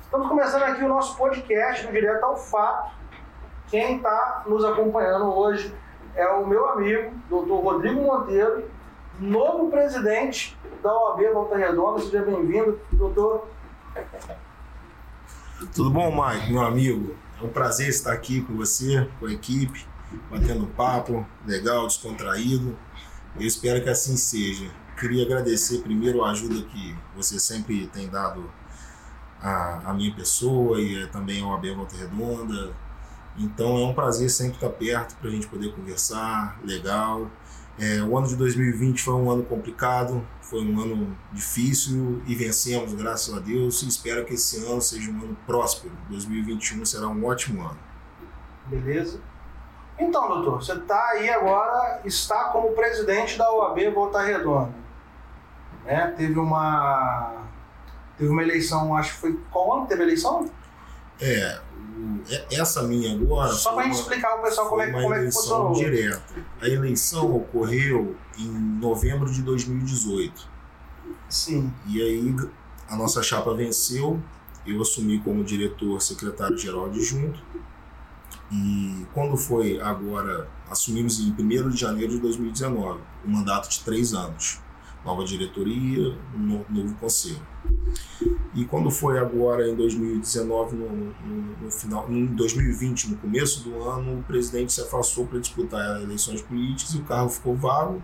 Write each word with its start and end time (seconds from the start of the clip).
Estamos 0.00 0.28
começando 0.28 0.62
aqui 0.62 0.82
o 0.82 0.88
nosso 0.88 1.14
podcast 1.14 1.86
do 1.86 1.92
Direto 1.92 2.24
ao 2.24 2.34
Fato. 2.34 2.94
Quem 3.68 3.96
está 3.96 4.44
nos 4.46 4.64
acompanhando 4.64 5.26
hoje 5.26 5.74
é 6.14 6.26
o 6.26 6.46
meu 6.46 6.70
amigo, 6.70 7.12
doutor 7.28 7.62
Rodrigo 7.62 8.00
Monteiro, 8.00 8.70
novo 9.20 9.70
presidente 9.70 10.56
da 10.82 10.90
OAB 10.90 11.34
Volta 11.34 11.56
Redonda. 11.58 12.00
Seja 12.00 12.22
bem-vindo, 12.22 12.80
doutor. 12.92 13.46
Tudo 15.74 15.90
bom, 15.90 16.10
Mike, 16.10 16.50
meu 16.50 16.64
amigo? 16.64 17.14
É 17.38 17.44
um 17.44 17.50
prazer 17.50 17.88
estar 17.88 18.12
aqui 18.14 18.40
com 18.40 18.54
você, 18.56 19.06
com 19.20 19.26
a 19.26 19.32
equipe, 19.32 19.86
batendo 20.30 20.66
papo 20.68 21.26
legal, 21.44 21.86
descontraído. 21.86 22.74
Eu 23.38 23.46
espero 23.46 23.82
que 23.82 23.90
assim 23.90 24.16
seja. 24.16 24.70
Queria 24.98 25.24
agradecer 25.24 25.82
primeiro 25.82 26.24
a 26.24 26.30
ajuda 26.30 26.54
que 26.68 26.96
você 27.14 27.38
sempre 27.38 27.86
tem 27.88 28.08
dado 28.08 28.50
à, 29.40 29.90
à 29.90 29.94
minha 29.94 30.14
pessoa 30.14 30.80
e 30.80 31.06
também 31.08 31.42
ao 31.42 31.54
AB 31.54 31.74
Volta 31.74 31.96
Redonda. 31.96 32.74
Então 33.38 33.76
é 33.76 33.84
um 33.84 33.92
prazer 33.92 34.30
sempre 34.30 34.54
estar 34.54 34.70
perto 34.70 35.16
para 35.16 35.28
a 35.28 35.32
gente 35.32 35.46
poder 35.46 35.74
conversar, 35.74 36.58
legal. 36.64 37.30
É, 37.78 38.00
o 38.00 38.16
ano 38.16 38.26
de 38.26 38.36
2020 38.36 39.02
foi 39.02 39.12
um 39.12 39.30
ano 39.30 39.42
complicado, 39.42 40.26
foi 40.40 40.62
um 40.62 40.80
ano 40.80 41.14
difícil 41.30 42.22
e 42.26 42.34
vencemos, 42.34 42.94
graças 42.94 43.34
a 43.34 43.38
Deus. 43.38 43.82
Espero 43.82 44.24
que 44.24 44.32
esse 44.32 44.64
ano 44.64 44.80
seja 44.80 45.10
um 45.10 45.22
ano 45.22 45.36
próspero. 45.46 45.92
2021 46.08 46.86
será 46.86 47.08
um 47.08 47.22
ótimo 47.26 47.60
ano. 47.60 47.78
Beleza? 48.66 49.20
Então, 49.98 50.26
doutor, 50.28 50.62
você 50.62 50.72
está 50.72 51.10
aí 51.10 51.28
agora, 51.28 52.00
está 52.04 52.44
como 52.44 52.72
presidente 52.72 53.36
da 53.36 53.50
OAB 53.52 53.78
Volta 53.94 54.22
Redonda. 54.22 54.85
Né? 55.86 56.14
Teve 56.16 56.38
uma. 56.38 57.44
Teve 58.18 58.30
uma 58.30 58.42
eleição, 58.42 58.96
acho 58.96 59.14
que 59.14 59.20
foi. 59.20 59.40
Qual 59.50 59.78
ano 59.78 59.86
teve 59.86 60.02
a 60.02 60.04
eleição? 60.04 60.50
É, 61.20 61.60
essa 62.50 62.82
minha 62.82 63.14
agora. 63.14 63.52
Só 63.52 63.74
para 63.74 63.88
explicar 63.88 64.32
ao 64.32 64.42
pessoal 64.42 64.68
como 64.68 64.82
é, 64.82 64.90
como 64.90 65.14
é 65.14 65.24
que 65.24 65.32
funcionou. 65.32 65.72
direta. 65.72 66.22
A 66.60 66.68
eleição 66.68 67.34
ocorreu 67.34 68.16
em 68.38 68.48
novembro 68.48 69.30
de 69.30 69.42
2018. 69.42 70.48
Sim. 71.28 71.72
E 71.86 72.02
aí 72.02 72.36
a 72.88 72.96
nossa 72.96 73.22
chapa 73.22 73.54
venceu, 73.54 74.20
eu 74.66 74.80
assumi 74.80 75.18
como 75.20 75.42
diretor 75.44 76.00
secretário-geral 76.00 76.86
adjunto. 76.86 77.40
E 78.50 79.04
quando 79.12 79.36
foi 79.36 79.80
agora, 79.80 80.48
assumimos 80.70 81.18
em 81.18 81.32
1 81.32 81.70
de 81.70 81.76
janeiro 81.76 82.12
de 82.12 82.20
2019, 82.20 83.00
um 83.24 83.30
mandato 83.30 83.68
de 83.68 83.80
três 83.80 84.14
anos. 84.14 84.60
Nova 85.06 85.24
diretoria, 85.24 86.18
um 86.34 86.64
novo 86.68 86.94
conselho. 86.96 87.40
E 88.52 88.64
quando 88.64 88.90
foi 88.90 89.20
agora 89.20 89.68
em 89.68 89.76
2019, 89.76 90.74
no, 90.74 90.88
no, 90.88 91.56
no, 91.62 91.70
final, 91.70 92.10
em 92.10 92.26
2020, 92.26 93.10
no 93.10 93.16
começo 93.18 93.62
do 93.62 93.82
ano, 93.88 94.18
o 94.18 94.22
presidente 94.24 94.72
se 94.72 94.80
afastou 94.80 95.24
para 95.24 95.38
disputar 95.38 96.02
eleições 96.02 96.42
políticas 96.42 96.94
e 96.94 96.98
o 96.98 97.04
carro 97.04 97.28
ficou 97.28 97.54
vago. 97.54 98.02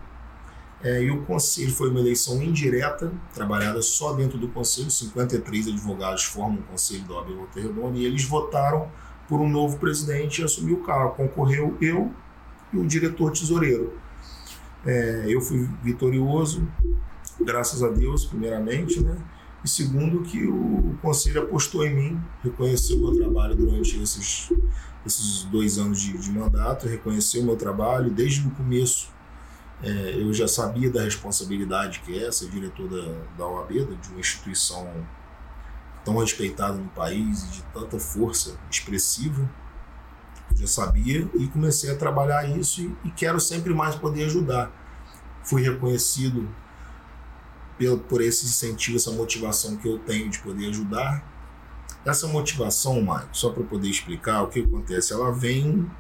É, 0.85 1.03
e 1.03 1.11
o 1.11 1.23
conselho 1.23 1.73
foi 1.73 1.91
uma 1.91 2.01
eleição 2.01 2.43
indireta, 2.43 3.13
trabalhada 3.35 3.83
só 3.83 4.13
dentro 4.13 4.39
do 4.39 4.47
conselho. 4.49 4.91
53 4.91 5.69
advogados 5.69 6.25
formam 6.25 6.61
o 6.61 6.65
conselho 6.65 7.03
do 7.03 7.15
OAB 7.15 7.31
Volta 7.35 7.61
Redonda 7.61 7.99
e 7.99 8.05
eles 8.05 8.25
votaram 8.25 8.89
por 9.29 9.41
um 9.41 9.49
novo 9.49 9.79
presidente 9.79 10.41
e 10.41 10.45
assumiu 10.45 10.77
o 10.77 10.83
cargo. 10.83 11.15
Concorreu 11.15 11.77
eu 11.81 12.13
e 12.73 12.79
o 12.79 12.87
diretor 12.87 13.33
tesoureiro. 13.33 14.02
É, 14.85 15.25
eu 15.29 15.41
fui 15.41 15.69
vitorioso, 15.83 16.67
graças 17.41 17.83
a 17.83 17.89
Deus, 17.89 18.25
primeiramente, 18.25 19.01
né? 19.01 19.17
E 19.65 19.69
segundo, 19.69 20.23
que 20.23 20.45
o 20.45 20.99
conselho 21.01 21.43
apostou 21.43 21.85
em 21.87 21.95
mim, 21.95 22.21
reconheceu 22.43 22.97
o 22.97 23.01
meu 23.01 23.15
trabalho 23.15 23.55
durante 23.55 23.97
esses, 24.03 24.53
esses 25.07 25.45
dois 25.45 25.79
anos 25.79 26.01
de, 26.01 26.19
de 26.19 26.33
mandato, 26.33 26.89
reconheceu 26.89 27.43
o 27.43 27.45
meu 27.45 27.57
trabalho. 27.57 28.11
Desde 28.11 28.47
o 28.47 28.51
começo, 28.51 29.09
é, 29.81 30.17
eu 30.21 30.33
já 30.33 30.49
sabia 30.49 30.91
da 30.91 31.03
responsabilidade 31.03 32.01
que 32.01 32.23
é 32.23 32.31
ser 32.33 32.49
diretor 32.51 32.89
da, 32.89 33.25
da 33.39 33.47
OAB, 33.47 33.71
de 33.71 34.09
uma 34.11 34.19
instituição 34.19 34.89
tão 36.05 36.19
respeitada 36.19 36.75
no 36.75 36.89
país 36.89 37.45
e 37.45 37.51
de 37.51 37.63
tanta 37.73 38.01
força 38.01 38.59
expressiva. 38.69 39.49
Eu 40.53 40.59
já 40.59 40.67
sabia 40.67 41.29
e 41.35 41.47
comecei 41.49 41.91
a 41.91 41.97
trabalhar 41.97 42.49
isso 42.49 42.83
e, 42.83 43.09
e 43.09 43.11
quero 43.11 43.41
sempre 43.41 43.75
mais 43.75 43.95
poder 43.95 44.25
ajudar. 44.25 44.71
Fui 45.43 45.63
reconhecido 45.63 46.49
pelo, 47.79 47.99
por 47.99 48.21
esse 48.21 48.45
incentivo, 48.45 48.97
essa 48.97 49.11
motivação 49.11 49.77
que 49.77 49.89
eu 49.89 49.99
tenho 49.99 50.31
de 50.31 50.39
poder 50.39 50.69
ajudar. 50.69 51.25
Essa 52.05 52.27
motivação, 52.27 53.01
Maicon, 53.01 53.29
só 53.33 53.51
para 53.51 53.63
poder 53.63 53.89
explicar 53.89 54.43
o 54.43 54.49
que 54.49 54.61
acontece, 54.61 55.13
ela 55.13 55.33
vem 55.33 55.91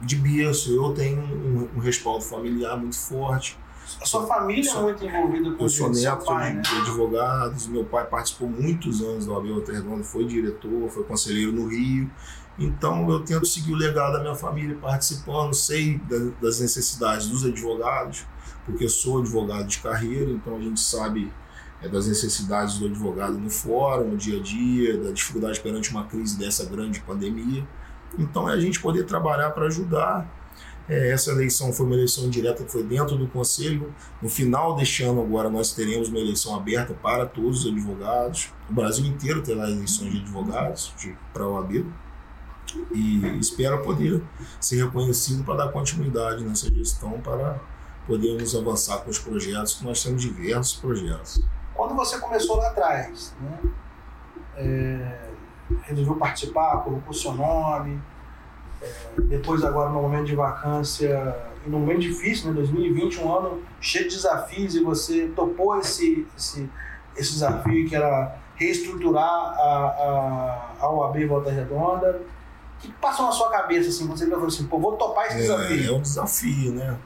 de 0.00 0.16
berço. 0.16 0.72
Eu 0.72 0.92
tenho 0.92 1.20
um, 1.20 1.68
um 1.76 1.78
respaldo 1.78 2.24
familiar 2.24 2.76
muito 2.76 2.98
forte. 2.98 3.58
A 4.00 4.06
sua 4.06 4.26
família 4.26 4.64
sou, 4.64 4.80
é 4.80 4.84
muito 4.84 5.04
envolvida 5.04 5.52
com 5.52 5.64
Eu 5.64 5.68
sou 5.68 5.90
neto 5.90 6.24
pai, 6.24 6.52
de, 6.52 6.56
né? 6.56 6.80
advogados, 6.80 7.66
meu 7.66 7.84
pai 7.84 8.06
participou 8.06 8.48
muitos 8.48 9.02
anos 9.02 9.26
do 9.26 9.36
Abel 9.36 9.62
Redondo, 9.62 10.02
foi 10.02 10.24
diretor, 10.24 10.90
foi 10.90 11.04
conselheiro 11.04 11.52
no 11.52 11.68
Rio. 11.68 12.10
Então 12.58 13.10
eu 13.10 13.20
tento 13.20 13.46
seguir 13.46 13.72
o 13.72 13.76
legado 13.76 14.12
da 14.12 14.20
minha 14.20 14.34
família 14.34 14.76
participando, 14.80 15.52
sei 15.54 16.00
das 16.40 16.60
necessidades 16.60 17.26
dos 17.26 17.44
advogados, 17.44 18.24
porque 18.64 18.88
sou 18.88 19.20
advogado 19.20 19.66
de 19.66 19.78
carreira, 19.78 20.30
então 20.30 20.56
a 20.56 20.60
gente 20.60 20.80
sabe 20.80 21.32
é, 21.82 21.88
das 21.88 22.06
necessidades 22.06 22.78
do 22.78 22.86
advogado 22.86 23.36
no 23.36 23.50
fórum, 23.50 24.10
no 24.10 24.16
dia 24.16 24.38
a 24.38 24.42
dia, 24.42 24.96
da 24.98 25.10
dificuldade 25.10 25.60
perante 25.60 25.90
uma 25.90 26.04
crise 26.04 26.38
dessa 26.38 26.64
grande 26.64 27.00
pandemia. 27.00 27.66
Então 28.18 28.48
é 28.48 28.52
a 28.52 28.60
gente 28.60 28.80
poder 28.80 29.04
trabalhar 29.04 29.50
para 29.50 29.66
ajudar. 29.66 30.26
É, 30.88 31.10
essa 31.10 31.30
eleição 31.30 31.72
foi 31.72 31.86
uma 31.86 31.94
eleição 31.94 32.28
direta 32.28 32.62
que 32.62 32.70
foi 32.70 32.82
dentro 32.84 33.16
do 33.16 33.26
Conselho. 33.26 33.92
No 34.22 34.28
final 34.28 34.76
deste 34.76 35.02
ano, 35.02 35.22
agora, 35.22 35.50
nós 35.50 35.72
teremos 35.72 36.08
uma 36.08 36.18
eleição 36.18 36.54
aberta 36.54 36.94
para 36.94 37.26
todos 37.26 37.64
os 37.64 37.72
advogados. 37.72 38.52
O 38.68 38.72
Brasil 38.72 39.04
inteiro 39.04 39.42
terá 39.42 39.68
eleições 39.68 40.12
de 40.12 40.20
advogados 40.20 40.94
para 41.32 41.44
a 41.44 41.48
OAB. 41.48 41.84
E 42.92 43.38
espero 43.38 43.82
poder 43.82 44.22
ser 44.60 44.84
reconhecido 44.84 45.44
para 45.44 45.64
dar 45.64 45.72
continuidade 45.72 46.44
nessa 46.44 46.72
gestão 46.72 47.20
para 47.20 47.60
podemos 48.06 48.54
avançar 48.54 48.98
com 48.98 49.10
os 49.10 49.18
projetos, 49.18 49.74
que 49.74 49.84
nós 49.84 50.02
temos 50.02 50.22
diversos 50.22 50.76
projetos. 50.76 51.42
Quando 51.74 51.94
você 51.94 52.18
começou 52.18 52.56
lá 52.56 52.68
atrás, 52.68 53.34
né, 53.40 53.58
é, 54.56 55.30
resolveu 55.82 56.16
participar, 56.16 56.82
colocou 56.84 57.12
seu 57.12 57.32
nome, 57.32 58.00
é, 58.82 59.20
depois 59.22 59.64
agora 59.64 59.90
no 59.90 60.02
momento 60.02 60.26
de 60.26 60.36
vacância, 60.36 61.36
e 61.66 61.70
num 61.70 61.80
momento 61.80 62.00
difícil, 62.00 62.48
né, 62.48 62.54
2020, 62.54 63.20
um 63.20 63.34
ano 63.34 63.62
cheio 63.80 64.08
de 64.08 64.14
desafios, 64.14 64.74
e 64.74 64.82
você 64.82 65.28
topou 65.28 65.78
esse, 65.78 66.26
esse, 66.36 66.68
esse 67.16 67.32
desafio 67.32 67.88
que 67.88 67.96
era 67.96 68.36
reestruturar 68.56 69.24
a, 69.24 70.74
a, 70.78 70.84
a 70.84 70.90
OAB 70.90 71.26
Volta 71.26 71.50
Redonda. 71.50 72.20
O 72.84 72.86
que 72.86 72.92
passou 73.00 73.26
na 73.26 73.32
sua 73.32 73.50
cabeça 73.50 73.88
assim, 73.88 74.06
quando 74.06 74.18
você 74.18 74.28
falou 74.28 74.46
assim, 74.46 74.66
pô, 74.66 74.78
vou 74.78 74.96
topar 74.96 75.26
esse 75.26 75.36
é, 75.36 75.40
desafio? 75.40 75.88
É 75.88 75.96
um 75.96 76.02
desafio, 76.02 76.72
né? 76.72 76.98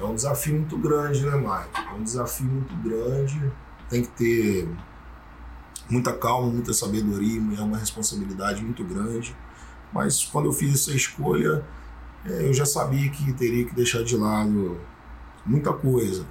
É 0.00 0.04
um 0.04 0.14
desafio 0.14 0.54
muito 0.54 0.78
grande, 0.78 1.24
né, 1.24 1.36
Mike? 1.36 1.88
É 1.88 1.94
um 1.94 2.02
desafio 2.02 2.46
muito 2.46 2.74
grande. 2.76 3.52
Tem 3.88 4.02
que 4.02 4.08
ter 4.08 4.68
muita 5.88 6.12
calma, 6.12 6.48
muita 6.48 6.72
sabedoria, 6.72 7.40
é 7.58 7.62
uma 7.62 7.78
responsabilidade 7.78 8.62
muito 8.62 8.84
grande. 8.84 9.36
Mas 9.92 10.24
quando 10.24 10.46
eu 10.46 10.52
fiz 10.52 10.74
essa 10.74 10.94
escolha, 10.94 11.64
é, 12.24 12.46
eu 12.46 12.52
já 12.52 12.66
sabia 12.66 13.08
que 13.10 13.32
teria 13.32 13.64
que 13.64 13.74
deixar 13.74 14.02
de 14.02 14.16
lado 14.16 14.78
muita 15.46 15.72
coisa. 15.72 16.26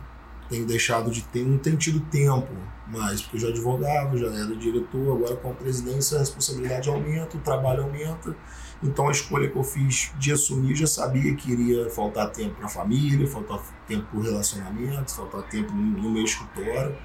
Tenho 0.50 0.66
deixado 0.66 1.12
de 1.12 1.22
ter, 1.24 1.46
não 1.46 1.58
tenho 1.58 1.78
tido 1.78 2.00
tempo 2.10 2.52
mais, 2.88 3.22
porque 3.22 3.38
eu 3.38 3.42
já 3.42 3.48
advogava, 3.50 4.18
já 4.18 4.28
era 4.28 4.56
diretor, 4.56 5.18
agora 5.18 5.36
com 5.36 5.52
a 5.52 5.54
presidência 5.54 6.16
a 6.16 6.20
responsabilidade 6.22 6.88
aumenta, 6.90 7.36
o 7.36 7.42
trabalho 7.42 7.84
aumenta 7.84 8.36
então 8.82 9.08
a 9.08 9.12
escolha 9.12 9.50
que 9.50 9.58
eu 9.58 9.64
fiz 9.64 10.12
de 10.20 10.32
assumir, 10.32 10.76
já 10.76 10.86
sabia 10.86 11.36
que 11.36 11.52
iria 11.52 11.90
faltar 11.90 12.30
tempo 12.30 12.56
para 12.56 12.68
a 12.68 12.70
família, 12.70 13.28
faltar 13.28 13.60
tempo 13.88 14.06
para 14.06 14.20
o 14.20 14.22
relacionamento, 14.22 15.12
faltar 15.12 15.44
tempo 15.44 15.74
no 15.74 16.12
meu 16.12 16.24
escritório. 16.24 16.96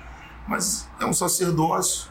Mas 0.47 0.89
é 1.01 1.07
um 1.07 1.13
sacerdócio, 1.13 2.11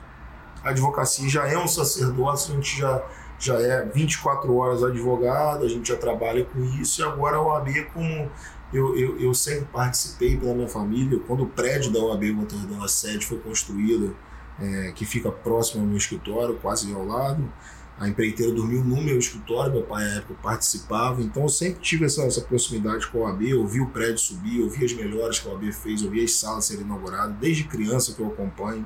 a 0.63 0.69
advocacia 0.69 1.29
já 1.29 1.47
é 1.47 1.57
um 1.57 1.67
sacerdócio, 1.67 2.53
a 2.53 2.56
gente 2.56 2.79
já, 2.79 3.03
já 3.38 3.53
é 3.59 3.85
24 3.85 4.56
horas 4.56 4.83
advogado, 4.83 5.63
a 5.63 5.67
gente 5.67 5.89
já 5.89 5.97
trabalha 5.97 6.44
com 6.44 6.63
isso, 6.81 7.01
e 7.01 7.03
agora 7.03 7.38
a 7.38 7.41
OAB, 7.41 7.69
como 7.94 8.31
eu, 8.73 8.95
eu, 8.97 9.19
eu 9.19 9.33
sempre 9.33 9.65
participei 9.65 10.38
pela 10.38 10.53
minha 10.53 10.68
família, 10.68 11.19
quando 11.27 11.44
o 11.44 11.47
prédio 11.47 11.91
da 11.91 12.00
OAB 12.00 12.23
Montevideo, 12.31 12.83
a 12.83 12.88
sede, 12.88 13.25
foi 13.25 13.38
construída, 13.39 14.13
é, 14.59 14.91
que 14.94 15.06
fica 15.06 15.31
próximo 15.31 15.81
ao 15.81 15.88
meu 15.88 15.97
escritório, 15.97 16.56
quase 16.62 16.94
ao 16.94 17.06
lado, 17.06 17.51
a 18.00 18.07
empreiteira 18.07 18.51
dormiu 18.51 18.83
no 18.83 19.01
meu 19.01 19.19
escritório, 19.19 19.73
meu 19.73 19.83
pai 19.83 20.03
à 20.03 20.15
época 20.15 20.33
participava, 20.41 21.21
então 21.21 21.44
eu 21.44 21.50
sempre 21.50 21.81
tive 21.81 22.06
essa, 22.06 22.23
essa 22.23 22.41
proximidade 22.41 23.06
com 23.07 23.19
a 23.19 23.29
OAB, 23.29 23.44
eu 23.44 23.68
vi 23.68 23.79
o 23.79 23.89
prédio 23.89 24.18
subir, 24.18 24.59
eu 24.59 24.69
vi 24.69 24.85
as 24.85 24.94
melhores 24.94 25.39
que 25.39 25.47
a 25.47 25.51
OAB 25.51 25.71
fez, 25.71 26.01
eu 26.01 26.09
vi 26.09 26.23
as 26.23 26.33
salas 26.33 26.65
serem 26.65 26.83
inauguradas, 26.83 27.35
desde 27.38 27.65
criança 27.65 28.13
que 28.13 28.19
eu 28.19 28.27
acompanho. 28.27 28.85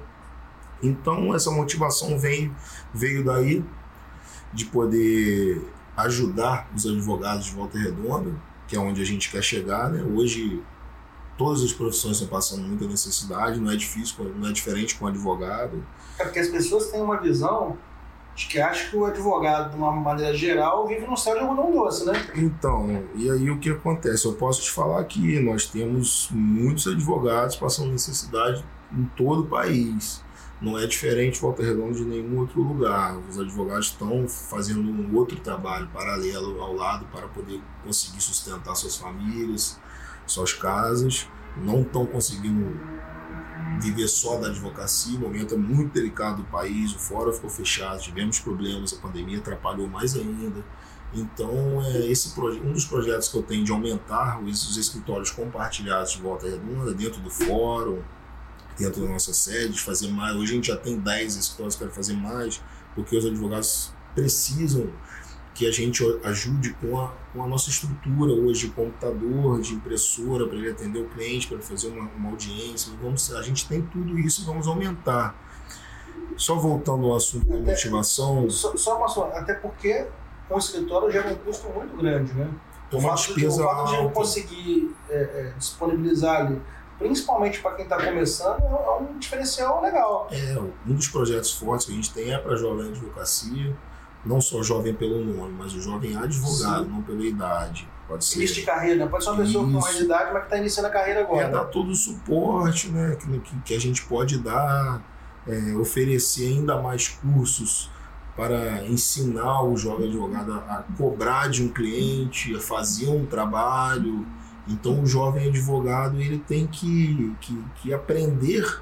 Então 0.83 1.33
essa 1.33 1.49
motivação 1.49 2.19
veio, 2.19 2.53
veio 2.93 3.23
daí 3.23 3.63
de 4.51 4.65
poder 4.65 5.61
ajudar 5.95 6.69
os 6.75 6.85
advogados 6.85 7.45
de 7.45 7.51
Volta 7.51 7.77
Redonda, 7.77 8.33
que 8.67 8.75
é 8.75 8.79
onde 8.79 9.01
a 9.01 9.05
gente 9.05 9.31
quer 9.31 9.43
chegar. 9.43 9.89
Né? 9.89 10.03
Hoje 10.03 10.61
todas 11.37 11.61
as 11.63 11.73
profissões 11.73 12.13
estão 12.13 12.27
passando 12.29 12.63
muita 12.63 12.85
necessidade, 12.85 13.59
não 13.59 13.71
é 13.71 13.75
difícil, 13.75 14.33
não 14.35 14.49
é 14.49 14.51
diferente 14.51 14.95
com 14.95 15.05
o 15.05 15.07
advogado. 15.07 15.85
É 16.17 16.23
porque 16.23 16.39
as 16.39 16.47
pessoas 16.47 16.87
têm 16.87 17.01
uma 17.01 17.19
visão 17.19 17.77
de 18.35 18.47
que 18.47 18.59
acham 18.59 18.89
que 18.89 18.97
o 18.97 19.05
advogado, 19.05 19.71
de 19.71 19.77
uma 19.77 19.91
maneira 19.91 20.33
geral, 20.33 20.87
vive 20.87 21.07
no 21.07 21.15
céu 21.15 21.35
de 21.35 21.39
algodão 21.39 21.71
doce, 21.71 22.05
né? 22.05 22.13
Então, 22.35 23.03
e 23.15 23.31
aí 23.31 23.49
o 23.49 23.59
que 23.59 23.69
acontece? 23.69 24.25
Eu 24.25 24.33
posso 24.33 24.61
te 24.61 24.71
falar 24.71 25.03
que 25.05 25.39
nós 25.39 25.67
temos 25.67 26.29
muitos 26.31 26.85
advogados 26.87 27.55
passando 27.55 27.91
necessidade 27.91 28.63
em 28.91 29.05
todo 29.15 29.43
o 29.43 29.47
país. 29.47 30.24
Não 30.61 30.79
é 30.79 30.87
diferente 30.87 31.39
Volta 31.39 31.61
Redonda 31.61 31.95
de 31.95 32.05
nenhum 32.05 32.39
outro 32.39 32.61
lugar. 32.61 33.17
Os 33.29 33.37
advogados 33.37 33.87
estão 33.87 34.27
fazendo 34.27 34.81
um 34.81 35.15
outro 35.15 35.37
trabalho 35.39 35.87
paralelo 35.87 36.61
ao 36.61 36.73
lado 36.73 37.05
para 37.11 37.27
poder 37.27 37.61
conseguir 37.83 38.21
sustentar 38.21 38.73
suas 38.75 38.95
famílias, 38.95 39.79
suas 40.25 40.53
casas. 40.53 41.27
Não 41.57 41.81
estão 41.81 42.05
conseguindo 42.05 42.79
viver 43.81 44.07
só 44.07 44.37
da 44.37 44.47
advocacia. 44.47 45.17
O 45.17 45.21
momento 45.21 45.55
é 45.55 45.57
muito 45.57 45.93
delicado 45.93 46.37
do 46.37 46.47
país, 46.49 46.93
o 46.93 46.99
fórum 46.99 47.33
ficou 47.33 47.49
fechado, 47.49 48.01
tivemos 48.01 48.39
problemas, 48.39 48.93
a 48.93 48.97
pandemia 48.97 49.39
atrapalhou 49.39 49.87
mais 49.87 50.15
ainda. 50.15 50.63
Então, 51.13 51.81
é 51.81 52.05
esse 52.07 52.37
um 52.39 52.73
dos 52.73 52.85
projetos 52.85 53.29
que 53.29 53.37
eu 53.37 53.43
tenho 53.43 53.63
de 53.63 53.71
aumentar 53.71 54.41
os, 54.41 54.69
os 54.69 54.77
escritórios 54.77 55.31
compartilhados 55.31 56.13
de 56.13 56.21
volta 56.21 56.47
redonda 56.47 56.93
dentro 56.93 57.21
do 57.21 57.29
fórum, 57.29 58.01
dentro 58.77 59.01
da 59.01 59.09
nossa 59.09 59.33
sede, 59.33 59.79
fazer 59.79 60.09
mais. 60.09 60.35
Hoje 60.35 60.51
a 60.51 60.55
gente 60.55 60.67
já 60.67 60.77
tem 60.77 60.99
10 60.99 61.35
escritórios, 61.35 61.75
quero 61.75 61.91
fazer 61.91 62.13
mais, 62.13 62.61
porque 62.93 63.15
os 63.17 63.25
advogados 63.25 63.91
precisam 64.13 64.89
que 65.53 65.65
a 65.65 65.71
gente 65.71 66.03
ajude 66.25 66.73
com 66.81 66.99
a, 66.99 67.13
com 67.31 67.41
a 67.41 67.47
nossa 67.47 67.69
estrutura 67.69 68.33
hoje 68.33 68.67
de 68.67 68.73
computador, 68.73 69.61
de 69.61 69.73
impressora, 69.73 70.45
para 70.45 70.57
ele 70.57 70.69
atender 70.69 70.99
o 70.99 71.07
cliente, 71.07 71.47
para 71.47 71.59
fazer 71.59 71.87
uma, 71.87 72.09
uma 72.09 72.31
audiência. 72.31 72.91
Vamos, 73.01 73.33
a 73.33 73.41
gente 73.41 73.65
tem 73.67 73.81
tudo 73.81 74.19
isso 74.19 74.41
e 74.41 74.45
vamos 74.45 74.67
aumentar. 74.67 75.33
Só 76.35 76.55
voltando 76.55 77.05
ao 77.05 77.15
assunto 77.15 77.45
da 77.47 77.55
motivação. 77.55 78.49
Só, 78.49 78.75
só 78.75 78.97
uma 78.97 79.07
só, 79.07 79.31
até 79.33 79.53
porque 79.53 80.05
um 80.51 80.57
escritório 80.57 81.09
gera 81.09 81.29
um 81.29 81.35
custo 81.35 81.69
muito 81.69 81.95
grande, 81.95 82.33
né? 82.33 82.49
É 82.91 82.95
uma 82.97 83.15
despesa 83.15 83.57
de, 83.57 83.61
o 83.61 83.65
fato 83.65 83.91
de 83.91 83.97
não 83.97 84.09
conseguir 84.09 84.95
é, 85.09 85.15
é, 85.15 85.53
disponibilizar 85.57 86.45
ali 86.45 86.61
principalmente 86.97 87.59
para 87.59 87.75
quem 87.75 87.83
está 87.85 87.97
começando, 87.97 88.61
é 88.61 88.99
um 88.99 89.17
diferencial 89.19 89.81
legal. 89.81 90.27
É, 90.31 90.57
um 90.59 90.93
dos 90.93 91.07
projetos 91.07 91.51
fortes 91.51 91.85
que 91.85 91.91
a 91.91 91.95
gente 91.95 92.13
tem 92.13 92.33
é 92.33 92.37
para 92.37 92.55
jovem 92.55 92.87
advocacia, 92.87 93.75
não 94.25 94.41
só 94.41 94.63
jovem 94.63 94.93
pelo 94.93 95.23
nome, 95.23 95.53
mas 95.57 95.73
o 95.73 95.81
jovem 95.81 96.15
advogado, 96.15 96.85
Sim. 96.85 96.91
não 96.91 97.01
pela 97.01 97.23
idade. 97.23 97.87
Pode 98.07 98.23
ser. 98.23 98.37
Início 98.37 98.55
de 98.55 98.61
carreira, 98.63 99.03
né? 99.03 99.07
Pode 99.07 99.23
ser 99.23 99.31
uma 99.31 99.43
pessoa 99.43 99.63
Isso. 99.63 99.73
com 99.73 99.79
mais 99.81 99.99
idade, 99.99 100.33
mas 100.33 100.41
que 100.41 100.47
está 100.47 100.57
iniciando 100.57 100.87
a 100.87 100.91
carreira 100.91 101.21
agora. 101.21 101.45
É, 101.45 101.49
dar 101.49 101.65
todo 101.65 101.89
o 101.89 101.95
suporte 101.95 102.89
né, 102.89 103.17
que, 103.43 103.59
que 103.61 103.73
a 103.73 103.79
gente 103.79 104.03
pode 104.05 104.37
dar, 104.39 105.01
é, 105.47 105.75
oferecer 105.75 106.47
ainda 106.47 106.81
mais 106.81 107.07
cursos 107.07 107.89
para 108.35 108.83
ensinar 108.85 109.63
o 109.63 109.77
jovem 109.77 110.07
advogado 110.09 110.53
a, 110.53 110.57
a 110.57 110.83
cobrar 110.97 111.49
de 111.49 111.63
um 111.63 111.69
cliente, 111.69 112.55
a 112.55 112.59
fazer 112.59 113.07
um 113.07 113.25
trabalho 113.25 114.25
então 114.67 115.01
o 115.01 115.05
jovem 115.05 115.47
advogado 115.47 116.19
ele 116.19 116.39
tem 116.39 116.65
que, 116.65 117.35
que, 117.41 117.63
que 117.81 117.93
aprender 117.93 118.81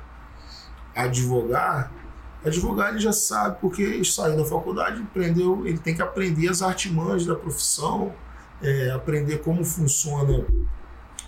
a 0.95 1.03
advogar. 1.03 1.91
Advogar 2.45 2.89
ele 2.89 2.99
já 2.99 3.13
sabe 3.13 3.57
porque 3.61 4.03
saiu 4.03 4.37
da 4.37 4.45
faculdade, 4.45 5.01
aprendeu, 5.01 5.65
ele 5.65 5.77
tem 5.77 5.95
que 5.95 6.01
aprender 6.01 6.49
as 6.49 6.61
artimanhas 6.61 7.25
da 7.25 7.35
profissão, 7.35 8.13
é, 8.61 8.91
aprender 8.91 9.39
como 9.39 9.63
funciona 9.63 10.45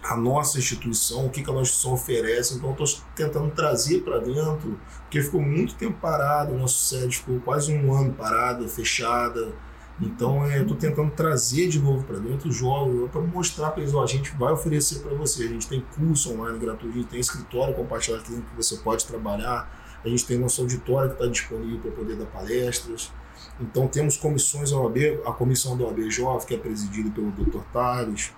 a 0.03 0.15
nossa 0.15 0.59
instituição, 0.59 1.25
o 1.25 1.29
que, 1.29 1.41
que 1.41 1.49
a 1.49 1.53
nossa 1.53 1.63
instituição 1.71 1.93
oferece. 1.93 2.55
Então, 2.55 2.71
estou 2.71 2.85
tentando 3.15 3.49
trazer 3.51 4.01
para 4.01 4.19
dentro, 4.19 4.79
porque 5.01 5.21
ficou 5.21 5.41
muito 5.41 5.75
tempo 5.75 5.97
parado, 5.99 6.53
o 6.53 6.59
nosso 6.59 6.85
sede 6.85 7.17
ficou 7.17 7.39
quase 7.39 7.73
um 7.73 7.93
ano 7.93 8.13
parada, 8.13 8.67
fechada. 8.67 9.53
Então, 10.01 10.45
é, 10.45 10.57
eu 10.57 10.63
estou 10.63 10.75
tentando 10.75 11.11
trazer 11.11 11.69
de 11.69 11.79
novo 11.79 12.03
para 12.03 12.19
dentro 12.19 12.49
o 12.49 12.51
jovem, 12.51 13.07
para 13.07 13.21
mostrar 13.21 13.71
para 13.71 13.81
eles: 13.81 13.93
ó, 13.93 14.03
a 14.03 14.07
gente 14.07 14.35
vai 14.35 14.51
oferecer 14.51 14.99
para 14.99 15.13
você. 15.13 15.45
A 15.45 15.47
gente 15.47 15.67
tem 15.67 15.83
curso 15.95 16.33
online 16.33 16.59
gratuito, 16.59 17.05
tem 17.05 17.19
escritório 17.19 17.73
compartilhado 17.73 18.23
que 18.23 18.55
você 18.55 18.77
pode 18.77 19.05
trabalhar, 19.05 19.99
a 20.03 20.09
gente 20.09 20.25
tem 20.25 20.37
nosso 20.37 20.61
auditório 20.61 21.09
que 21.09 21.15
está 21.15 21.27
disponível 21.27 21.79
para 21.79 21.91
poder 21.91 22.17
dar 22.17 22.25
palestras. 22.25 23.11
Então, 23.59 23.87
temos 23.87 24.17
comissões 24.17 24.71
da 24.71 24.77
OAB, 24.77 24.97
a 25.25 25.31
comissão 25.31 25.77
da 25.77 25.85
OAB 25.85 26.09
Jovem, 26.09 26.45
que 26.45 26.55
é 26.55 26.57
presidida 26.57 27.09
pelo 27.09 27.31
Dr. 27.31 27.61
Tales, 27.71 28.33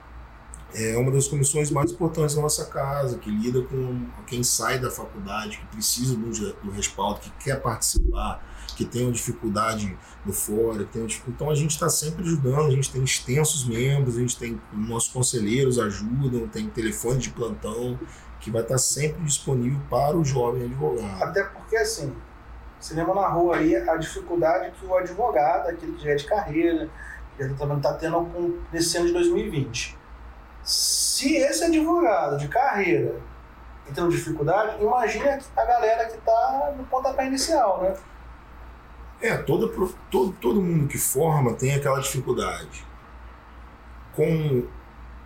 é 0.73 0.97
uma 0.97 1.11
das 1.11 1.27
comissões 1.27 1.71
mais 1.71 1.91
importantes 1.91 2.35
da 2.35 2.41
nossa 2.41 2.65
casa, 2.65 3.17
que 3.17 3.31
lida 3.31 3.61
com 3.63 4.05
quem 4.27 4.43
sai 4.43 4.77
da 4.77 4.91
faculdade, 4.91 5.57
que 5.57 5.65
precisa 5.67 6.15
do, 6.15 6.29
do 6.29 6.71
respaldo, 6.71 7.21
que 7.21 7.31
quer 7.39 7.59
participar 7.61 8.43
que 8.77 8.85
tenham 8.85 9.11
dificuldade 9.11 9.97
no 10.23 10.31
fora. 10.31 10.85
Que 10.85 10.93
tenham, 10.93 11.07
então 11.27 11.49
a 11.49 11.55
gente 11.55 11.71
está 11.71 11.89
sempre 11.89 12.23
ajudando, 12.23 12.67
a 12.67 12.71
gente 12.71 12.91
tem 12.91 13.03
extensos 13.03 13.67
membros, 13.67 14.17
a 14.17 14.19
gente 14.19 14.37
tem 14.37 14.61
nossos 14.71 15.11
conselheiros 15.11 15.79
ajudam, 15.79 16.47
tem 16.47 16.69
telefone 16.69 17.17
de 17.17 17.31
plantão 17.31 17.99
que 18.39 18.51
vai 18.51 18.61
estar 18.61 18.75
tá 18.75 18.77
sempre 18.77 19.23
disponível 19.23 19.79
para 19.89 20.15
o 20.15 20.23
jovem 20.23 20.65
advogado. 20.65 21.23
Até 21.23 21.43
porque 21.43 21.75
assim, 21.75 22.15
cinema 22.79 23.15
na 23.15 23.27
rua 23.29 23.57
aí, 23.57 23.75
a 23.75 23.97
dificuldade 23.97 24.71
que 24.79 24.85
o 24.85 24.95
advogado, 24.95 25.69
aquele 25.69 25.93
que 25.93 26.03
já 26.03 26.11
é 26.11 26.15
de 26.15 26.25
carreira, 26.25 26.87
que 27.35 27.49
também 27.55 27.77
está 27.77 27.95
tendo 27.95 28.61
nesse 28.71 28.95
ano 28.95 29.07
de 29.07 29.13
2020. 29.13 29.97
Se 30.61 31.35
esse 31.35 31.63
advogado 31.63 32.37
de 32.37 32.47
carreira 32.47 33.15
tem 33.95 34.07
dificuldade, 34.07 34.83
imagine 34.83 35.27
a 35.55 35.65
galera 35.65 36.05
que 36.05 36.17
está 36.17 36.73
no 36.77 36.83
pontapé 36.83 37.25
inicial, 37.25 37.81
né? 37.81 37.95
É, 39.19 39.35
todo, 39.35 39.67
todo, 40.11 40.31
todo 40.33 40.61
mundo 40.61 40.87
que 40.87 40.97
forma 40.97 41.53
tem 41.53 41.73
aquela 41.73 41.99
dificuldade. 41.99 42.85
Com 44.15 44.63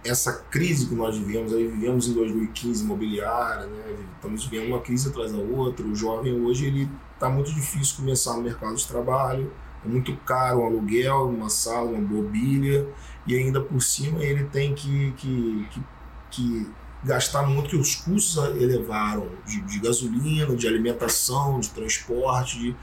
essa 0.03 0.33
crise 0.49 0.87
que 0.87 0.95
nós 0.95 1.17
vivemos, 1.17 1.53
aí 1.53 1.67
vivemos 1.67 2.07
em 2.07 2.13
2015 2.13 2.83
imobiliária, 2.83 3.67
né? 3.67 3.95
estamos 4.15 4.45
vivendo 4.45 4.69
uma 4.69 4.79
crise 4.79 5.09
atrás 5.09 5.31
da 5.31 5.37
outra. 5.37 5.85
O 5.85 5.95
jovem 5.95 6.33
hoje 6.41 6.65
ele 6.65 6.89
está 7.13 7.29
muito 7.29 7.53
difícil 7.53 7.97
começar 7.97 8.33
no 8.35 8.41
mercado 8.41 8.75
de 8.75 8.87
trabalho, 8.87 9.51
é 9.85 9.87
muito 9.87 10.15
caro 10.17 10.61
um 10.61 10.65
aluguel, 10.65 11.29
uma 11.29 11.49
sala, 11.49 11.89
uma 11.91 11.99
mobília, 11.99 12.87
e 13.27 13.35
ainda 13.35 13.61
por 13.61 13.81
cima 13.81 14.23
ele 14.23 14.45
tem 14.45 14.73
que, 14.73 15.11
que, 15.17 15.67
que, 15.69 15.83
que 16.31 16.71
gastar 17.03 17.43
muito, 17.43 17.69
que 17.69 17.75
os 17.75 17.95
custos 17.95 18.37
elevaram 18.55 19.27
de, 19.45 19.61
de 19.61 19.79
gasolina, 19.79 20.55
de 20.55 20.67
alimentação, 20.67 21.59
de 21.59 21.69
transporte, 21.69 22.59
de, 22.59 22.75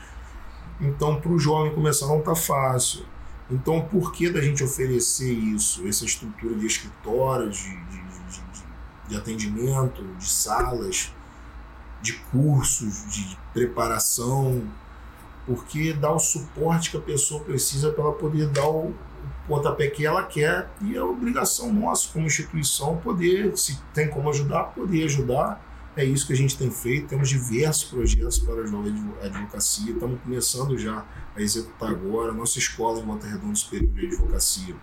então, 0.80 1.20
para 1.20 1.30
o 1.30 1.38
jovem 1.38 1.74
começar 1.74 2.06
não 2.06 2.20
está 2.20 2.34
fácil. 2.34 3.04
Então, 3.50 3.80
por 3.80 4.12
que 4.12 4.30
da 4.30 4.40
gente 4.40 4.62
oferecer 4.62 5.32
isso, 5.32 5.86
essa 5.86 6.04
estrutura 6.04 6.54
de 6.54 6.66
escritórios, 6.66 7.56
de, 7.56 7.76
de, 7.86 7.98
de, 7.98 8.42
de 9.08 9.16
atendimento, 9.16 10.04
de 10.18 10.28
salas, 10.28 11.12
de 12.02 12.12
cursos, 12.30 13.06
de 13.10 13.38
preparação? 13.52 14.62
Porque 15.46 15.94
dá 15.94 16.12
o 16.12 16.18
suporte 16.18 16.90
que 16.90 16.98
a 16.98 17.00
pessoa 17.00 17.42
precisa 17.42 17.90
para 17.90 18.04
ela 18.04 18.12
poder 18.12 18.48
dar 18.48 18.68
o, 18.68 18.94
pontapé 19.48 19.88
que 19.88 20.04
ela 20.04 20.22
quer 20.22 20.68
e 20.82 20.94
é 20.94 21.02
obrigação 21.02 21.72
nossa 21.72 22.08
como 22.12 22.26
instituição 22.26 22.98
poder, 22.98 23.56
se 23.56 23.80
tem 23.94 24.06
como 24.08 24.28
ajudar, 24.28 24.64
poder 24.64 25.04
ajudar 25.04 25.60
é 25.96 26.04
isso 26.04 26.26
que 26.26 26.32
a 26.32 26.36
gente 26.36 26.56
tem 26.56 26.70
feito. 26.70 27.08
Temos 27.08 27.28
diversos 27.28 27.84
projetos 27.84 28.38
para 28.38 28.62
a 28.62 28.66
jovem 28.66 28.94
advocacia. 29.22 29.92
Estamos 29.92 30.20
começando 30.20 30.78
já 30.78 31.04
a 31.34 31.40
executar 31.40 31.90
agora. 31.90 32.32
Nossa 32.32 32.58
escola 32.58 33.00
em 33.00 33.04
Volta 33.04 33.26
Redonda 33.26 33.54
Superior 33.54 33.92
de 33.92 34.06
Advocacia 34.06 34.76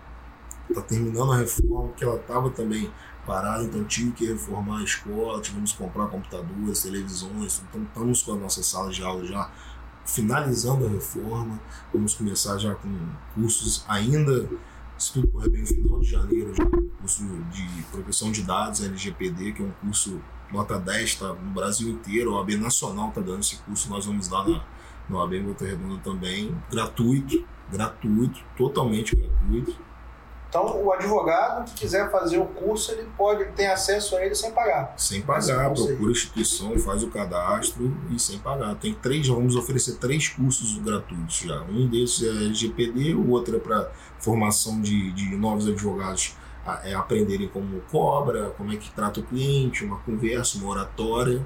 está 0.68 0.82
terminando 0.82 1.32
a 1.32 1.38
reforma, 1.38 1.92
que 1.92 2.04
ela 2.04 2.16
estava 2.16 2.50
também 2.50 2.90
parada, 3.24 3.64
então 3.64 3.84
tive 3.84 4.12
que 4.12 4.26
reformar 4.26 4.80
a 4.80 4.84
escola, 4.84 5.40
tivemos 5.40 5.72
que 5.72 5.78
comprar 5.78 6.06
computadores, 6.06 6.82
televisões, 6.82 7.62
então 7.68 7.82
estamos 7.82 8.22
com 8.22 8.32
a 8.32 8.36
nossa 8.36 8.62
sala 8.62 8.90
de 8.90 9.02
aula 9.02 9.24
já 9.24 9.50
finalizando 10.04 10.86
a 10.86 10.88
reforma, 10.88 11.60
vamos 11.92 12.14
começar 12.14 12.56
já 12.58 12.74
com 12.74 12.88
cursos 13.34 13.84
ainda, 13.88 14.48
se 14.96 15.12
tudo 15.12 15.28
correr 15.28 15.50
bem, 15.50 15.62
no 15.62 15.66
final 15.66 16.00
de 16.00 16.10
janeiro, 16.10 16.54
já 16.54 16.64
curso 17.00 17.24
de 17.52 17.82
proteção 17.90 18.30
de 18.30 18.42
dados, 18.42 18.82
LGPD, 18.82 19.52
que 19.52 19.62
é 19.62 19.64
um 19.64 19.72
curso 19.72 20.20
nota 20.52 20.78
10 20.78 21.02
está 21.02 21.28
no 21.28 21.50
Brasil 21.50 21.88
inteiro, 21.88 22.32
a 22.32 22.38
OAB 22.38 22.56
Nacional 22.56 23.08
está 23.08 23.20
dando 23.20 23.40
esse 23.40 23.56
curso, 23.58 23.88
nós 23.90 24.06
vamos 24.06 24.28
dar 24.28 24.46
na, 24.46 24.62
na 25.08 25.18
OAB 25.18 25.42
Volta 25.44 25.64
Redonda 25.64 26.00
também, 26.02 26.56
gratuito, 26.70 27.44
gratuito, 27.70 28.40
totalmente 28.56 29.16
gratuito. 29.16 29.86
Então, 30.48 30.82
o 30.82 30.92
advogado 30.92 31.66
que 31.66 31.80
quiser 31.80 32.10
fazer 32.10 32.38
o 32.38 32.46
curso, 32.46 32.92
ele 32.92 33.06
pode 33.16 33.44
ter 33.52 33.66
acesso 33.66 34.16
a 34.16 34.24
ele 34.24 34.34
sem 34.34 34.52
pagar. 34.52 34.94
Sem 34.96 35.20
pagar, 35.20 35.70
procura 35.70 36.08
a 36.08 36.12
instituição, 36.12 36.78
faz 36.78 37.02
o 37.02 37.10
cadastro 37.10 37.94
e 38.10 38.18
sem 38.18 38.38
pagar. 38.38 38.74
Tem 38.76 38.94
três, 38.94 39.26
vamos 39.28 39.56
oferecer 39.56 39.96
três 39.96 40.28
cursos 40.28 40.78
gratuitos 40.78 41.40
já. 41.40 41.60
Um 41.62 41.86
desses 41.88 42.22
é 42.22 42.44
LGPD, 42.44 43.14
o 43.14 43.30
outro 43.30 43.56
é 43.56 43.58
para 43.58 43.90
formação 44.18 44.80
de, 44.80 45.12
de 45.12 45.36
novos 45.36 45.66
advogados 45.68 46.34
é, 46.84 46.94
aprenderem 46.94 47.48
como 47.48 47.80
cobra, 47.90 48.50
como 48.50 48.72
é 48.72 48.76
que 48.76 48.90
trata 48.90 49.20
o 49.20 49.22
cliente, 49.22 49.84
uma 49.84 49.98
conversa, 49.98 50.58
uma 50.58 50.68
oratória 50.68 51.44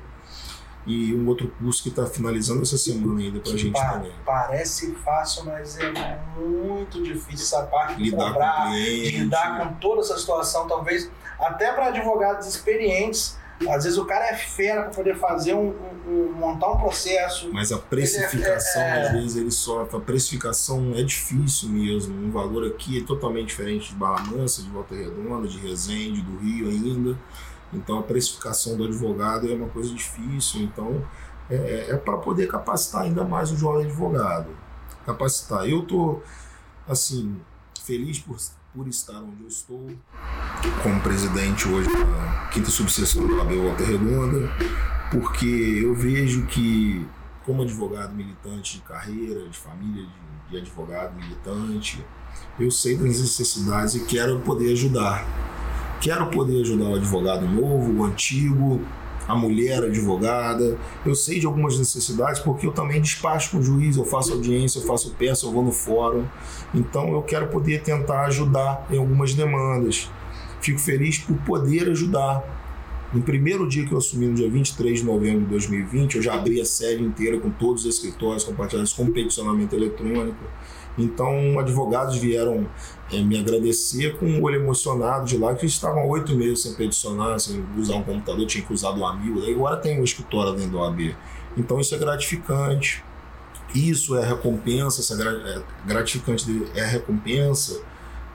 e 0.86 1.14
um 1.14 1.28
outro 1.28 1.48
curso 1.58 1.82
que 1.82 1.90
está 1.90 2.06
finalizando 2.06 2.62
essa 2.62 2.78
semana 2.78 3.20
ainda 3.20 3.40
para 3.40 3.52
a 3.52 3.56
gente 3.56 3.72
pa 3.72 3.92
também. 3.92 4.12
Parece 4.24 4.94
fácil, 4.96 5.44
mas 5.44 5.78
é 5.78 6.18
muito 6.36 7.02
difícil 7.02 7.44
essa 7.44 7.66
parte 7.66 7.96
de 7.96 8.04
lidar 8.04 8.32
cobrar, 8.32 8.64
com 8.64 8.70
cliente, 8.72 9.18
lidar 9.18 9.58
com 9.58 9.74
toda 9.74 10.00
essa 10.00 10.16
situação, 10.16 10.66
talvez 10.66 11.10
até 11.38 11.72
para 11.72 11.86
advogados 11.86 12.46
experientes. 12.46 13.38
Às 13.68 13.84
vezes 13.84 13.98
o 13.98 14.06
cara 14.06 14.26
é 14.30 14.36
fera 14.36 14.82
para 14.82 14.90
poder 14.90 15.16
fazer 15.16 15.54
um, 15.54 15.74
um, 16.06 16.32
montar 16.32 16.72
um 16.72 16.78
processo. 16.78 17.50
Mas 17.52 17.70
a 17.70 17.78
precificação, 17.78 18.82
é, 18.82 18.88
é, 18.88 19.02
às 19.02 19.12
vezes, 19.12 19.36
ele 19.36 19.50
sofre. 19.50 19.96
A 19.96 20.00
precificação 20.00 20.92
é 20.94 21.02
difícil 21.02 21.68
mesmo. 21.68 22.14
Um 22.14 22.30
valor 22.30 22.66
aqui 22.66 22.98
é 22.98 23.04
totalmente 23.04 23.48
diferente 23.48 23.90
de 23.90 23.94
Barra 23.96 24.24
Mansa, 24.24 24.62
de 24.62 24.70
Volta 24.70 24.94
Redonda, 24.94 25.46
de 25.46 25.58
Resende, 25.58 26.22
do 26.22 26.38
Rio 26.38 26.68
ainda. 26.68 27.18
Então 27.72 27.98
a 27.98 28.02
precificação 28.02 28.76
do 28.76 28.84
advogado 28.84 29.50
é 29.50 29.54
uma 29.54 29.68
coisa 29.68 29.94
difícil. 29.94 30.62
Então 30.62 31.06
é, 31.50 31.54
é, 31.54 31.90
é 31.90 31.96
para 31.96 32.16
poder 32.16 32.46
capacitar 32.48 33.02
ainda 33.02 33.24
mais 33.24 33.52
o 33.52 33.56
jovem 33.56 33.84
advogado. 33.84 34.48
Capacitar. 35.04 35.68
Eu 35.68 35.82
tô 35.82 36.20
assim 36.88 37.40
feliz 37.82 38.18
por, 38.18 38.36
por 38.74 38.86
estar 38.88 39.16
onde 39.16 39.42
eu 39.42 39.48
estou. 39.48 39.86
Como 40.82 41.00
presidente 41.00 41.68
hoje 41.68 41.88
da 41.88 42.48
quinta 42.52 42.70
subseção 42.70 43.26
da 43.26 43.42
AB 43.42 43.56
Volta 43.56 43.84
Redonda, 43.84 44.48
porque 45.10 45.80
eu 45.82 45.94
vejo 45.94 46.46
que 46.46 47.06
como 47.44 47.62
advogado 47.62 48.14
militante 48.14 48.76
de 48.76 48.82
carreira, 48.82 49.48
de 49.48 49.56
família 49.56 50.04
de, 50.04 50.50
de 50.50 50.56
advogado 50.58 51.16
militante, 51.16 52.04
eu 52.58 52.70
sei 52.70 52.96
das 52.96 53.20
necessidades 53.20 53.94
e 53.94 54.04
quero 54.04 54.40
poder 54.40 54.72
ajudar. 54.72 55.24
Quero 56.00 56.30
poder 56.30 56.62
ajudar 56.62 56.90
o 56.90 56.94
advogado 56.94 57.46
novo, 57.46 58.00
o 58.00 58.04
antigo, 58.04 58.80
a 59.30 59.34
mulher 59.34 59.84
advogada. 59.84 60.76
Eu 61.04 61.14
sei 61.14 61.38
de 61.38 61.46
algumas 61.46 61.78
necessidades 61.78 62.40
porque 62.40 62.66
eu 62.66 62.72
também 62.72 63.00
despacho 63.00 63.52
com 63.52 63.58
o 63.58 63.62
juiz, 63.62 63.96
eu 63.96 64.04
faço 64.04 64.32
audiência, 64.32 64.80
eu 64.80 64.84
faço 64.84 65.14
peça, 65.14 65.46
eu 65.46 65.52
vou 65.52 65.64
no 65.64 65.72
fórum. 65.72 66.24
Então 66.74 67.12
eu 67.12 67.22
quero 67.22 67.48
poder 67.48 67.82
tentar 67.82 68.26
ajudar 68.26 68.86
em 68.90 68.98
algumas 68.98 69.34
demandas. 69.34 70.10
Fico 70.60 70.78
feliz 70.78 71.18
por 71.18 71.36
poder 71.38 71.88
ajudar. 71.90 72.58
No 73.12 73.22
primeiro 73.22 73.68
dia 73.68 73.84
que 73.84 73.92
eu 73.92 73.98
assumi, 73.98 74.26
no 74.26 74.34
dia 74.34 74.48
23 74.48 75.00
de 75.00 75.04
novembro 75.04 75.40
de 75.40 75.46
2020, 75.46 76.16
eu 76.16 76.22
já 76.22 76.34
abri 76.34 76.60
a 76.60 76.64
série 76.64 77.02
inteira 77.02 77.40
com 77.40 77.50
todos 77.50 77.84
os 77.84 77.96
escritórios 77.96 78.44
compartilhados 78.44 78.92
com 78.92 79.10
peticionamento 79.10 79.74
eletrônico. 79.74 80.44
Então, 81.02 81.58
advogados 81.58 82.16
vieram 82.16 82.66
é, 83.12 83.20
me 83.22 83.38
agradecer 83.38 84.16
com 84.18 84.26
um 84.26 84.42
olho 84.42 84.56
emocionado 84.56 85.24
de 85.24 85.36
lá, 85.36 85.54
que 85.54 85.66
estavam 85.66 86.08
oito 86.08 86.34
meses 86.36 86.62
sem 86.62 86.74
peticionar, 86.74 87.38
sem 87.40 87.64
usar 87.76 87.96
um 87.96 88.02
computador, 88.02 88.46
tinha 88.46 88.64
que 88.64 88.72
usar 88.72 88.92
do 88.92 89.04
amigo, 89.04 89.42
agora 89.48 89.76
tem 89.76 90.00
um 90.00 90.04
escritório 90.04 90.52
dentro 90.52 90.72
do 90.72 90.78
OAB. 90.78 91.14
Então, 91.56 91.80
isso 91.80 91.94
é 91.94 91.98
gratificante. 91.98 93.02
Isso 93.74 94.16
é 94.16 94.26
recompensa, 94.26 95.00
essa 95.00 95.14
é 95.22 95.62
gratificante 95.86 96.44
é 96.74 96.84
recompensa 96.84 97.80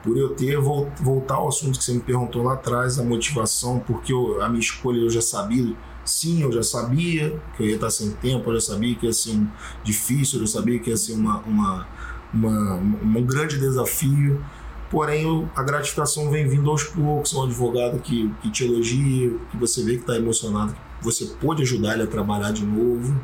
por 0.02 0.16
eu 0.16 0.30
ter 0.30 0.56
voltar 0.58 1.34
ao 1.34 1.48
assunto 1.48 1.78
que 1.78 1.84
você 1.84 1.92
me 1.92 2.00
perguntou 2.00 2.44
lá 2.44 2.54
atrás, 2.54 2.96
a 2.98 3.02
motivação, 3.02 3.80
porque 3.80 4.12
eu, 4.12 4.40
a 4.40 4.48
minha 4.48 4.60
escolha 4.60 5.00
eu 5.00 5.10
já 5.10 5.20
sabia, 5.20 5.74
sim, 6.04 6.42
eu 6.42 6.52
já 6.52 6.62
sabia 6.62 7.38
que 7.56 7.62
eu 7.64 7.66
ia 7.66 7.74
estar 7.74 7.90
sem 7.90 8.12
tempo, 8.12 8.48
eu 8.48 8.54
já 8.54 8.72
sabia 8.72 8.94
que 8.94 9.04
ia 9.04 9.12
ser 9.12 9.36
difícil, 9.82 10.38
eu 10.38 10.46
já 10.46 10.52
sabia 10.52 10.78
que 10.78 10.90
ia 10.90 10.96
ser 10.96 11.14
uma, 11.14 11.38
uma 11.40 11.88
uma, 12.36 12.74
um 12.76 13.22
grande 13.22 13.58
desafio, 13.58 14.44
porém 14.90 15.48
a 15.54 15.62
gratificação 15.62 16.30
vem 16.30 16.46
vindo 16.46 16.70
aos 16.70 16.84
poucos. 16.84 17.34
Um 17.34 17.44
advogado 17.44 17.98
que, 18.00 18.32
que 18.42 18.50
te 18.50 18.64
elogia, 18.64 19.32
que 19.50 19.56
você 19.56 19.82
vê 19.82 19.94
que 19.94 20.00
está 20.00 20.16
emocionado, 20.16 20.74
que 20.98 21.04
você 21.04 21.26
pode 21.40 21.62
ajudar 21.62 21.94
ele 21.94 22.04
a 22.04 22.06
trabalhar 22.06 22.52
de 22.52 22.64
novo. 22.64 23.18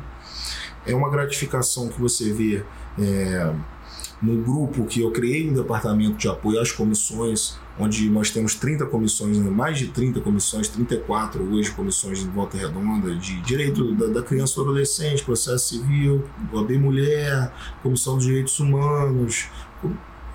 É 0.85 0.93
uma 0.93 1.09
gratificação 1.09 1.87
que 1.87 1.99
você 1.99 2.33
vê 2.33 2.63
é, 2.99 3.53
no 4.23 4.41
grupo 4.41 4.85
que 4.85 5.01
eu 5.01 5.11
criei 5.11 5.49
um 5.49 5.53
departamento 5.53 6.15
de 6.15 6.29
apoio 6.29 6.57
às 6.61 6.71
comissões, 6.71 7.59
onde 7.77 8.09
nós 8.09 8.31
temos 8.31 8.55
30 8.55 8.85
comissões, 8.85 9.37
né, 9.37 9.49
mais 9.49 9.77
de 9.77 9.89
30 9.89 10.21
comissões, 10.21 10.69
34 10.69 11.43
hoje 11.53 11.71
comissões 11.71 12.19
de 12.19 12.27
volta 12.29 12.57
redonda, 12.57 13.13
de 13.15 13.41
direito 13.41 13.93
da, 13.95 14.07
da 14.07 14.23
criança 14.23 14.59
e 14.59 14.63
adolescente, 14.63 15.25
processo 15.25 15.75
civil, 15.75 16.23
OAB 16.53 16.71
Mulher, 16.77 17.51
Comissão 17.83 18.15
dos 18.15 18.25
Direitos 18.25 18.57
Humanos, 18.61 19.49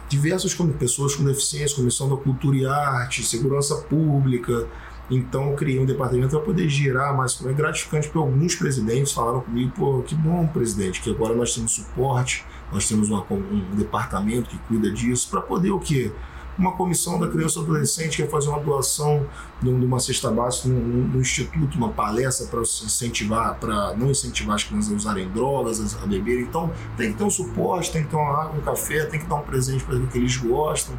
diversas 0.07 0.55
pessoas 0.79 1.17
com 1.17 1.25
deficiência, 1.25 1.77
Comissão 1.77 2.11
da 2.11 2.17
Cultura 2.17 2.57
e 2.59 2.67
Arte, 2.67 3.25
Segurança 3.25 3.75
Pública. 3.77 4.67
Então 5.11 5.51
eu 5.51 5.57
criei 5.57 5.79
um 5.79 5.87
departamento 5.87 6.37
para 6.37 6.41
poder 6.41 6.69
girar 6.69 7.17
mais. 7.17 7.41
É 7.47 7.53
gratificante 7.55 8.09
porque 8.09 8.19
alguns 8.19 8.55
presidentes 8.55 9.13
falaram 9.13 9.41
comigo, 9.41 9.73
pô, 9.75 10.03
que 10.03 10.15
bom, 10.15 10.47
presidente, 10.47 11.01
que 11.01 11.11
agora 11.11 11.35
nós 11.35 11.55
temos 11.55 11.73
suporte, 11.73 12.45
nós 12.73 12.89
temos 12.89 13.11
uma, 13.11 13.25
um 13.31 13.77
departamento 13.77 14.51
que 14.51 14.59
cuida 14.59 14.91
disso, 14.91 15.29
para 15.31 15.41
poder 15.41 15.71
o 15.71 15.79
quê? 15.79 16.13
uma 16.59 16.73
comissão 16.73 17.19
da 17.21 17.29
criança 17.29 17.61
e 17.61 17.63
adolescente 17.63 18.17
que 18.17 18.23
quer 18.23 18.29
fazer 18.29 18.49
uma 18.49 18.59
doação 18.59 19.25
de 19.63 19.69
uma 19.69 20.01
cesta 20.01 20.29
básica 20.31 20.69
no, 20.69 21.21
instituto, 21.21 21.79
uma 21.79 21.91
palestra 21.91 22.47
para 22.49 22.61
incentivar, 22.63 23.55
para 23.61 23.95
não 23.95 24.11
incentivar 24.11 24.57
as 24.57 24.65
crianças 24.65 24.93
a 24.93 24.97
usarem 24.97 25.29
drogas, 25.31 25.97
a 26.03 26.07
beberem. 26.07 26.43
Então 26.43 26.71
tem 26.97 27.13
que 27.13 27.19
ter 27.19 27.25
um 27.25 27.31
suporte, 27.31 27.93
tem 27.93 28.03
que 28.03 28.11
ter 28.11 28.17
uma 28.17 28.43
água, 28.43 28.59
um 28.59 28.61
café, 28.61 29.05
tem 29.05 29.21
que 29.21 29.27
dar 29.27 29.37
um 29.37 29.43
presente 29.43 29.85
para 29.85 29.99
que 30.01 30.19
eles 30.19 30.37
gostam. 30.37 30.99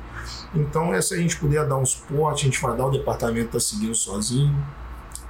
Então, 0.55 0.93
é, 0.93 1.01
se 1.01 1.13
a 1.13 1.17
gente 1.17 1.37
puder 1.37 1.67
dar 1.67 1.77
um 1.77 1.85
suporte, 1.85 2.43
a 2.43 2.45
gente 2.45 2.61
vai 2.61 2.75
dar, 2.75 2.87
o 2.87 2.91
departamento 2.91 3.57
está 3.57 3.59
seguindo 3.59 3.93
sozinho. 3.93 4.55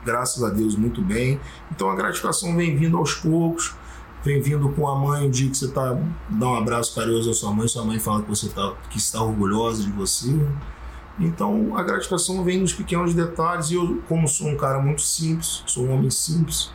Graças 0.06 0.44
a 0.44 0.50
Deus, 0.50 0.76
muito 0.76 1.02
bem. 1.02 1.40
Então 1.72 1.90
a 1.90 1.96
gratificação 1.96 2.56
vem 2.56 2.76
vindo 2.78 2.98
aos 2.98 3.16
poucos 3.16 3.76
vem 4.24 4.42
vindo 4.42 4.70
com 4.70 4.88
a 4.88 4.96
mãe 4.96 5.28
um 5.28 5.30
dia 5.30 5.50
que 5.50 5.58
você 5.58 5.70
tá 5.70 5.98
dá 6.30 6.48
um 6.48 6.56
abraço 6.56 6.94
carinhoso 6.96 7.32
à 7.32 7.34
sua 7.34 7.52
mãe, 7.52 7.68
sua 7.68 7.84
mãe 7.84 8.00
fala 8.00 8.22
que 8.22 8.30
você 8.30 8.50
tá 8.50 8.76
que 8.90 8.98
está 8.98 9.22
orgulhosa 9.24 9.84
de 9.84 9.92
você. 9.92 10.30
Então 11.20 11.76
a 11.76 11.84
gratificação 11.84 12.44
vem 12.44 12.60
nos 12.60 12.74
pequenos 12.74 13.14
detalhes 13.14 13.72
e 13.72 13.76
eu, 13.76 14.02
como 14.08 14.28
sou 14.28 14.48
um 14.48 14.56
cara 14.56 14.80
muito 14.80 15.02
simples, 15.02 15.64
sou 15.66 15.86
um 15.86 15.94
homem 15.94 16.10
simples, 16.10 16.72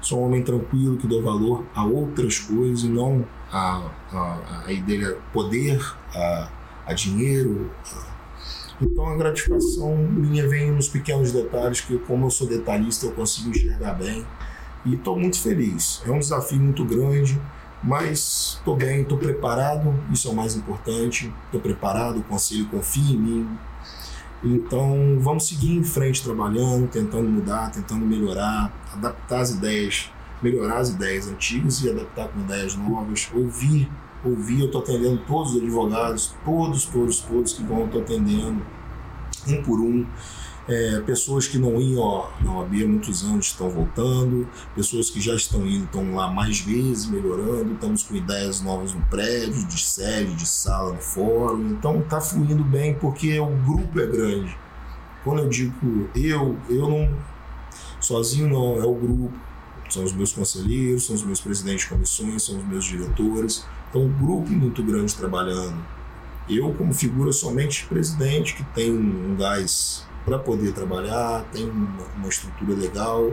sou 0.00 0.20
um 0.20 0.26
homem 0.26 0.42
tranquilo 0.42 0.96
que 0.96 1.06
dou 1.06 1.22
valor 1.22 1.64
a 1.74 1.84
outras 1.84 2.38
coisas 2.38 2.84
e 2.84 2.88
não 2.88 3.26
a, 3.52 3.82
a, 4.12 4.62
a 4.66 4.72
ideia 4.72 5.18
poder, 5.32 5.80
a, 6.14 6.48
a 6.86 6.92
dinheiro. 6.94 7.70
Então 8.80 9.06
a 9.06 9.16
gratificação 9.16 9.96
minha 9.96 10.48
vem 10.48 10.70
nos 10.70 10.88
pequenos 10.88 11.30
detalhes 11.30 11.80
que 11.80 11.98
como 11.98 12.26
eu 12.26 12.30
sou 12.30 12.46
detalhista 12.46 13.06
eu 13.06 13.12
consigo 13.12 13.50
enxergar 13.50 13.94
bem 13.94 14.26
e 14.84 14.94
estou 14.94 15.18
muito 15.18 15.40
feliz. 15.40 16.02
É 16.06 16.10
um 16.10 16.18
desafio 16.18 16.60
muito 16.60 16.84
grande, 16.84 17.40
mas 17.82 18.56
estou 18.58 18.76
bem, 18.76 19.02
estou 19.02 19.18
preparado, 19.18 19.94
isso 20.10 20.28
é 20.28 20.30
o 20.30 20.34
mais 20.34 20.56
importante. 20.56 21.32
Estou 21.46 21.60
preparado, 21.60 22.18
o 22.18 22.22
conselho 22.22 22.66
confia 22.66 23.14
em 23.14 23.18
mim. 23.18 23.48
Então 24.42 25.18
vamos 25.20 25.46
seguir 25.46 25.76
em 25.76 25.84
frente 25.84 26.22
trabalhando, 26.22 26.88
tentando 26.88 27.28
mudar, 27.28 27.70
tentando 27.70 28.04
melhorar, 28.04 28.72
adaptar 28.92 29.40
as 29.40 29.50
ideias, 29.50 30.10
melhorar 30.42 30.78
as 30.78 30.90
ideias 30.90 31.28
antigas 31.28 31.82
e 31.82 31.90
adaptar 31.90 32.28
com 32.28 32.40
ideias 32.40 32.76
novas, 32.76 33.30
ouvir, 33.34 33.90
ouvir. 34.22 34.60
Eu 34.60 34.66
estou 34.66 34.82
atendendo 34.82 35.22
todos 35.26 35.54
os 35.54 35.62
advogados, 35.62 36.34
todos, 36.44 36.84
todos, 36.84 37.20
todos 37.20 37.52
que 37.54 37.62
vão, 37.62 37.86
estou 37.86 38.02
atendendo 38.02 38.62
um 39.48 39.62
por 39.62 39.80
um. 39.80 40.06
É, 40.66 40.98
pessoas 41.00 41.46
que 41.46 41.58
não 41.58 41.78
iam 41.78 42.26
na 42.40 42.52
OAB 42.52 42.82
há 42.82 42.86
muitos 42.86 43.22
anos 43.22 43.46
estão 43.46 43.68
voltando, 43.68 44.48
pessoas 44.74 45.10
que 45.10 45.20
já 45.20 45.34
estão 45.34 45.66
indo 45.66 45.84
estão 45.84 46.14
lá 46.14 46.30
mais 46.30 46.60
vezes, 46.60 47.04
melhorando, 47.04 47.74
estamos 47.74 48.02
com 48.02 48.14
ideias 48.14 48.62
novas 48.62 48.94
no 48.94 49.02
prédio, 49.06 49.66
de 49.66 49.78
sede, 49.78 50.34
de 50.34 50.46
sala, 50.46 50.94
no 50.94 51.00
fórum, 51.02 51.68
então 51.68 52.00
está 52.00 52.18
fluindo 52.18 52.64
bem 52.64 52.94
porque 52.94 53.38
o 53.38 53.46
grupo 53.46 54.00
é 54.00 54.06
grande. 54.06 54.56
Quando 55.22 55.40
eu 55.40 55.48
digo 55.50 56.08
eu, 56.14 56.56
eu 56.70 56.88
não 56.88 57.14
sozinho 58.00 58.48
não, 58.48 58.82
é 58.82 58.86
o 58.86 58.94
grupo, 58.94 59.32
são 59.90 60.02
os 60.02 60.14
meus 60.14 60.32
conselheiros, 60.32 61.06
são 61.06 61.14
os 61.14 61.22
meus 61.22 61.40
presidentes 61.40 61.84
de 61.84 61.90
comissões, 61.90 62.42
são 62.42 62.56
os 62.56 62.64
meus 62.64 62.86
diretores, 62.86 63.66
então 63.90 64.02
um 64.02 64.12
grupo 64.12 64.50
muito 64.50 64.82
grande 64.82 65.14
trabalhando. 65.14 65.76
Eu, 66.48 66.74
como 66.74 66.92
figura 66.92 67.32
somente 67.32 67.86
presidente, 67.86 68.54
que 68.54 68.64
tem 68.74 68.90
um 68.90 69.36
gás 69.36 70.06
para 70.24 70.38
poder 70.38 70.72
trabalhar, 70.72 71.44
tem 71.52 71.68
uma, 71.68 72.04
uma, 72.16 72.28
estrutura 72.28 72.74
legal, 72.74 73.30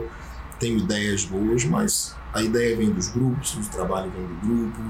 tenho 0.58 0.78
ideias 0.78 1.24
boas, 1.24 1.64
mas 1.64 2.14
a 2.32 2.42
ideia 2.42 2.76
vem 2.76 2.90
dos 2.90 3.08
grupos, 3.08 3.54
o 3.54 3.70
trabalho 3.70 4.10
vem 4.10 4.26
do 4.26 4.34
grupo. 4.46 4.80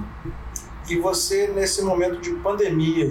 E 0.89 0.97
você, 0.99 1.49
nesse 1.49 1.83
momento 1.83 2.21
de 2.21 2.31
pandemia, 2.35 3.09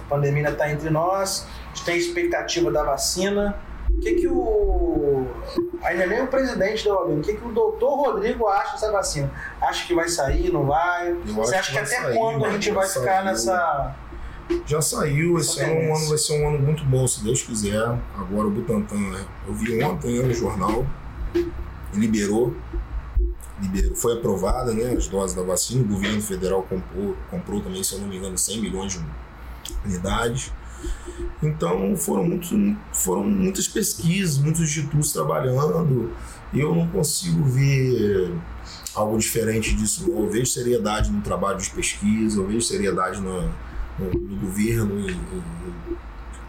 A 0.00 0.08
pandemia 0.08 0.48
está 0.50 0.70
entre 0.70 0.90
nós, 0.90 1.46
a 1.46 1.68
gente 1.68 1.84
tem 1.84 1.96
expectativa 1.96 2.70
da 2.70 2.84
vacina. 2.84 3.58
O 3.90 4.00
que, 4.00 4.14
que 4.14 4.28
o. 4.28 5.26
Ainda 5.82 6.06
nem 6.06 6.22
o 6.22 6.26
presidente 6.26 6.84
da 6.84 6.94
OAB, 6.94 7.18
o 7.18 7.20
que, 7.20 7.34
que 7.34 7.46
o 7.46 7.52
doutor 7.52 7.94
Rodrigo 7.96 8.48
acha 8.48 8.72
dessa 8.72 8.90
vacina? 8.90 9.30
Acha 9.60 9.86
que 9.86 9.94
vai 9.94 10.08
sair, 10.08 10.52
não 10.52 10.66
vai? 10.66 11.10
Eu 11.10 11.34
Você 11.34 11.54
acha 11.54 11.72
que 11.72 11.78
que 11.78 11.84
até 11.84 12.02
sair, 12.02 12.16
quando 12.16 12.44
a 12.44 12.50
gente 12.50 12.70
vai 12.70 12.86
ficar 12.86 13.04
saiu. 13.04 13.24
nessa. 13.24 13.96
Já 14.66 14.80
saiu, 14.80 15.38
esse 15.38 15.60
ano, 15.60 15.74
um 15.74 15.96
ano 15.96 16.08
vai 16.08 16.18
ser 16.18 16.40
um 16.40 16.48
ano 16.48 16.58
muito 16.58 16.84
bom, 16.84 17.06
se 17.06 17.22
Deus 17.22 17.42
quiser. 17.42 17.82
Agora 18.16 18.46
o 18.46 18.50
Butantan, 18.50 18.98
né? 18.98 19.24
eu 19.46 19.54
vi 19.54 19.82
ontem 19.82 20.18
né, 20.18 20.26
no 20.26 20.34
jornal, 20.34 20.86
liberou, 21.92 22.54
liberou, 23.60 23.94
foi 23.94 24.14
aprovada 24.14 24.72
né, 24.74 24.94
as 24.96 25.08
doses 25.08 25.34
da 25.34 25.42
vacina, 25.42 25.82
o 25.82 25.86
governo 25.86 26.20
federal 26.20 26.62
comprou, 26.62 27.16
comprou 27.30 27.60
também, 27.60 27.82
se 27.82 27.94
eu 27.94 28.00
não 28.00 28.08
me 28.08 28.16
engano, 28.16 28.36
100 28.36 28.60
milhões 28.60 28.92
de 28.92 29.04
unidades. 29.84 30.52
Então 31.42 31.96
foram, 31.96 32.24
muito, 32.24 32.76
foram 32.92 33.24
muitas 33.24 33.66
pesquisas, 33.66 34.36
muitos 34.38 34.60
institutos 34.60 35.12
trabalhando, 35.12 36.10
eu 36.52 36.74
não 36.74 36.86
consigo 36.88 37.42
ver 37.44 38.34
algo 38.94 39.18
diferente 39.18 39.74
disso. 39.74 40.04
Eu 40.08 40.28
vejo 40.28 40.46
seriedade 40.46 41.10
no 41.10 41.22
trabalho 41.22 41.58
de 41.58 41.70
pesquisa, 41.70 42.38
eu 42.38 42.46
vejo 42.46 42.60
seriedade 42.60 43.20
no, 43.20 43.50
no, 43.98 44.10
no 44.10 44.36
governo 44.36 44.98
em, 45.00 45.10
em- 45.12 46.04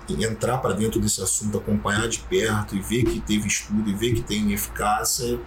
em 0.07 0.23
entrar 0.23 0.59
para 0.59 0.75
dentro 0.75 0.99
desse 0.99 1.19
assunto, 1.21 1.57
acompanhar 1.57 2.07
de 2.07 2.19
perto 2.19 2.75
e 2.75 2.79
ver 2.79 3.03
que 3.05 3.19
teve 3.19 3.47
estudo 3.47 3.89
e 3.89 3.93
ver 3.95 4.13
que 4.13 4.21
tem 4.21 4.53
eficácia. 4.53 5.39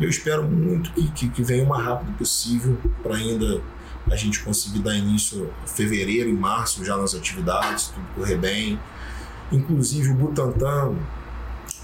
Eu 0.00 0.08
espero 0.08 0.42
muito 0.48 0.90
que, 0.92 1.10
que, 1.10 1.28
que 1.28 1.42
venha 1.42 1.62
o 1.64 1.68
mais 1.68 1.84
rápido 1.84 2.16
possível 2.16 2.78
para 3.02 3.16
ainda 3.16 3.60
a 4.10 4.16
gente 4.16 4.40
conseguir 4.42 4.78
dar 4.78 4.94
início 4.96 5.50
em 5.62 5.68
fevereiro 5.68 6.26
e 6.30 6.32
março 6.32 6.82
já 6.82 6.96
nas 6.96 7.14
atividades, 7.14 7.88
tudo 7.88 8.06
correr 8.14 8.38
bem. 8.38 8.80
Inclusive 9.52 10.08
o 10.10 10.14
Butantan 10.14 10.94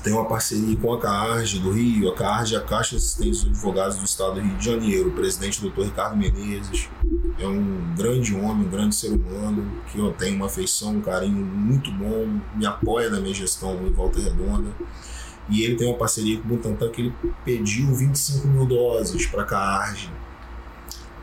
tem 0.05 0.13
uma 0.13 0.27
parceria 0.27 0.77
com 0.77 0.93
a 0.93 1.01
CARG 1.01 1.59
do 1.61 1.73
Rio, 1.73 2.11
a 2.11 2.15
CARG 2.15 2.55
é 2.55 2.59
a 2.59 2.61
Caixa 2.61 2.91
de 2.91 2.97
Assistência 2.97 3.49
dos 3.49 3.59
Advogados 3.59 3.97
do 3.97 4.05
Estado 4.05 4.35
do 4.35 4.41
Rio 4.41 4.57
de 4.59 4.65
Janeiro, 4.65 5.09
o 5.09 5.13
presidente 5.13 5.67
Dr. 5.67 5.85
Ricardo 5.85 6.15
Menezes, 6.15 6.91
é 7.39 7.47
um 7.47 7.95
grande 7.97 8.35
homem, 8.35 8.67
um 8.67 8.71
grande 8.71 8.95
ser 8.95 9.09
humano, 9.09 9.67
que 9.91 9.99
eu 9.99 10.13
tenho 10.13 10.37
uma 10.37 10.45
afeição, 10.45 10.97
um 10.97 11.01
carinho 11.01 11.43
muito 11.43 11.91
bom, 11.91 12.39
me 12.55 12.67
apoia 12.67 13.09
na 13.09 13.19
minha 13.19 13.35
gestão 13.35 13.75
em 13.87 13.91
Volta 13.91 14.21
Redonda. 14.21 14.71
E 15.49 15.63
ele 15.63 15.77
tem 15.77 15.89
uma 15.89 15.97
parceria 15.97 16.39
com 16.39 16.49
o 16.49 16.57
Butantan 16.57 16.91
que 16.91 17.01
ele 17.01 17.15
pediu 17.43 17.95
25 17.95 18.47
mil 18.47 18.67
doses 18.67 19.27
para 19.27 19.43
a 19.43 19.47
CARG 19.47 20.11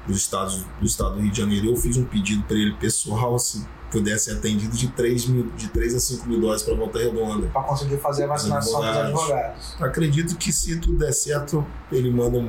dos 0.07 0.17
estados 0.17 0.65
do 0.79 0.85
estado 0.85 1.15
do 1.15 1.21
Rio 1.21 1.31
de 1.31 1.37
Janeiro. 1.37 1.67
Eu 1.67 1.75
fiz 1.75 1.97
um 1.97 2.05
pedido 2.05 2.43
para 2.43 2.57
ele 2.57 2.73
pessoal, 2.73 3.37
se 3.37 3.63
pudesse 3.91 4.25
ser 4.25 4.37
atendido, 4.37 4.75
de 4.75 4.87
3, 4.87 5.27
mil, 5.27 5.51
de 5.51 5.67
3 5.67 5.95
a 5.95 5.99
5 5.99 6.27
mil 6.27 6.39
doses 6.39 6.63
para 6.63 6.73
Volta 6.75 6.97
Redonda. 6.97 7.47
para 7.47 7.63
conseguir 7.63 7.97
fazer 7.97 8.23
a 8.23 8.27
vacinação 8.27 8.79
dos 8.79 8.97
Advogados. 8.97 9.75
Acredito 9.79 10.35
que 10.37 10.51
se 10.51 10.79
tudo 10.79 10.97
der 10.97 11.11
certo, 11.11 11.65
ele 11.91 12.09
manda, 12.09 12.47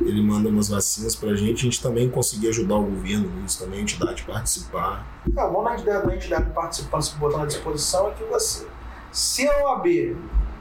ele 0.00 0.22
manda 0.22 0.48
umas 0.48 0.68
vacinas 0.68 1.16
pra 1.16 1.34
gente, 1.34 1.60
a 1.60 1.64
gente 1.64 1.82
também 1.82 2.08
conseguir 2.08 2.48
ajudar 2.48 2.76
o 2.76 2.84
governo 2.84 3.28
nisso, 3.42 3.58
também 3.62 3.80
a 3.80 3.82
entidade 3.82 4.22
participar. 4.22 5.06
É, 5.36 5.42
o 5.42 5.50
bom 5.50 5.64
da 5.64 5.74
entidade, 5.74 6.06
da 6.06 6.14
entidade 6.14 6.50
participando, 6.52 7.02
se 7.02 7.16
botando 7.16 7.42
à 7.42 7.46
disposição, 7.46 8.08
é 8.08 8.10
que 8.12 8.24
você, 8.24 8.66
se 9.10 9.48
a 9.48 9.66
OAB 9.66 10.16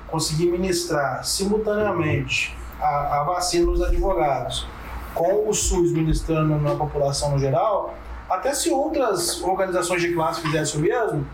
conseguir 0.08 0.48
ministrar 0.48 1.24
simultaneamente 1.24 2.56
a, 2.80 3.22
a 3.22 3.24
vacina 3.24 3.66
nos 3.66 3.82
advogados, 3.82 4.68
com 5.14 5.48
o 5.48 5.54
SUS 5.54 5.92
ministrando 5.92 6.60
na 6.60 6.76
população 6.76 7.32
no 7.32 7.40
geral, 7.40 7.94
até 8.30 8.54
se 8.54 8.70
outras 8.70 9.42
organizações 9.42 10.02
de 10.02 10.14
classe 10.14 10.42
fizessem 10.42 10.80
o 10.80 10.84
mesmo, 10.84 11.28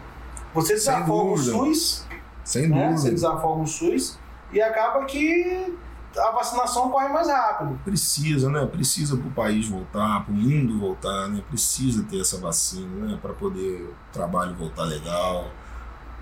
você 0.54 0.74
desafoga 0.74 1.32
o. 1.32 1.38
SUS, 1.38 2.06
Sem 2.44 2.68
né? 2.68 2.88
Você 2.88 2.96
dúvida. 2.96 3.12
desafoga 3.12 3.62
o 3.62 3.68
SUS 3.68 4.18
e 4.52 4.62
acaba 4.62 5.06
que 5.06 5.78
a 6.18 6.32
vacinação 6.32 6.90
corre 6.90 7.08
mais 7.10 7.28
rápido. 7.28 7.80
Precisa, 7.86 8.50
né? 8.50 8.66
Precisa 8.66 9.16
para 9.16 9.28
o 9.28 9.32
país 9.32 9.68
voltar, 9.68 10.26
para 10.26 10.34
o 10.34 10.36
mundo 10.36 10.80
voltar, 10.80 11.28
né? 11.30 11.44
Precisa 11.48 12.04
ter 12.04 12.20
essa 12.20 12.38
vacina, 12.38 13.06
né? 13.06 13.20
Para 13.22 13.34
poder 13.34 13.84
o 13.84 13.94
trabalho 14.12 14.56
voltar 14.56 14.86
legal, 14.86 15.52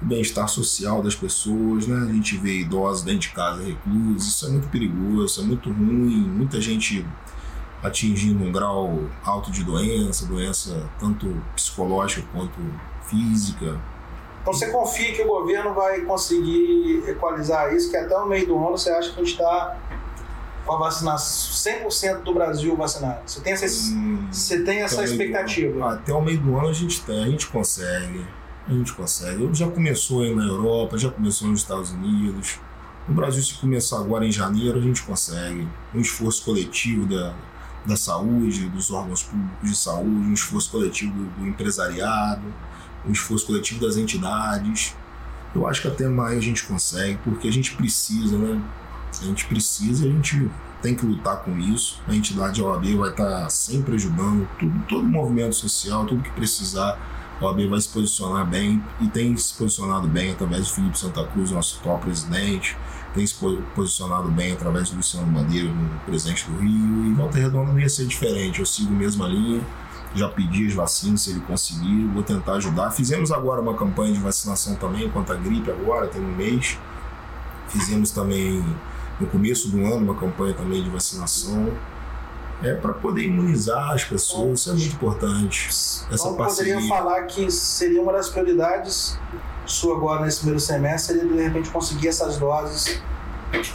o 0.02 0.06
bem-estar 0.06 0.48
social 0.50 1.02
das 1.02 1.16
pessoas, 1.16 1.88
né? 1.88 2.10
A 2.10 2.14
gente 2.14 2.38
vê 2.38 2.60
idosos 2.60 3.04
dentro 3.04 3.22
de 3.22 3.30
casa 3.30 3.64
reclusos, 3.64 4.28
isso 4.28 4.46
é 4.46 4.50
muito 4.50 4.68
perigoso, 4.68 5.26
isso 5.26 5.42
é 5.42 5.44
muito 5.46 5.70
ruim, 5.72 6.28
muita 6.28 6.60
gente 6.60 7.06
atingindo 7.84 8.44
um 8.44 8.52
grau 8.52 9.06
alto 9.24 9.52
de 9.52 9.64
doença, 9.64 10.26
doença 10.26 10.90
tanto 11.00 11.42
psicológica 11.56 12.28
quanto 12.34 12.58
física. 13.04 13.80
Então 14.42 14.54
você 14.54 14.70
confia 14.70 15.14
que 15.14 15.22
o 15.22 15.28
governo 15.28 15.74
vai 15.74 16.02
conseguir 16.02 17.04
equalizar 17.08 17.74
isso, 17.74 17.92
que 17.92 17.98
até 17.98 18.16
o 18.16 18.26
meio 18.26 18.48
do 18.48 18.58
ano 18.58 18.78
você 18.78 18.90
acha 18.90 19.12
que 19.12 19.20
a 19.20 19.24
gente 19.24 19.34
está 19.34 19.78
com 20.66 20.74
a 20.74 20.78
vacinação 20.80 21.88
100% 21.88 22.24
do 22.24 22.34
Brasil 22.34 22.76
vacinado. 22.76 23.20
Você 23.26 23.42
tem 23.42 23.54
essa, 23.54 23.94
Hum, 23.94 24.28
você 24.32 24.64
tem 24.64 24.82
essa 24.82 24.98
do 24.98 25.04
expectativa? 25.04 25.94
Até 25.94 26.14
o 26.14 26.22
meio 26.22 26.40
do 26.40 26.58
ano 26.58 26.70
a 26.70 26.74
gente 26.74 27.02
tem, 27.02 27.24
a 27.24 27.28
gente 27.28 27.48
consegue. 27.48 28.26
A 28.68 28.72
gente 28.72 28.94
consegue. 28.94 29.50
Já 29.54 29.68
começou 29.70 30.24
aí 30.24 30.36
na 30.36 30.46
Europa, 30.46 30.98
já 30.98 31.10
começou 31.10 31.48
nos 31.48 31.62
Estados 31.62 31.92
Unidos. 31.92 32.60
No 33.08 33.16
Brasil, 33.16 33.42
se 33.42 33.54
começar 33.54 33.98
agora 33.98 34.26
em 34.26 34.32
janeiro, 34.32 34.78
a 34.78 34.82
gente 34.82 35.02
consegue. 35.04 35.66
Um 35.96 36.02
esforço 36.02 36.44
coletivo 36.44 37.06
da, 37.06 37.34
da 37.88 37.96
saúde, 37.96 38.68
dos 38.70 38.92
órgãos 38.92 39.24
públicos 39.24 39.70
de 39.70 39.76
saúde, 39.76 40.10
um 40.10 40.34
esforço 40.34 40.70
coletivo 40.70 41.14
do, 41.14 41.26
do 41.40 41.48
empresariado, 41.48 42.44
um 43.08 43.12
esforço 43.12 43.48
coletivo 43.48 43.80
das 43.86 43.96
entidades. 43.96 44.94
Eu 45.56 45.66
acho 45.66 45.82
que 45.82 45.88
até 45.88 46.08
maio 46.08 46.38
a 46.38 46.42
gente 46.42 46.64
consegue, 46.66 47.18
porque 47.24 47.48
a 47.48 47.52
gente 47.52 47.76
precisa, 47.76 48.38
né? 48.38 48.62
A 49.20 49.24
gente 49.24 49.46
precisa 49.46 50.06
e 50.06 50.10
a 50.10 50.12
gente 50.12 50.52
tem 50.82 50.94
que 50.94 51.06
lutar 51.06 51.38
com 51.38 51.58
isso. 51.58 52.02
A 52.08 52.14
entidade 52.14 52.62
OAB 52.62 52.86
vai 52.98 53.10
estar 53.10 53.50
sempre 53.50 53.96
ajudando, 53.96 54.48
tudo, 54.60 54.84
todo 54.88 55.04
movimento 55.04 55.56
social, 55.56 56.06
tudo 56.06 56.22
que 56.22 56.32
precisar. 56.32 57.00
A 57.40 57.46
OAB 57.46 57.68
vai 57.70 57.80
se 57.80 57.90
posicionar 57.90 58.46
bem 58.46 58.84
e 59.00 59.08
tem 59.08 59.36
se 59.38 59.54
posicionado 59.54 60.08
bem 60.08 60.32
através 60.32 60.68
do 60.68 60.74
Felipe 60.74 61.00
Santa 61.00 61.24
Cruz, 61.26 61.52
nosso 61.52 61.80
atual 61.80 62.00
presidente, 62.00 62.78
tem 63.14 63.26
se 63.26 63.34
po- 63.36 63.62
posicionado 63.76 64.30
bem 64.30 64.54
através 64.54 64.90
do 64.90 64.98
Luciano 64.98 65.28
Bandeira, 65.28 65.70
o 65.70 66.06
presidente 66.06 66.50
do 66.50 66.58
Rio, 66.58 67.06
e 67.08 67.14
Volta 67.14 67.38
Redonda 67.38 67.72
não 67.72 67.80
ia 67.80 67.90
ser 67.90 68.06
diferente. 68.06 68.60
Eu 68.60 68.66
sigo 68.66 68.94
a 68.94 68.98
mesma 68.98 69.28
linha, 69.28 69.62
já 70.16 70.30
pedi 70.30 70.68
as 70.68 70.74
vacinas, 70.74 71.22
se 71.22 71.32
ele 71.32 71.40
conseguir, 71.42 72.06
vou 72.14 72.24
tentar 72.24 72.54
ajudar. 72.54 72.92
Fizemos 72.92 73.32
agora 73.32 73.62
uma 73.62 73.74
campanha 73.76 74.14
de 74.14 74.20
vacinação 74.20 74.76
também 74.76 75.10
contra 75.10 75.36
a 75.36 75.38
gripe 75.38 75.70
agora, 75.72 76.08
tem 76.08 76.22
um 76.22 76.36
mês. 76.36 76.78
Fizemos 77.68 78.12
também 78.12 78.64
no 79.20 79.28
começo 79.28 79.70
do 79.70 79.80
ano 79.86 79.98
uma 79.98 80.16
campanha 80.16 80.54
também 80.54 80.84
de 80.84 80.90
vacinação. 80.90 81.72
É 82.64 82.74
para 82.74 82.94
poder 82.94 83.24
imunizar 83.24 83.92
as 83.92 84.04
pessoas, 84.04 84.62
isso 84.62 84.70
é 84.72 84.74
muito 84.74 84.94
importante. 84.96 85.68
Essa 85.68 86.10
então 86.14 86.36
parceria. 86.36 86.74
poderia 86.74 86.90
falar 86.98 87.22
que 87.24 87.52
seria 87.52 88.02
uma 88.02 88.12
das 88.14 88.30
prioridades 88.30 89.20
sua 89.68 89.96
agora 89.96 90.24
nesse 90.26 90.38
primeiro 90.38 90.60
semestre, 90.60 91.20
seria 91.20 91.32
de 91.32 91.42
repente 91.42 91.70
conseguir 91.70 92.08
essas 92.08 92.38
doses 92.38 93.02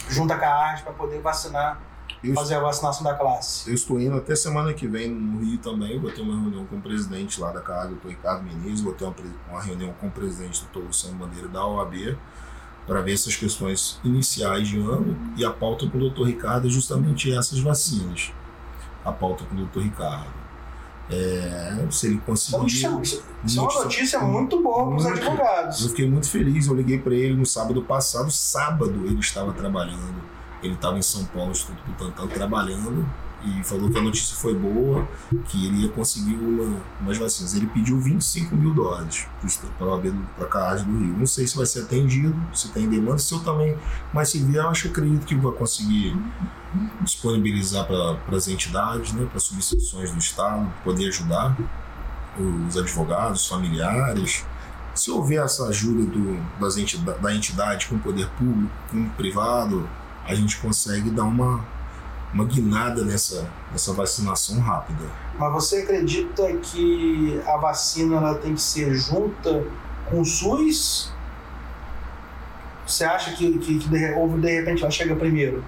junto 0.09 0.33
à 0.33 0.38
CAARS 0.38 0.83
para 0.83 0.92
poder 0.92 1.20
vacinar, 1.20 1.81
Eu, 2.22 2.35
fazer 2.35 2.55
a 2.55 2.61
vacinação 2.61 3.02
da 3.02 3.14
classe. 3.14 3.68
eu 3.68 3.74
estou 3.74 4.00
indo 4.00 4.16
até 4.16 4.35
semana 4.35 4.72
que 4.72 4.87
vem 4.87 5.09
no 5.11 5.40
Rio 5.40 5.59
também. 5.59 5.98
Vou 5.98 6.11
ter 6.11 6.20
uma 6.22 6.35
reunião 6.40 6.64
com 6.66 6.76
o 6.76 6.81
presidente 6.81 7.40
lá 7.40 7.50
da 7.50 7.61
CAG, 7.61 7.94
o 8.05 8.09
Ricardo 8.09 8.42
Menezes. 8.44 8.81
Vou 8.81 8.92
ter 8.92 9.05
uma, 9.05 9.14
uma 9.50 9.62
reunião 9.62 9.92
com 10.00 10.07
o 10.07 10.11
presidente 10.11 10.64
do 10.72 10.81
Luciano 10.81 11.16
Bandeira 11.16 11.48
da 11.48 11.66
OAB 11.66 12.16
para 12.87 13.00
ver 13.00 13.14
essas 13.14 13.37
questões 13.37 14.00
iniciais 14.05 14.68
de 14.68 14.78
ano. 14.78 15.16
E 15.37 15.44
a 15.44 15.50
pauta 15.50 15.87
com 15.88 15.98
o 15.98 16.11
Dr. 16.11 16.24
Ricardo 16.24 16.66
é 16.68 16.70
justamente 16.70 17.33
essas 17.33 17.59
vacinas. 17.59 18.33
A 19.05 19.12
pauta 19.12 19.44
com 19.44 19.57
o 19.57 19.66
Dr. 19.66 19.81
Ricardo. 19.81 20.42
É, 21.12 21.87
se 21.90 22.07
ele 22.07 22.18
conseguir. 22.25 22.57
Isso, 22.66 22.87
é- 22.87 23.46
isso 23.46 23.59
é 23.59 23.62
uma 23.62 23.85
notícia 23.85 24.20
muito 24.20 24.62
boa 24.62 24.87
para 24.87 24.96
os 24.96 25.07
advogados. 25.07 25.83
Eu 25.83 25.88
fiquei 25.90 26.09
muito 26.09 26.29
feliz. 26.29 26.66
Eu 26.66 26.75
liguei 26.75 26.98
para 26.98 27.14
ele 27.14 27.35
no 27.35 27.44
sábado 27.44 27.83
passado. 27.83 28.31
Sábado 28.31 29.03
ele 29.05 29.20
estava 29.20 29.53
trabalhando. 29.53 30.22
Ele 30.62 30.75
estava 30.75 30.96
em 30.96 31.03
São 31.03 31.25
Paulo, 31.27 31.46
no 31.46 31.53
Instituto 31.53 31.83
Butantan, 31.87 32.27
trabalhando. 32.29 33.07
E 33.44 33.64
falou 33.64 33.90
que 33.90 33.98
a 33.98 34.02
notícia 34.02 34.37
foi 34.37 34.55
boa, 34.55 35.07
que 35.48 35.66
ele 35.66 35.83
ia 35.83 35.88
conseguir 35.88 36.35
uma, 36.35 36.81
umas 37.00 37.18
vacinas. 37.18 37.55
Ele 37.55 37.66
pediu 37.66 38.00
25 38.00 38.55
mil 38.55 38.72
doses 38.72 39.26
para 39.78 40.46
a 40.46 40.48
CAAS 40.48 40.85
do 40.85 40.96
Rio. 40.96 41.16
Não 41.18 41.26
sei 41.26 41.46
se 41.46 41.57
vai 41.57 41.66
ser 41.66 41.81
atendido, 41.81 42.37
se 42.55 42.68
tem 42.68 42.88
demanda, 42.88 43.18
se 43.18 43.35
eu 43.35 43.40
também. 43.40 43.76
Mas 44.12 44.28
se 44.28 44.38
vier, 44.38 44.62
eu 44.62 44.68
acho 44.68 44.83
que 44.83 44.88
acredito 44.88 45.26
que 45.26 45.35
vai 45.35 45.52
conseguir 45.52 46.16
disponibilizar 47.00 47.87
para 47.87 48.37
as 48.37 48.48
entidades, 48.48 49.12
né, 49.12 49.26
para 49.26 49.37
as 49.37 49.42
subseções 49.42 50.11
do 50.11 50.18
Estado, 50.18 50.72
poder 50.85 51.09
ajudar 51.09 51.57
os 52.38 52.76
advogados, 52.76 53.42
os 53.42 53.48
familiares. 53.48 54.44
Se 54.94 55.11
houver 55.11 55.42
essa 55.42 55.66
ajuda 55.66 56.05
do, 56.05 56.40
das 56.61 56.76
entidade, 56.76 57.20
da 57.20 57.35
entidade 57.35 57.87
com 57.87 57.96
o 57.96 57.98
poder 57.98 58.28
público, 58.31 58.70
com 58.90 59.02
o 59.02 59.11
privado, 59.11 59.88
a 60.24 60.35
gente 60.35 60.59
consegue 60.59 61.11
dar 61.11 61.24
uma, 61.24 61.64
uma 62.33 62.45
guinada 62.45 63.05
nessa, 63.05 63.49
nessa 63.71 63.92
vacinação 63.92 64.59
rápida. 64.61 65.05
Mas 65.38 65.53
você 65.53 65.79
acredita 65.79 66.51
que 66.57 67.40
a 67.47 67.57
vacina 67.57 68.16
ela 68.16 68.35
tem 68.37 68.55
que 68.55 68.62
ser 68.62 68.95
junta 68.95 69.64
com 70.07 70.21
o 70.21 70.25
SUS? 70.25 71.12
Você 72.87 73.05
acha 73.05 73.33
que, 73.33 73.59
que, 73.59 73.79
que 73.79 73.88
de, 73.88 74.12
ou 74.14 74.29
de 74.38 74.61
repente 74.61 74.83
ela 74.83 74.90
chega 74.90 75.14
primeiro? 75.14 75.62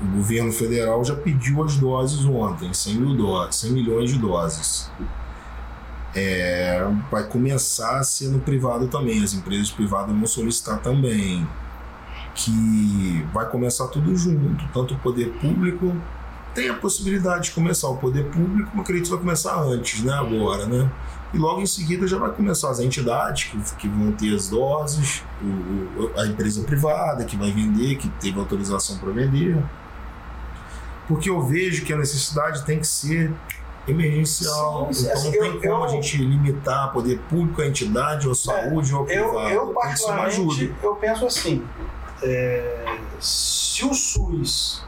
O 0.00 0.06
governo 0.16 0.52
federal 0.52 1.04
já 1.04 1.16
pediu 1.16 1.64
as 1.64 1.76
doses 1.76 2.24
ontem, 2.24 2.72
100, 2.72 2.94
mil 2.94 3.16
doses, 3.16 3.56
100 3.56 3.72
milhões 3.72 4.10
de 4.10 4.18
doses. 4.18 4.90
É, 6.14 6.80
vai 7.10 7.24
começar 7.24 7.98
a 7.98 8.04
ser 8.04 8.28
no 8.28 8.38
privado 8.38 8.88
também, 8.88 9.22
as 9.22 9.34
empresas 9.34 9.70
privadas 9.70 10.14
vão 10.14 10.26
solicitar 10.26 10.80
também 10.80 11.46
que 12.38 13.26
vai 13.34 13.48
começar 13.48 13.88
tudo 13.88 14.14
junto, 14.16 14.64
tanto 14.72 14.94
o 14.94 14.98
poder 14.98 15.32
público 15.40 15.92
tem 16.54 16.68
a 16.68 16.74
possibilidade 16.74 17.44
de 17.44 17.50
começar 17.52 17.88
o 17.88 17.96
poder 17.96 18.24
público, 18.26 18.70
eu 18.74 18.80
acredito 18.80 19.04
que 19.04 19.10
vai 19.10 19.20
começar 19.20 19.60
antes, 19.60 20.02
né, 20.02 20.12
agora, 20.12 20.66
né? 20.66 20.90
E 21.32 21.38
logo 21.38 21.60
em 21.60 21.66
seguida 21.66 22.06
já 22.06 22.18
vai 22.18 22.30
começar 22.30 22.70
as 22.70 22.80
entidades 22.80 23.44
que, 23.44 23.76
que 23.76 23.88
vão 23.88 24.12
ter 24.12 24.34
as 24.34 24.48
doses, 24.48 25.22
o, 25.42 26.18
a 26.18 26.26
empresa 26.26 26.64
privada 26.64 27.24
que 27.24 27.36
vai 27.36 27.52
vender, 27.52 27.96
que 27.96 28.08
teve 28.20 28.38
autorização 28.38 28.98
para 28.98 29.12
vender. 29.12 29.56
Porque 31.06 31.28
eu 31.28 31.40
vejo 31.42 31.84
que 31.84 31.92
a 31.92 31.98
necessidade 31.98 32.64
tem 32.64 32.80
que 32.80 32.86
ser 32.86 33.32
emergencial. 33.86 34.88
Sim, 34.92 35.04
então 35.04 35.12
assim, 35.12 35.24
não 35.26 35.32
tem 35.32 35.40
eu, 35.40 35.60
como 35.60 35.72
eu, 35.72 35.84
a 35.84 35.88
gente 35.88 36.16
limitar 36.16 36.92
poder 36.92 37.18
público, 37.28 37.60
a 37.60 37.66
entidade, 37.66 38.26
ou 38.26 38.34
saúde, 38.34 38.92
é, 38.92 38.96
ou 38.96 39.04
privado. 39.04 39.48
Eu, 39.48 39.68
eu 39.68 39.74
particularmente, 39.74 40.74
eu 40.82 40.94
penso 40.96 41.26
assim, 41.26 41.62
é, 42.22 42.84
se 43.20 43.84
o 43.84 43.94
SUS 43.94 44.84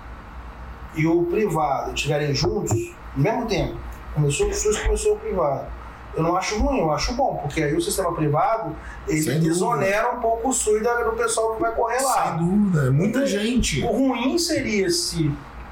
e 0.95 1.07
o 1.07 1.25
privado 1.25 1.95
estiverem 1.95 2.35
juntos, 2.35 2.93
no 3.17 3.23
mesmo 3.23 3.47
tempo, 3.47 3.77
começou 4.15 4.49
o 4.49 4.55
SUS, 4.55 4.79
começou 4.79 5.15
o 5.15 5.19
privado, 5.19 5.67
eu 6.17 6.23
não 6.23 6.37
acho 6.37 6.59
ruim, 6.59 6.81
eu 6.81 6.93
acho 6.93 7.15
bom, 7.15 7.37
porque 7.37 7.63
aí 7.63 7.75
o 7.75 7.81
sistema 7.81 8.13
privado 8.13 8.75
ele 9.07 9.39
desonera 9.39 10.13
um 10.13 10.21
pouco 10.21 10.49
o 10.49 10.53
SUS 10.53 10.83
do 10.83 11.13
pessoal 11.17 11.55
que 11.55 11.63
vai 11.63 11.75
correr 11.75 12.01
lá. 12.03 12.37
Sem 12.37 12.47
dúvida, 12.47 12.87
é 12.87 12.91
muita 12.91 13.27
gente. 13.27 13.83
O 13.83 13.93
ruim 13.93 14.37
seria 14.37 14.91
se 14.91 15.31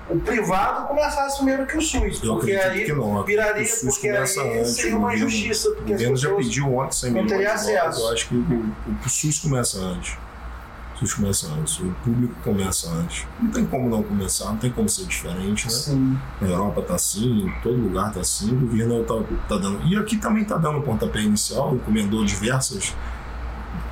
o 0.08 0.18
privado 0.20 0.86
começasse 0.86 1.36
primeiro 1.36 1.66
que 1.66 1.76
o 1.76 1.82
SUS. 1.82 2.22
Eu 2.22 2.36
porque 2.36 2.52
aí 2.52 2.84
que 2.84 2.92
não. 2.92 3.22
viraria, 3.24 3.62
o 3.62 3.66
SUS 3.66 3.94
porque 3.94 4.12
começa 4.12 4.40
aí 4.40 4.60
antes, 4.60 4.70
seria 4.72 4.96
uma 4.96 5.14
injustiça. 5.14 5.70
Porque 5.70 5.92
o 5.92 5.96
governo 5.96 6.16
já 6.16 6.34
pediu 6.34 6.76
ontem 6.76 6.96
100 6.96 7.10
não 7.10 7.22
milhões 7.22 7.32
teria 7.32 7.52
acesso. 7.54 8.00
Eu 8.00 8.12
acho 8.12 8.28
que 8.28 8.34
o, 8.34 8.38
o, 8.38 9.06
o 9.06 9.08
SUS 9.08 9.38
começa 9.40 9.78
antes. 9.78 10.16
O 11.00 11.06
SUS 11.06 11.14
começa 11.14 11.46
antes, 11.52 11.78
o 11.78 11.94
público 12.04 12.34
começa 12.42 12.90
antes. 12.90 13.24
Não 13.40 13.50
tem 13.52 13.64
como 13.64 13.88
não 13.88 14.02
começar, 14.02 14.46
não 14.46 14.56
tem 14.56 14.70
como 14.70 14.88
ser 14.88 15.06
diferente, 15.06 15.66
né? 15.66 15.72
Sim. 15.72 16.18
Na 16.40 16.48
Europa 16.48 16.82
tá 16.82 16.94
assim, 16.96 17.48
todo 17.62 17.76
lugar 17.76 18.12
tá 18.12 18.20
assim, 18.20 18.52
o 18.52 18.60
governo 18.60 19.04
tá, 19.04 19.14
tá 19.48 19.58
dando. 19.58 19.86
E 19.86 19.96
aqui 19.96 20.16
também 20.16 20.44
tá 20.44 20.56
dando 20.56 20.80
pontapé 20.80 21.20
inicial, 21.20 21.76
encomendou 21.76 22.24
diversas, 22.24 22.94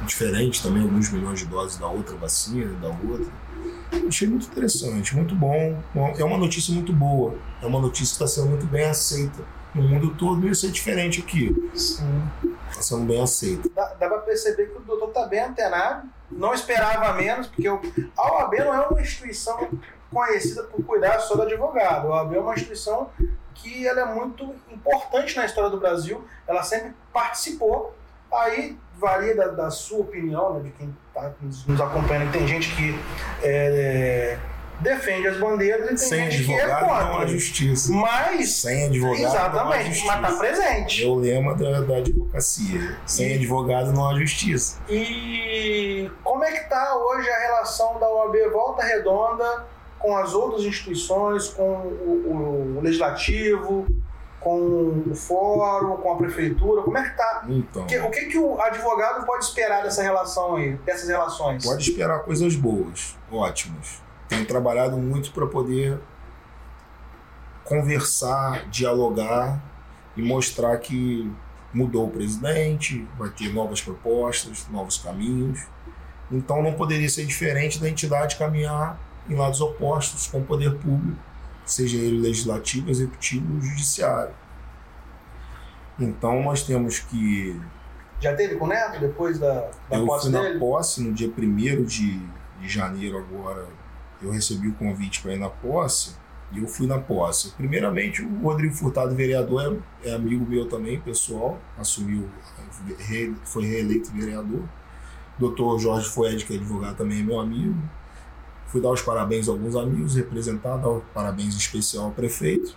diferentes 0.05 0.61
também, 0.61 0.83
alguns 0.83 1.11
milhões 1.11 1.38
de 1.38 1.47
doses 1.47 1.79
da 1.79 1.87
outra 1.87 2.16
vacina, 2.16 2.73
da 2.81 2.88
outra. 2.88 3.27
Achei 4.09 4.27
muito 4.27 4.47
interessante, 4.47 5.14
muito 5.14 5.35
bom. 5.35 5.81
É 6.19 6.25
uma 6.25 6.38
notícia 6.38 6.75
muito 6.75 6.92
boa. 6.92 7.37
É 7.62 7.66
uma 7.66 7.81
notícia 7.81 8.16
que 8.16 8.25
está 8.25 8.27
sendo 8.27 8.51
muito 8.51 8.66
bem 8.66 8.85
aceita 8.85 9.45
no 9.77 9.83
mundo 9.83 10.15
todo 10.17 10.45
e 10.45 10.49
ia 10.49 10.55
ser 10.55 10.71
diferente 10.71 11.21
aqui. 11.21 11.71
Sim. 11.75 12.23
Está 12.71 12.83
sendo 12.83 13.05
bem 13.05 13.23
aceito. 13.23 13.71
Dá, 13.75 13.95
dá 13.95 14.09
para 14.09 14.19
perceber 14.19 14.67
que 14.67 14.79
o 14.79 14.81
doutor 14.81 15.09
está 15.09 15.27
bem 15.27 15.41
antenado. 15.41 16.09
Não 16.31 16.53
esperava 16.53 17.12
menos, 17.12 17.47
porque 17.47 17.69
o, 17.69 17.81
a 18.17 18.33
OAB 18.33 18.55
não 18.59 18.75
é 18.75 18.87
uma 18.87 19.01
instituição 19.01 19.69
conhecida 20.11 20.65
por 20.65 20.85
cuidar 20.85 21.21
só 21.21 21.37
do 21.37 21.43
advogado. 21.43 22.12
A 22.12 22.17
OAB 22.17 22.35
é 22.35 22.41
uma 22.41 22.55
instituição 22.55 23.11
que 23.55 23.87
ela 23.87 24.01
é 24.01 24.15
muito 24.15 24.55
importante 24.71 25.37
na 25.37 25.45
história 25.45 25.71
do 25.71 25.79
Brasil. 25.79 26.25
Ela 26.47 26.62
sempre 26.62 26.95
participou. 27.12 27.95
Aí 28.33 28.77
varia 28.99 29.37
da, 29.37 29.49
da 29.49 29.71
sua 29.71 30.01
opinião, 30.01 30.55
né, 30.55 30.65
de 30.65 30.71
quem 30.71 30.95
está 31.09 31.33
nos 31.41 31.81
acompanhando. 31.81 32.33
Tem 32.33 32.47
gente 32.47 32.75
que 32.75 32.99
é, 33.43 34.39
defende 34.81 35.27
as 35.29 35.39
bandeiras 35.39 35.85
e 35.85 35.89
tem 35.89 35.97
Sem 35.97 36.31
gente 36.31 36.45
que 36.45 36.53
é 36.55 36.62
advogado 36.62 36.89
contra. 36.89 37.05
não 37.05 37.19
há 37.21 37.27
justiça. 37.27 37.93
Mas, 37.93 38.53
Sem 38.55 38.87
advogado 38.87 39.19
não 39.19 39.27
há 39.27 39.29
exatamente, 39.29 40.05
mas 40.07 40.17
está 40.27 40.39
presente. 40.39 41.05
É 41.05 41.07
o 41.07 41.15
lema 41.15 41.55
da, 41.55 41.81
da 41.81 41.97
advocacia. 41.97 42.97
Sem 43.07 43.35
advogado 43.35 43.93
não 43.93 44.09
há 44.11 44.19
justiça. 44.19 44.79
E 44.89 46.11
como 46.23 46.45
é 46.45 46.53
que 46.53 46.59
está 46.65 46.95
hoje 46.97 47.29
a 47.31 47.39
relação 47.39 47.99
da 47.99 48.09
OAB 48.09 48.37
Volta 48.53 48.83
Redonda 48.85 49.65
com 49.99 50.17
as 50.17 50.35
outras 50.35 50.62
instituições, 50.65 51.49
com 51.49 51.62
o, 51.62 52.77
o 52.79 52.81
legislativo, 52.83 53.87
com 54.39 55.03
o 55.11 55.15
fórum, 55.15 55.97
com 55.97 56.12
a 56.12 56.17
prefeitura? 56.17 56.83
Como 56.83 56.97
é 56.99 57.03
que 57.03 57.09
está? 57.11 57.45
Então, 57.49 57.83
O 57.83 57.87
que, 57.87 57.99
o 57.99 58.11
que, 58.11 58.25
que 58.27 58.39
o 58.39 58.61
advogado 58.61 59.25
pode 59.27 59.45
esperar 59.45 59.83
dessa 59.83 60.03
relação 60.03 60.57
aí, 60.57 60.73
dessas 60.85 61.09
relações? 61.09 61.65
pode 61.65 61.89
esperar 61.91 62.21
coisas 62.21 62.55
boas, 62.55 63.17
ótimas. 63.33 64.05
Tenho 64.29 64.45
trabalhado 64.47 64.97
muito 64.97 65.31
para 65.33 65.47
poder 65.47 65.99
conversar, 67.65 68.69
dialogar 68.69 69.61
e 70.17 70.23
mostrar 70.23 70.79
que 70.79 71.31
mudou 71.73 72.07
o 72.07 72.11
presidente, 72.11 73.07
vai 73.19 73.29
ter 73.29 73.53
novas 73.53 73.81
propostas, 73.81 74.67
novos 74.71 74.99
caminhos. 74.99 75.67
Então 76.31 76.62
não 76.62 76.73
poderia 76.73 77.09
ser 77.09 77.27
diferente 77.27 77.79
da 77.81 77.89
entidade 77.89 78.37
caminhar 78.37 78.99
em 79.29 79.35
lados 79.35 79.61
opostos 79.61 80.27
com 80.27 80.39
o 80.39 80.45
poder 80.45 80.77
público, 80.79 81.19
seja 81.65 81.99
ele 81.99 82.21
legislativo, 82.21 82.91
executivo 82.91 83.55
ou 83.55 83.61
judiciário. 83.61 84.35
Então 85.99 86.43
nós 86.43 86.62
temos 86.62 86.99
que 87.01 87.61
Já 88.21 88.35
teve 88.35 88.57
com 88.57 88.65
o 88.65 88.69
Neto 88.69 89.01
depois 89.01 89.39
da, 89.39 89.69
da 89.91 89.97
eu 89.99 90.07
posse 90.07 90.25
fui 90.25 90.33
na 90.33 90.43
dele? 90.43 90.59
posse 90.59 91.03
no 91.03 91.12
dia 91.12 91.29
1 91.29 91.85
de, 91.85 92.21
de 92.61 92.69
janeiro 92.69 93.19
agora. 93.19 93.67
Eu 94.23 94.31
recebi 94.31 94.69
o 94.69 94.75
convite 94.75 95.21
para 95.23 95.35
ir 95.35 95.39
na 95.39 95.49
posse 95.49 96.17
e 96.53 96.59
eu 96.59 96.69
fui 96.69 96.87
na 96.87 96.99
posse. 96.99 97.53
Primeiramente, 97.53 98.23
o 98.23 98.41
Rodrigo 98.41 98.75
Furtado, 98.75 99.15
vereador, 99.15 99.83
é, 100.03 100.09
é 100.09 100.15
amigo 100.15 100.45
meu 100.49 100.69
também, 100.69 101.01
pessoal. 101.01 101.61
Assumiu, 101.77 102.29
foi 103.45 103.67
reeleito 103.67 104.13
vereador. 104.13 104.63
Doutor 105.39 105.79
Jorge 105.79 106.09
Fued, 106.09 106.45
que 106.45 106.55
é 106.55 106.57
advogado, 106.57 106.97
também 106.97 107.21
é 107.21 107.23
meu 107.23 107.39
amigo. 107.39 107.77
Fui 108.67 108.81
dar 108.81 108.91
os 108.91 109.03
parabéns 109.03 109.49
a 109.49 109.53
alguns 109.53 109.77
amigos, 109.77 110.15
representar, 110.17 110.77
dar 110.79 110.89
o 110.89 111.01
parabéns 111.13 111.55
especial 111.55 112.07
ao 112.07 112.11
prefeito. 112.13 112.77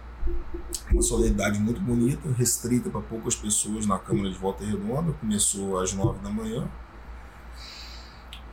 Uma 0.92 1.02
solenidade 1.02 1.60
muito 1.60 1.80
bonita, 1.82 2.30
restrita 2.38 2.90
para 2.90 3.02
poucas 3.02 3.36
pessoas 3.36 3.86
na 3.86 3.98
Câmara 3.98 4.30
de 4.30 4.38
Volta 4.38 4.64
Redonda. 4.64 5.14
Começou 5.14 5.80
às 5.80 5.94
nove 5.94 6.20
da 6.20 6.30
manhã. 6.30 6.68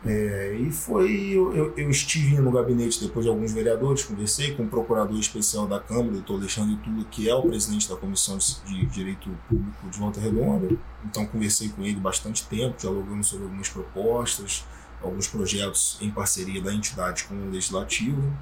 É, 0.05 0.55
e 0.55 0.71
foi. 0.71 1.31
Eu, 1.33 1.75
eu, 1.77 1.91
estive 1.91 2.39
no 2.39 2.51
gabinete 2.51 3.01
depois 3.01 3.25
de 3.25 3.31
alguns 3.31 3.53
vereadores, 3.53 4.05
conversei 4.05 4.55
com 4.55 4.65
o 4.65 4.69
procurador 4.69 5.19
especial 5.19 5.67
da 5.67 5.81
Câmara, 5.81 6.13
doutor 6.13 6.35
Alexandre 6.35 6.77
Tula, 6.77 7.05
que 7.11 7.29
é 7.29 7.35
o 7.35 7.43
presidente 7.43 7.89
da 7.89 7.97
Comissão 7.97 8.39
de 8.39 8.87
Direito 8.87 9.29
Público 9.49 9.89
de 9.91 9.99
Volta 9.99 10.21
Redonda. 10.21 10.77
Então, 11.05 11.27
conversei 11.27 11.71
com 11.71 11.83
ele 11.83 11.99
bastante 11.99 12.47
tempo, 12.47 12.77
dialogando 12.79 13.25
sobre 13.25 13.45
algumas 13.45 13.69
propostas, 13.69 14.65
alguns 15.03 15.27
projetos 15.27 15.99
em 16.01 16.11
parceria 16.11 16.63
da 16.63 16.73
entidade 16.73 17.25
com 17.25 17.35
o 17.35 17.51
Legislativo. 17.51 18.33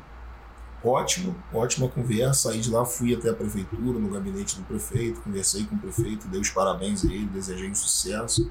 Ótimo, 0.85 1.35
ótima 1.53 1.89
conversa. 1.89 2.51
Saí 2.51 2.61
de 2.61 2.71
lá, 2.71 2.85
fui 2.85 3.15
até 3.15 3.31
a 3.31 3.35
prefeitura, 3.35 3.99
no 3.99 4.11
gabinete 4.11 4.57
do 4.57 4.65
prefeito, 4.65 5.23
conversei 5.23 5.65
com 5.65 5.77
o 5.77 5.79
prefeito, 5.79 6.29
dei 6.29 6.41
os 6.41 6.51
parabéns 6.51 7.05
a 7.05 7.09
ele, 7.09 7.25
desejei 7.27 7.71
um 7.71 7.75
sucesso, 7.75 8.51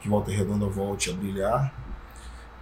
que 0.00 0.08
Volta 0.08 0.30
Redonda 0.30 0.66
volte 0.66 1.10
a 1.10 1.12
brilhar. 1.12 1.74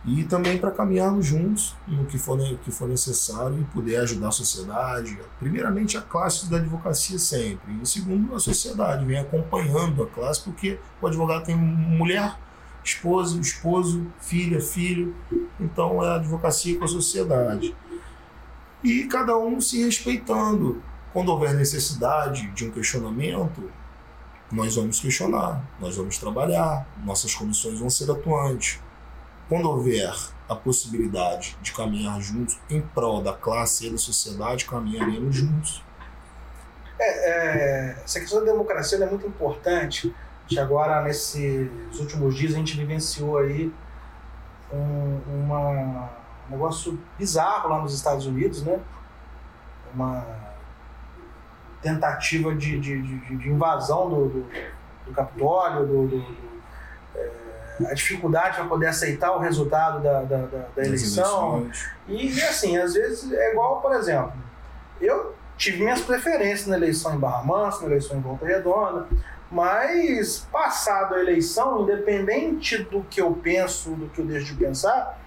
E 0.04 0.24
também 0.24 0.56
para 0.56 0.70
caminharmos 0.70 1.26
juntos 1.26 1.76
no 1.86 2.06
que 2.06 2.16
for, 2.16 2.38
que 2.64 2.70
for 2.70 2.88
necessário 2.88 3.60
e 3.60 3.64
poder 3.64 3.96
ajudar 3.96 4.28
a 4.28 4.32
sociedade. 4.32 5.18
Primeiramente, 5.38 5.98
a 5.98 6.00
classe 6.00 6.50
da 6.50 6.56
advocacia 6.56 7.18
sempre. 7.18 7.78
E 7.82 7.86
segundo, 7.86 8.34
a 8.34 8.40
sociedade. 8.40 9.04
Vem 9.04 9.18
acompanhando 9.18 10.02
a 10.02 10.06
classe, 10.06 10.40
porque 10.40 10.78
o 11.02 11.06
advogado 11.06 11.44
tem 11.44 11.54
mulher, 11.54 12.34
esposa, 12.82 13.38
esposo, 13.38 14.06
filha, 14.20 14.60
filho. 14.60 15.14
Então, 15.60 16.02
é 16.02 16.08
a 16.08 16.14
advocacia 16.14 16.78
com 16.78 16.84
a 16.84 16.88
sociedade. 16.88 17.76
E 18.82 19.04
cada 19.04 19.36
um 19.36 19.60
se 19.60 19.84
respeitando. 19.84 20.82
Quando 21.12 21.28
houver 21.30 21.54
necessidade 21.54 22.46
de 22.52 22.64
um 22.64 22.70
questionamento, 22.70 23.70
nós 24.50 24.76
vamos 24.76 25.00
questionar, 25.00 25.62
nós 25.78 25.96
vamos 25.96 26.18
trabalhar, 26.18 26.86
nossas 27.04 27.34
comissões 27.34 27.78
vão 27.78 27.90
ser 27.90 28.10
atuantes. 28.10 28.80
Quando 29.50 29.68
houver 29.68 30.14
a 30.48 30.54
possibilidade 30.54 31.58
de 31.60 31.72
caminhar 31.72 32.18
juntos 32.22 32.58
em 32.70 32.80
prol 32.80 33.20
da 33.22 33.32
classe 33.34 33.88
e 33.88 33.90
da 33.90 33.98
sociedade, 33.98 34.64
caminharemos 34.64 35.34
juntos. 35.34 35.84
É, 36.98 37.30
é, 37.30 38.02
essa 38.04 38.20
questão 38.20 38.38
da 38.44 38.52
democracia 38.52 38.96
é 39.04 39.06
muito 39.10 39.26
importante. 39.26 40.14
Que 40.46 40.58
agora, 40.58 41.02
nesses 41.02 41.68
últimos 41.98 42.34
dias, 42.36 42.54
a 42.54 42.56
gente 42.56 42.76
vivenciou 42.76 43.38
aí 43.38 43.72
um, 44.72 45.18
uma- 45.26 46.10
um 46.48 46.50
negócio 46.50 46.98
bizarro 47.18 47.68
lá 47.68 47.80
nos 47.82 47.92
Estados 47.94 48.26
Unidos, 48.26 48.62
né? 48.62 48.80
uma 49.92 50.24
tentativa 51.82 52.54
de, 52.54 52.78
de, 52.78 53.02
de, 53.02 53.36
de 53.36 53.48
invasão 53.48 54.08
do, 54.08 54.28
do, 54.28 54.46
do 55.06 55.12
Capitólio, 55.12 55.86
do, 55.86 56.06
do, 56.06 56.49
a 57.88 57.94
dificuldade 57.94 58.56
para 58.56 58.64
poder 58.66 58.86
aceitar 58.86 59.32
o 59.32 59.38
resultado 59.38 60.02
da, 60.02 60.22
da, 60.22 60.38
da, 60.38 60.66
da 60.74 60.84
eleição. 60.84 61.70
E, 62.08 62.28
e, 62.28 62.42
assim, 62.42 62.76
às 62.76 62.94
vezes 62.94 63.32
é 63.32 63.52
igual, 63.52 63.80
por 63.80 63.92
exemplo, 63.94 64.32
eu 65.00 65.34
tive 65.56 65.82
minhas 65.82 66.00
preferências 66.00 66.66
na 66.66 66.76
eleição 66.76 67.14
em 67.14 67.18
Barra 67.18 67.44
Mansa, 67.44 67.80
na 67.80 67.86
eleição 67.86 68.16
em 68.16 68.20
Volta 68.20 68.46
Redonda, 68.46 69.06
mas 69.50 70.46
passado 70.52 71.14
a 71.14 71.20
eleição, 71.20 71.82
independente 71.82 72.78
do 72.84 73.02
que 73.02 73.20
eu 73.20 73.32
penso, 73.32 73.90
do 73.90 74.08
que 74.08 74.20
eu 74.20 74.24
deixo 74.24 74.46
de 74.46 74.54
pensar, 74.54 75.18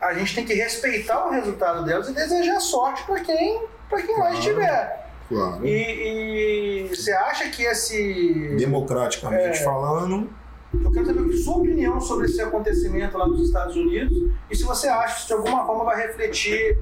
a 0.00 0.14
gente 0.14 0.34
tem 0.34 0.44
que 0.44 0.54
respeitar 0.54 1.26
o 1.26 1.30
resultado 1.30 1.84
delas 1.84 2.08
e 2.08 2.12
desejar 2.12 2.60
sorte 2.60 3.02
para 3.04 3.20
quem, 3.20 3.62
quem 3.88 4.06
claro. 4.06 4.20
lá 4.20 4.32
estiver. 4.32 5.10
Claro. 5.28 5.64
E, 5.64 6.84
e, 6.84 6.88
você 6.88 7.12
acha 7.12 7.48
que 7.50 7.62
esse. 7.62 8.56
Democraticamente 8.58 9.60
é, 9.60 9.64
falando. 9.64 10.28
Eu 10.72 10.92
quero 10.92 11.06
saber 11.06 11.20
a 11.20 11.36
sua 11.36 11.56
opinião 11.56 12.00
sobre 12.00 12.26
esse 12.26 12.40
acontecimento 12.40 13.18
lá 13.18 13.26
nos 13.26 13.40
Estados 13.40 13.74
Unidos 13.74 14.30
e 14.48 14.54
se 14.54 14.62
você 14.64 14.88
acha 14.88 15.22
que 15.22 15.26
de 15.26 15.32
alguma 15.32 15.66
forma 15.66 15.84
vai 15.84 16.06
refletir 16.06 16.78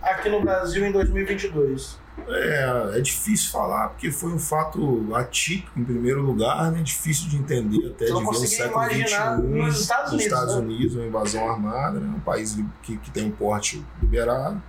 aqui 0.00 0.28
no 0.28 0.40
Brasil 0.40 0.86
em 0.86 0.92
2022. 0.92 2.00
É, 2.28 2.98
é 2.98 3.00
difícil 3.00 3.50
falar, 3.50 3.88
porque 3.88 4.12
foi 4.12 4.32
um 4.32 4.38
fato 4.38 5.08
atípico 5.14 5.80
em 5.80 5.84
primeiro 5.84 6.22
lugar, 6.22 6.70
né? 6.70 6.82
Difícil 6.82 7.28
de 7.28 7.36
entender 7.36 7.88
até 7.88 8.04
de 8.04 8.12
ver 8.12 8.20
no 8.20 8.34
século 8.34 8.84
XXI 8.84 9.42
nos 9.42 9.80
Estados 9.80 10.12
Unidos, 10.12 10.26
Estados 10.26 10.54
né? 10.54 10.60
Unidos 10.60 10.94
uma 10.94 11.06
invasão 11.06 11.50
armada, 11.50 11.98
né? 11.98 12.14
um 12.14 12.20
país 12.20 12.56
que, 12.82 12.96
que 12.98 13.10
tem 13.10 13.24
um 13.24 13.30
porte 13.30 13.84
liberado, 14.00 14.62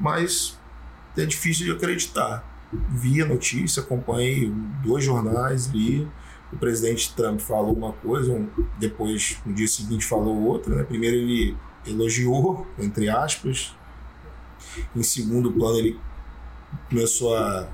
mas 0.00 0.58
é 1.16 1.26
difícil 1.26 1.66
de 1.66 1.72
acreditar. 1.72 2.48
Vi 2.88 3.20
a 3.20 3.26
notícia, 3.26 3.82
acompanhei 3.82 4.50
dois 4.82 5.04
jornais, 5.04 5.66
li. 5.66 6.08
O 6.52 6.56
presidente 6.58 7.14
Trump 7.14 7.40
falou 7.40 7.72
uma 7.74 7.92
coisa, 7.92 8.46
depois, 8.78 9.38
no 9.46 9.54
dia 9.54 9.66
seguinte, 9.66 10.04
falou 10.04 10.36
outra. 10.42 10.76
Né? 10.76 10.84
Primeiro, 10.84 11.16
ele 11.16 11.56
elogiou, 11.86 12.66
entre 12.78 13.08
aspas. 13.08 13.74
Em 14.94 15.02
segundo 15.02 15.50
plano, 15.52 15.78
ele 15.78 15.98
começou 16.88 17.36
a, 17.36 17.68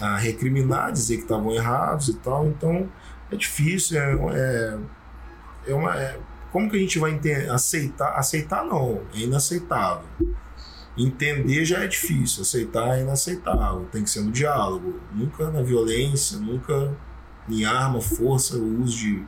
a 0.00 0.16
recriminar, 0.16 0.92
dizer 0.92 1.16
que 1.16 1.22
estavam 1.22 1.52
errados 1.52 2.08
e 2.08 2.14
tal. 2.14 2.46
Então, 2.46 2.88
é 3.30 3.36
difícil, 3.36 4.00
é, 4.00 4.14
é, 4.34 4.78
é 5.66 5.74
uma. 5.74 5.96
É, 5.96 6.18
como 6.52 6.68
que 6.68 6.76
a 6.76 6.80
gente 6.80 6.98
vai 6.98 7.12
entender, 7.12 7.48
aceitar? 7.50 8.16
Aceitar 8.16 8.64
não, 8.64 9.02
é 9.14 9.18
inaceitável. 9.20 10.04
Entender 10.96 11.64
já 11.64 11.84
é 11.84 11.86
difícil, 11.86 12.42
aceitar 12.42 12.98
é 12.98 13.02
inaceitável. 13.02 13.86
Tem 13.92 14.02
que 14.02 14.10
ser 14.10 14.20
no 14.20 14.32
diálogo, 14.32 15.00
nunca 15.12 15.48
na 15.50 15.62
violência, 15.62 16.38
nunca 16.38 16.96
em 17.48 17.64
arma, 17.64 18.00
força, 18.00 18.56
o 18.56 18.82
uso 18.82 18.96
de 18.96 19.24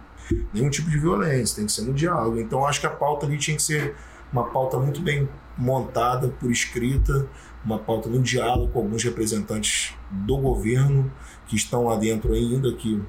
nenhum 0.53 0.71
tipo 0.71 0.89
de 0.89 0.99
violência, 0.99 1.57
tem 1.57 1.67
que 1.67 1.73
ser 1.73 1.83
no 1.83 1.93
diálogo. 1.93 2.39
Então 2.39 2.67
acho 2.67 2.81
que 2.81 2.87
a 2.87 2.91
pauta 2.91 3.27
ali 3.27 3.37
tinha 3.37 3.57
que 3.57 3.63
ser 3.63 3.95
uma 4.33 4.45
pauta 4.45 4.79
muito 4.79 5.01
bem 5.01 5.29
montada, 5.57 6.29
por 6.29 6.51
escrita, 6.51 7.29
uma 7.65 7.79
pauta 7.79 8.09
no 8.09 8.21
diálogo 8.23 8.73
com 8.73 8.81
alguns 8.81 9.03
representantes 9.05 9.95
do 10.11 10.37
governo 10.39 11.13
que 11.47 11.57
estão 11.57 11.85
lá 11.85 11.97
dentro 11.97 12.33
ainda, 12.33 12.73
que 12.75 13.01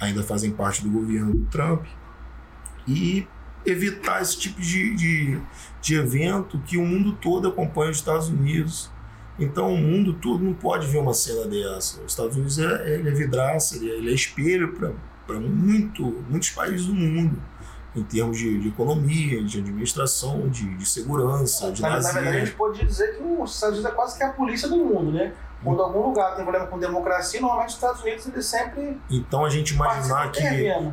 ainda 0.00 0.22
fazem 0.22 0.50
parte 0.50 0.82
do 0.82 0.90
governo 0.90 1.32
do 1.32 1.44
Trump, 1.46 1.84
e 2.86 3.26
evitar 3.64 4.20
esse 4.20 4.38
tipo 4.38 4.60
de, 4.60 4.94
de, 4.94 5.40
de 5.80 5.94
evento 5.94 6.58
que 6.66 6.76
o 6.76 6.84
mundo 6.84 7.12
todo 7.12 7.48
acompanha 7.48 7.90
os 7.90 7.98
Estados 7.98 8.28
Unidos. 8.28 8.90
Então 9.38 9.72
o 9.72 9.76
mundo 9.76 10.14
todo 10.14 10.42
não 10.42 10.54
pode 10.54 10.86
ver 10.86 10.98
uma 10.98 11.14
cena 11.14 11.46
dessa. 11.46 12.00
Os 12.02 12.12
Estados 12.12 12.36
Unidos 12.36 12.58
é, 12.58 12.94
ele 12.94 13.08
é 13.08 13.12
vidraça, 13.12 13.76
ele 13.76 13.90
é, 13.90 13.94
ele 13.94 14.10
é 14.10 14.14
espelho 14.14 14.74
para 15.26 15.40
muito, 15.40 16.02
muitos 16.28 16.50
países 16.50 16.86
do 16.86 16.94
mundo 16.94 17.38
em 17.94 18.02
termos 18.02 18.38
de, 18.38 18.58
de 18.58 18.68
economia, 18.68 19.42
de 19.44 19.58
administração, 19.58 20.48
de, 20.48 20.76
de 20.76 20.86
segurança, 20.86 21.70
de 21.70 21.82
na, 21.82 21.88
lazer. 21.88 22.14
Na 22.14 22.20
verdade, 22.20 22.42
a 22.42 22.44
gente 22.44 22.56
pode 22.56 22.84
dizer 22.84 23.16
que 23.16 23.22
os 23.22 23.54
Estados 23.54 23.78
Unidos 23.78 23.92
é 23.92 23.94
quase 23.94 24.16
que 24.16 24.24
a 24.24 24.30
polícia 24.30 24.68
do 24.68 24.76
mundo, 24.76 25.12
né? 25.12 25.32
Quando 25.62 25.78
hum. 25.80 25.84
algum 25.84 26.06
lugar 26.08 26.34
tem 26.34 26.42
problema 26.44 26.66
com 26.66 26.78
democracia, 26.78 27.40
normalmente 27.40 27.68
os 27.68 27.74
Estados 27.74 28.02
Unidos 28.02 28.26
eles 28.26 28.46
sempre. 28.46 28.98
Então 29.10 29.44
a 29.44 29.50
gente 29.50 29.74
imaginar 29.74 30.32
que, 30.32 30.42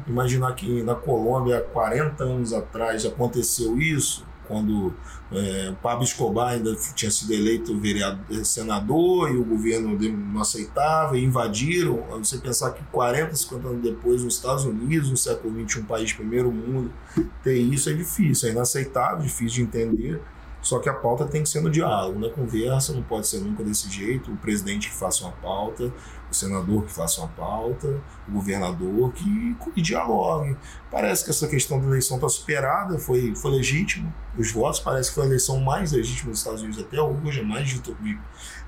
imaginar 0.08 0.54
que 0.54 0.84
na 0.84 0.96
Colômbia, 0.96 1.62
40 1.72 2.24
anos 2.24 2.54
atrás, 2.54 3.06
aconteceu 3.06 3.80
isso, 3.80 4.26
quando 4.50 4.92
é, 5.32 5.74
Pablo 5.82 6.04
Escobar 6.04 6.54
ainda 6.54 6.76
tinha 6.96 7.12
sido 7.12 7.32
eleito 7.32 7.80
vereador, 7.80 8.44
senador 8.44 9.32
e 9.32 9.38
o 9.38 9.46
governo 9.46 9.98
não 9.98 10.42
aceitava 10.42 11.18
e 11.18 11.24
invadiram. 11.24 12.04
Você 12.18 12.40
pensar 12.40 12.72
que 12.72 12.84
40, 12.86 13.36
50 13.36 13.68
anos 13.68 13.84
depois, 13.84 14.24
nos 14.24 14.36
Estados 14.36 14.66
Unidos, 14.66 15.12
no 15.12 15.16
século 15.16 15.54
XXI, 15.70 15.82
um 15.82 15.86
país 15.86 16.12
primeiro 16.12 16.52
mundo, 16.52 16.92
ter 17.44 17.58
isso 17.58 17.90
é 17.90 17.94
difícil, 17.94 18.50
é 18.50 18.52
inaceitável, 18.52 19.20
difícil 19.20 19.58
de 19.58 19.62
entender. 19.62 20.20
Só 20.62 20.80
que 20.80 20.90
a 20.90 20.94
pauta 20.94 21.26
tem 21.26 21.44
que 21.44 21.48
ser 21.48 21.62
no 21.62 21.70
diálogo, 21.70 22.20
na 22.20 22.30
conversa, 22.30 22.92
não 22.92 23.02
pode 23.04 23.28
ser 23.28 23.40
nunca 23.40 23.64
desse 23.64 23.90
jeito. 23.90 24.32
O 24.32 24.36
presidente 24.36 24.90
que 24.90 24.96
faça 24.96 25.24
uma 25.24 25.32
pauta, 25.32 25.94
o 26.30 26.34
senador 26.34 26.86
que 26.86 26.94
faça 26.94 27.22
uma 27.22 27.28
pauta, 27.30 28.02
o 28.28 28.32
governador 28.32 29.12
que, 29.14 29.56
que 29.74 29.82
dialogue. 29.82 30.56
Parece 30.92 31.24
que 31.24 31.32
essa 31.32 31.48
questão 31.48 31.80
da 31.80 31.88
eleição 31.88 32.18
está 32.18 32.30
superada, 32.30 33.00
foi, 33.00 33.34
foi 33.36 33.52
legítimo. 33.52 34.14
Os 34.38 34.52
votos 34.52 34.80
parece 34.80 35.10
que 35.10 35.16
foi 35.16 35.24
a 35.24 35.28
eleição 35.28 35.60
mais 35.60 35.92
legítima 35.92 36.32
dos 36.32 36.40
Estados 36.40 36.62
Unidos 36.62 36.80
até 36.80 37.02
hoje, 37.02 37.40
é 37.40 37.44
mais 37.44 37.70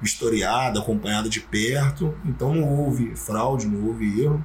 historiada, 0.01 0.79
acompanhada 0.79 1.29
de 1.29 1.39
perto. 1.39 2.13
Então 2.25 2.53
não 2.55 2.67
houve 2.67 3.15
fraude, 3.15 3.67
não 3.67 3.87
houve 3.87 4.23
erro. 4.23 4.43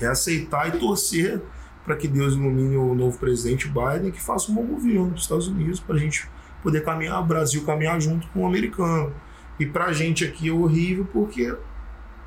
É 0.00 0.06
aceitar 0.06 0.68
e 0.68 0.78
torcer 0.78 1.40
para 1.84 1.96
que 1.96 2.08
Deus 2.08 2.34
ilumine 2.34 2.76
o 2.76 2.94
novo 2.94 3.18
presidente 3.18 3.68
Biden 3.68 4.10
que 4.10 4.20
faça 4.20 4.50
um 4.50 4.54
bom 4.54 4.64
governo 4.64 5.10
dos 5.10 5.22
Estados 5.22 5.48
Unidos 5.48 5.80
para 5.80 5.96
a 5.96 5.98
gente 5.98 6.28
poder 6.62 6.84
caminhar, 6.84 7.20
o 7.20 7.26
Brasil 7.26 7.64
caminhar 7.64 8.00
junto 8.00 8.26
com 8.28 8.42
o 8.42 8.46
americano. 8.46 9.12
E 9.58 9.66
para 9.66 9.86
a 9.86 9.92
gente 9.92 10.24
aqui 10.24 10.48
é 10.48 10.52
horrível 10.52 11.06
porque 11.12 11.54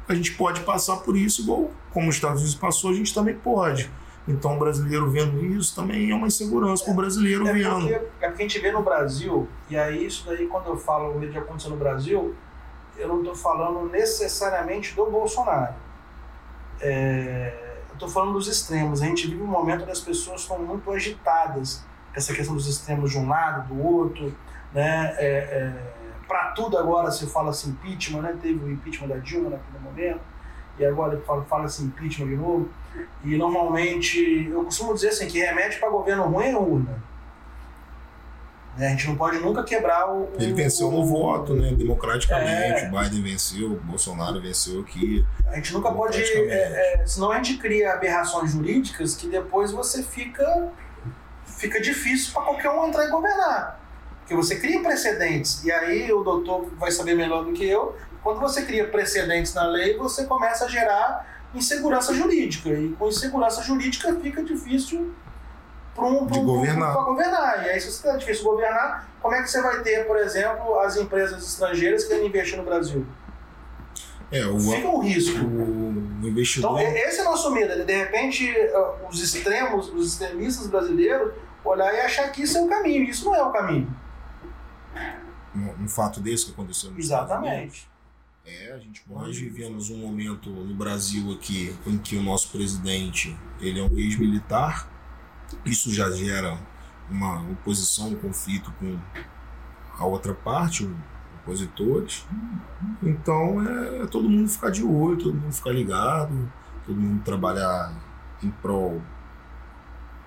a 0.08 0.14
gente 0.14 0.34
pode 0.34 0.62
passar 0.62 0.98
por 0.98 1.16
isso, 1.16 1.42
igual 1.42 1.72
como 1.92 2.10
os 2.10 2.16
Estados 2.16 2.42
Unidos 2.42 2.56
passou, 2.56 2.92
a 2.92 2.94
gente 2.94 3.14
também 3.14 3.36
pode. 3.36 3.90
Então, 4.28 4.56
o 4.56 4.60
brasileiro 4.60 5.10
vendo 5.10 5.46
isso 5.46 5.76
também 5.76 6.10
é 6.10 6.16
uma 6.16 6.28
insegurança 6.28 6.84
para 6.84 6.94
o 6.94 6.96
brasileiro 6.96 7.48
é 7.48 7.54
vendo. 7.54 7.82
Porque, 7.82 7.94
é 7.94 8.00
porque 8.00 8.26
a 8.26 8.48
gente 8.48 8.60
vê 8.60 8.72
no 8.72 8.82
Brasil, 8.82 9.48
e 9.70 9.78
aí 9.78 10.06
isso 10.06 10.26
daí, 10.26 10.48
quando 10.48 10.68
eu 10.68 10.78
falo 10.78 11.16
o 11.16 11.20
que 11.20 11.38
aconteceu 11.38 11.70
no 11.70 11.78
Brasil, 11.78 12.36
eu 12.98 13.08
não 13.08 13.20
estou 13.20 13.36
falando 13.36 13.90
necessariamente 13.92 14.96
do 14.96 15.06
Bolsonaro. 15.06 15.76
É, 16.82 17.54
eu 17.90 17.94
estou 17.94 18.10
falando 18.10 18.34
dos 18.34 18.48
extremos. 18.48 19.02
A 19.02 19.06
gente 19.06 19.28
vive 19.28 19.42
um 19.42 19.48
momento 19.48 19.84
onde 19.84 19.92
as 19.92 20.02
pessoas 20.02 20.42
estão 20.42 20.60
muito 20.60 20.90
agitadas 20.92 21.84
essa 22.14 22.34
questão 22.34 22.56
dos 22.56 22.68
extremos 22.68 23.12
de 23.12 23.18
um 23.18 23.28
lado, 23.28 23.74
do 23.74 23.84
outro, 23.84 24.36
né? 24.74 25.16
É, 25.18 25.28
é, 25.28 25.74
para 26.28 26.52
tudo 26.52 26.78
agora 26.78 27.12
se 27.12 27.28
fala 27.28 27.50
assim 27.50 27.72
impeachment, 27.72 28.22
né? 28.22 28.38
Teve 28.42 28.64
o 28.64 28.72
impeachment 28.72 29.08
da 29.08 29.18
Dilma 29.18 29.52
naquele 29.52 29.80
momento 29.80 30.22
e 30.78 30.86
agora 30.86 31.20
fala, 31.22 31.44
fala 31.46 31.66
assim 31.66 31.86
impeachment 31.86 32.28
de 32.28 32.36
novo. 32.36 32.70
E 33.24 33.38
normalmente 33.38 34.50
eu 34.50 34.64
costumo 34.66 34.94
dizer 34.94 35.10
assim 35.10 35.28
que 35.28 35.40
remédio 35.40 35.80
para 35.80 35.90
governo 35.90 36.24
ruim 36.24 36.46
é 36.46 36.58
urna. 36.58 37.04
Né? 38.78 38.88
A 38.88 38.90
gente 38.90 39.08
não 39.08 39.16
pode 39.16 39.40
nunca 39.40 39.64
quebrar 39.64 40.12
o. 40.12 40.30
Ele 40.38 40.54
venceu 40.54 40.92
no 40.92 41.06
voto, 41.06 41.54
né? 41.54 41.74
Democraticamente. 41.74 42.86
É. 42.86 42.90
Biden 42.90 43.22
venceu, 43.24 43.80
Bolsonaro 43.84 44.42
venceu 44.42 44.82
aqui. 44.82 45.26
A 45.48 45.56
gente 45.56 45.74
nunca 45.74 45.92
pode. 45.92 46.22
É, 46.22 47.02
é, 47.02 47.08
senão 47.08 47.32
a 47.32 47.38
gente 47.38 47.58
cria 47.58 47.94
aberrações 47.94 48.52
jurídicas 48.52 49.16
que 49.16 49.28
depois 49.28 49.72
você 49.72 50.04
fica 50.04 50.72
fica 51.46 51.80
difícil 51.80 52.34
para 52.34 52.44
qualquer 52.44 52.70
um 52.70 52.88
entrar 52.88 53.06
e 53.06 53.10
governar. 53.10 53.85
Porque 54.26 54.34
você 54.34 54.56
cria 54.56 54.82
precedentes, 54.82 55.64
e 55.64 55.72
aí 55.72 56.12
o 56.12 56.24
doutor 56.24 56.68
vai 56.80 56.90
saber 56.90 57.14
melhor 57.14 57.46
do 57.46 57.54
que 57.54 57.64
eu. 57.64 57.96
Quando 58.24 58.40
você 58.40 58.64
cria 58.64 58.88
precedentes 58.88 59.54
na 59.54 59.68
lei, 59.68 59.96
você 59.96 60.26
começa 60.26 60.66
a 60.66 60.68
gerar 60.68 61.44
insegurança 61.54 62.12
jurídica. 62.12 62.70
E 62.70 62.90
com 62.94 63.08
insegurança 63.08 63.62
jurídica 63.62 64.16
fica 64.20 64.44
difícil 64.44 65.14
para 65.94 66.06
um, 66.06 66.24
um, 66.24 66.28
governar. 66.28 66.96
governar. 66.96 67.68
E 67.68 67.70
aí, 67.70 67.80
se 67.80 67.92
você 67.92 68.08
está 68.08 68.18
difícil 68.18 68.44
governar, 68.46 69.08
como 69.22 69.36
é 69.36 69.44
que 69.44 69.52
você 69.52 69.62
vai 69.62 69.84
ter, 69.84 70.08
por 70.08 70.18
exemplo, 70.18 70.80
as 70.80 70.98
empresas 70.98 71.48
estrangeiras 71.48 72.06
querendo 72.06 72.26
investir 72.26 72.58
no 72.58 72.64
Brasil? 72.64 73.06
É, 74.32 74.44
o, 74.48 74.60
Fica 74.60 74.88
um 74.88 75.02
risco. 75.02 75.38
O 75.38 76.28
investidor. 76.28 76.82
Então, 76.82 76.98
esse 76.98 77.20
é 77.20 77.22
o 77.22 77.26
nosso 77.26 77.52
medo. 77.52 77.86
De 77.86 77.94
repente, 77.96 78.52
os 79.08 79.22
extremos, 79.22 79.94
os 79.94 80.14
extremistas 80.14 80.66
brasileiros 80.66 81.32
olhar 81.64 81.94
e 81.94 82.00
achar 82.00 82.32
que 82.32 82.42
isso 82.42 82.58
é 82.58 82.62
o 82.62 82.68
caminho. 82.68 83.04
Isso 83.04 83.24
não 83.26 83.36
é 83.36 83.44
o 83.44 83.52
caminho. 83.52 83.88
Um, 85.56 85.84
um 85.84 85.88
fato 85.88 86.20
desse 86.20 86.48
que 86.48 86.52
aconteceu 86.52 86.92
no 86.92 87.00
Exatamente. 87.00 87.88
É, 88.46 88.74
a 88.74 88.78
gente, 88.78 89.02
nós 89.10 89.36
vivemos 89.36 89.90
um 89.90 89.98
momento 89.98 90.50
no 90.50 90.76
Brasil 90.76 91.32
aqui 91.32 91.76
em 91.88 91.98
que 91.98 92.16
o 92.16 92.22
nosso 92.22 92.52
presidente 92.52 93.36
ele 93.60 93.80
é 93.80 93.84
um 93.84 93.98
ex-militar. 93.98 94.88
Isso 95.66 95.92
já 95.92 96.12
gera 96.12 96.60
uma 97.10 97.42
oposição, 97.50 98.10
um 98.10 98.16
conflito 98.16 98.72
com 98.80 99.00
a 99.98 100.06
outra 100.06 100.34
parte, 100.34 100.88
opositores. 101.42 102.26
Então 103.02 103.68
é, 103.68 104.04
é 104.04 104.08
todo 104.08 104.30
mundo 104.30 104.48
ficar 104.48 104.70
de 104.70 104.84
olho, 104.84 105.18
todo 105.18 105.34
mundo 105.34 105.54
ficar 105.54 105.72
ligado, 105.72 106.52
todo 106.86 107.00
mundo 107.00 107.24
trabalhar 107.24 107.94
em 108.44 108.52
prol 108.52 109.02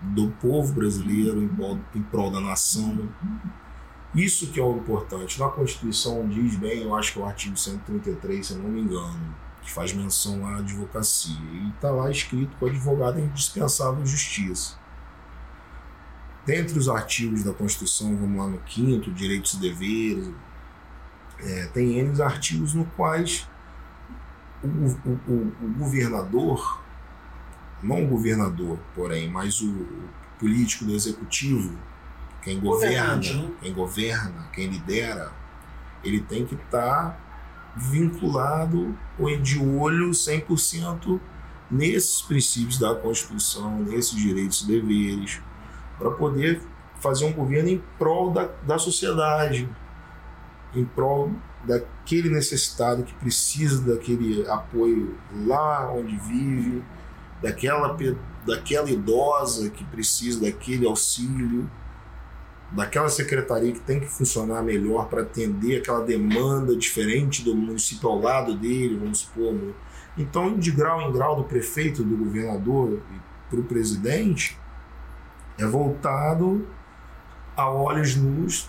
do 0.01 0.31
povo 0.33 0.75
brasileiro, 0.75 1.43
em 1.43 1.49
prol, 1.49 1.79
em 1.95 2.03
prol 2.03 2.31
da 2.31 2.41
nação. 2.41 3.09
Isso 4.14 4.51
que 4.51 4.59
é 4.59 4.62
o 4.62 4.77
importante. 4.77 5.38
Na 5.38 5.49
Constituição 5.49 6.27
diz 6.29 6.57
bem, 6.57 6.83
eu 6.83 6.94
acho 6.94 7.12
que 7.12 7.18
é 7.18 7.23
o 7.23 7.27
artigo 7.27 7.57
133, 7.57 8.47
se 8.47 8.53
eu 8.55 8.59
não 8.59 8.71
me 8.71 8.81
engano, 8.81 9.35
que 9.62 9.71
faz 9.71 9.92
menção 9.92 10.47
à 10.47 10.57
advocacia. 10.57 11.37
E 11.53 11.68
está 11.68 11.90
lá 11.90 12.11
escrito 12.11 12.57
que 12.57 12.64
o 12.64 12.68
advogado 12.68 13.18
é 13.18 13.23
indispensável 13.23 14.03
à 14.03 14.07
justiça. 14.07 14.77
Dentre 16.47 16.79
os 16.79 16.88
artigos 16.88 17.44
da 17.44 17.53
Constituição, 17.53 18.16
vamos 18.16 18.38
lá 18.38 18.49
no 18.49 18.59
quinto, 18.61 19.12
direitos 19.12 19.53
e 19.55 19.61
deveres, 19.61 20.31
é, 21.40 21.66
tem 21.66 21.99
N 21.99 22.21
artigos 22.23 22.73
no 22.73 22.87
quais 22.97 23.47
o, 24.62 24.66
o, 24.66 25.21
o, 25.29 25.53
o, 25.62 25.75
governador, 25.79 26.83
não 27.83 28.05
o 28.05 28.09
governador, 28.09 28.79
porém, 28.94 29.31
mas 29.31 29.61
o, 29.61 29.87
político 30.38 30.85
do 30.85 30.94
executivo, 30.94 31.77
quem 32.49 32.61
governa, 32.61 33.17
né? 33.17 33.51
quem 33.61 33.73
governa, 33.75 34.49
quem 34.55 34.67
lidera, 34.69 35.31
ele 36.03 36.21
tem 36.21 36.47
que 36.47 36.55
estar 36.55 37.11
tá 37.11 37.21
vinculado 37.77 38.97
ou 39.19 39.37
de 39.37 39.59
olho 39.59 40.11
100% 40.11 41.21
nesses 41.71 42.23
princípios 42.23 42.79
da 42.79 42.95
Constituição, 42.95 43.81
nesses 43.81 44.17
direitos 44.17 44.63
e 44.63 44.67
deveres, 44.67 45.43
para 45.99 46.11
poder 46.13 46.63
fazer 46.99 47.27
um 47.27 47.33
governo 47.33 47.69
em 47.69 47.83
prol 47.99 48.31
da, 48.33 48.49
da 48.67 48.79
sociedade, 48.79 49.69
em 50.75 50.85
prol 50.87 51.33
daquele 51.65 52.31
necessitado 52.31 53.03
que 53.03 53.13
precisa 53.15 53.83
daquele 53.83 54.49
apoio 54.49 55.19
lá 55.47 55.93
onde 55.93 56.17
vive, 56.17 56.83
daquela, 57.43 57.95
daquela 58.47 58.91
idosa 58.91 59.69
que 59.69 59.85
precisa 59.85 60.41
daquele 60.41 60.87
auxílio, 60.87 61.71
daquela 62.71 63.09
secretaria 63.09 63.73
que 63.73 63.81
tem 63.81 63.99
que 63.99 64.07
funcionar 64.07 64.63
melhor 64.63 65.09
para 65.09 65.23
atender 65.23 65.79
aquela 65.79 66.05
demanda 66.05 66.77
diferente 66.77 67.43
do 67.43 67.55
município 67.55 68.09
ao 68.09 68.21
lado 68.21 68.55
dele, 68.55 68.99
vamos 68.99 69.21
supor. 69.21 69.53
Né? 69.55 69.73
Então, 70.17 70.59
de 70.59 70.71
grau 70.71 71.01
em 71.03 71.13
grau, 71.13 71.37
do 71.37 71.45
prefeito, 71.45 72.03
do 72.03 72.17
governador 72.17 73.01
para 73.49 73.61
o 73.61 73.65
presidente, 73.65 74.59
é 75.57 75.65
voltado 75.65 76.67
a 77.57 77.71
olhos 77.71 78.15
nus 78.15 78.69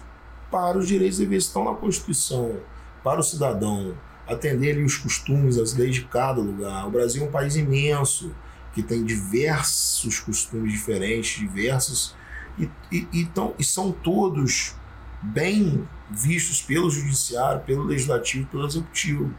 para 0.50 0.78
os 0.78 0.88
direitos 0.88 1.20
e 1.20 1.24
deveres 1.24 1.46
que 1.46 1.50
estão 1.50 1.66
na 1.66 1.76
Constituição, 1.76 2.58
para 3.04 3.20
o 3.20 3.24
cidadão, 3.24 3.96
atender 4.28 4.78
os 4.84 4.98
costumes, 4.98 5.58
as 5.58 5.76
leis 5.76 5.96
de 5.96 6.06
cada 6.06 6.42
lugar. 6.42 6.88
O 6.88 6.92
Brasil 6.92 7.24
é 7.24 7.28
um 7.28 7.32
país 7.32 7.56
imenso, 7.56 8.34
que 8.74 8.82
tem 8.82 9.04
diversos 9.04 10.20
costumes 10.20 10.72
diferentes, 10.72 11.40
diversos, 11.40 12.16
e, 12.60 12.70
e, 12.92 13.08
e, 13.14 13.26
tão, 13.28 13.54
e 13.58 13.64
são 13.64 13.92
todos 13.92 14.76
bem 15.22 15.88
vistos 16.10 16.62
pelo 16.62 16.90
judiciário, 16.90 17.62
pelo 17.62 17.84
legislativo, 17.84 18.48
pelo 18.48 18.66
executivo. 18.66 19.34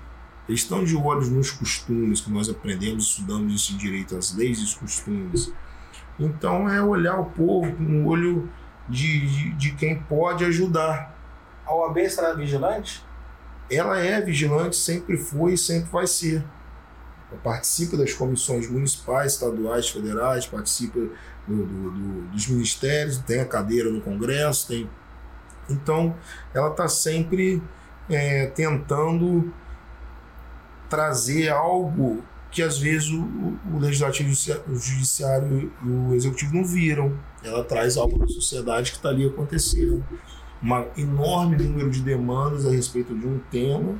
Eles 0.48 0.62
estão 0.62 0.82
de 0.82 0.96
olhos 0.96 1.28
nos 1.28 1.50
costumes 1.50 2.20
que 2.20 2.30
nós 2.30 2.48
aprendemos, 2.48 3.04
estudamos 3.04 3.54
esse 3.54 3.74
direito 3.74 4.16
às 4.16 4.34
leis 4.34 4.58
e 4.58 4.64
os 4.64 4.74
costumes. 4.74 5.52
Então 6.18 6.68
é 6.68 6.82
olhar 6.82 7.18
o 7.18 7.26
povo 7.26 7.72
com 7.72 7.82
um 7.82 8.06
olho 8.06 8.48
de, 8.88 9.26
de, 9.26 9.52
de 9.54 9.72
quem 9.72 10.00
pode 10.02 10.44
ajudar. 10.44 11.16
A 11.64 11.74
OAB 11.74 11.98
estará 11.98 12.34
vigilante? 12.34 13.04
Ela 13.70 14.00
é 14.00 14.20
vigilante, 14.20 14.74
sempre 14.74 15.16
foi 15.16 15.54
e 15.54 15.58
sempre 15.58 15.88
vai 15.90 16.06
ser. 16.06 16.44
Ela 17.30 17.40
participa 17.40 17.96
das 17.96 18.12
comissões 18.12 18.68
municipais, 18.68 19.34
estaduais, 19.34 19.88
federais, 19.88 20.46
participa 20.46 20.98
do, 21.50 21.66
do, 21.66 21.90
do, 21.90 22.22
dos 22.30 22.46
ministérios, 22.48 23.18
tem 23.18 23.40
a 23.40 23.44
cadeira 23.44 23.90
no 23.90 24.00
Congresso, 24.00 24.68
tem. 24.68 24.88
Então, 25.68 26.14
ela 26.54 26.70
está 26.70 26.88
sempre 26.88 27.62
é, 28.08 28.46
tentando 28.46 29.52
trazer 30.88 31.48
algo 31.48 32.24
que 32.50 32.62
às 32.62 32.78
vezes 32.78 33.08
o, 33.10 33.22
o 33.72 33.78
legislativo, 33.78 34.30
o 34.68 34.74
judiciário 34.74 35.72
e 35.84 35.88
o 35.88 36.14
executivo 36.14 36.56
não 36.56 36.64
viram. 36.64 37.16
Ela 37.44 37.62
traz 37.62 37.96
algo 37.96 38.18
da 38.18 38.26
sociedade 38.26 38.90
que 38.90 38.96
está 38.96 39.08
ali 39.08 39.26
acontecendo. 39.26 40.04
Um 40.62 41.00
enorme 41.00 41.56
número 41.56 41.90
de 41.90 42.02
demandas 42.02 42.66
a 42.66 42.70
respeito 42.70 43.16
de 43.16 43.26
um 43.26 43.38
tema 43.50 43.94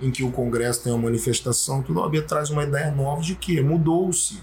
em 0.00 0.10
que 0.10 0.24
o 0.24 0.32
Congresso 0.32 0.82
tem 0.82 0.92
uma 0.92 1.02
manifestação, 1.02 1.82
tudo 1.82 2.02
a 2.02 2.22
traz 2.22 2.50
uma 2.50 2.64
ideia 2.64 2.90
nova 2.90 3.22
de 3.22 3.36
que 3.36 3.60
mudou-se. 3.60 4.42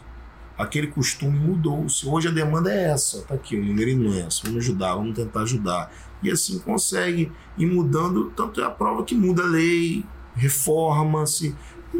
Aquele 0.59 0.87
costume 0.87 1.39
mudou-se. 1.39 2.05
Hoje 2.05 2.27
a 2.27 2.31
demanda 2.31 2.69
é 2.69 2.89
essa, 2.89 3.19
está 3.19 3.33
aqui, 3.33 3.55
o 3.55 3.63
número 3.63 3.89
imenso. 3.89 4.41
Vamos 4.43 4.59
ajudar, 4.65 4.93
vamos 4.93 5.15
tentar 5.15 5.43
ajudar. 5.43 5.89
E 6.21 6.29
assim 6.29 6.59
consegue 6.59 7.31
ir 7.57 7.65
mudando, 7.65 8.29
tanto 8.31 8.59
é 8.59 8.65
a 8.65 8.69
prova 8.69 9.05
que 9.05 9.15
muda 9.15 9.41
a 9.41 9.45
lei, 9.45 10.03
reforma-se, 10.35 11.55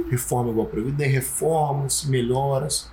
reforma 0.09 0.51
igual 0.51 0.67
a 0.67 0.69
Previdência, 0.69 1.13
reforma-se, 1.13 2.09
melhora-se. 2.09 2.87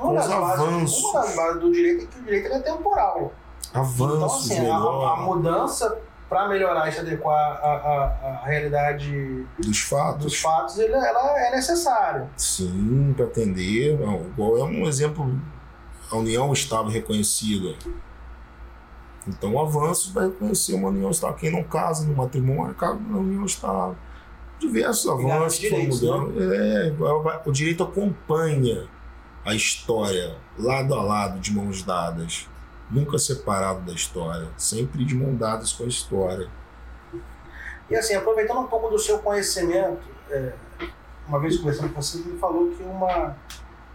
Uma, 0.00 0.14
das 0.14 0.28
bases, 0.28 0.98
uma 1.02 1.20
das 1.20 1.36
bases 1.36 1.60
do 1.60 1.70
direito 1.70 2.04
é 2.04 2.06
que 2.06 2.18
o 2.18 2.22
direito 2.22 2.46
é 2.46 2.60
temporal. 2.60 3.34
Avanços, 3.74 4.50
então, 4.50 4.64
assim, 4.64 5.04
a, 5.04 5.12
a, 5.12 5.16
mudança 5.22 5.98
para 6.32 6.48
melhorar 6.48 6.88
e 6.88 6.92
se 6.92 7.00
adequar 7.00 7.60
à, 7.62 7.72
à, 7.74 8.04
à, 8.04 8.44
realidade 8.46 9.46
dos 9.58 9.80
fatos, 9.80 10.24
dos 10.24 10.40
fatos 10.40 10.78
ele, 10.78 10.94
ela 10.94 11.38
é 11.46 11.50
necessária. 11.50 12.26
Sim, 12.38 13.12
para 13.14 13.26
atender. 13.26 13.98
Igual 14.00 14.56
é 14.56 14.64
um 14.64 14.88
exemplo, 14.88 15.30
a 16.10 16.16
União 16.16 16.50
estava 16.50 16.90
reconhecida. 16.90 17.74
Então, 19.28 19.52
o 19.52 19.60
avanço 19.60 20.10
vai 20.14 20.24
reconhecer 20.24 20.72
uma 20.72 20.88
união 20.88 21.10
estável. 21.10 21.36
Quem 21.36 21.52
não 21.52 21.62
casa 21.64 22.06
no 22.06 22.16
matrimônio, 22.16 22.74
casa 22.76 22.98
na 22.98 23.18
união 23.18 23.44
estável 23.44 23.94
diversos 24.58 25.10
avanços 25.10 25.58
que 25.58 25.68
foram 25.68 25.84
mudando. 25.84 26.54
É, 26.54 26.92
o 27.44 27.52
direito 27.52 27.82
acompanha 27.82 28.86
a 29.44 29.54
história 29.54 30.36
lado 30.58 30.94
a 30.94 31.02
lado, 31.02 31.40
de 31.40 31.52
mãos 31.52 31.82
dadas. 31.82 32.48
Nunca 32.92 33.18
separado 33.18 33.80
da 33.80 33.92
história, 33.92 34.48
sempre 34.56 35.04
de 35.04 35.14
mãos 35.14 35.38
dadas 35.38 35.72
com 35.72 35.84
a 35.84 35.86
história. 35.86 36.48
E 37.88 37.96
assim, 37.96 38.14
aproveitando 38.14 38.60
um 38.60 38.66
pouco 38.66 38.88
do 38.88 38.98
seu 38.98 39.18
conhecimento, 39.18 40.02
é, 40.30 40.52
uma 41.26 41.40
vez 41.40 41.56
conversando 41.56 41.92
com 41.92 42.00
você, 42.00 42.18
me 42.18 42.38
falou 42.38 42.70
que 42.70 42.82
uma, 42.82 43.34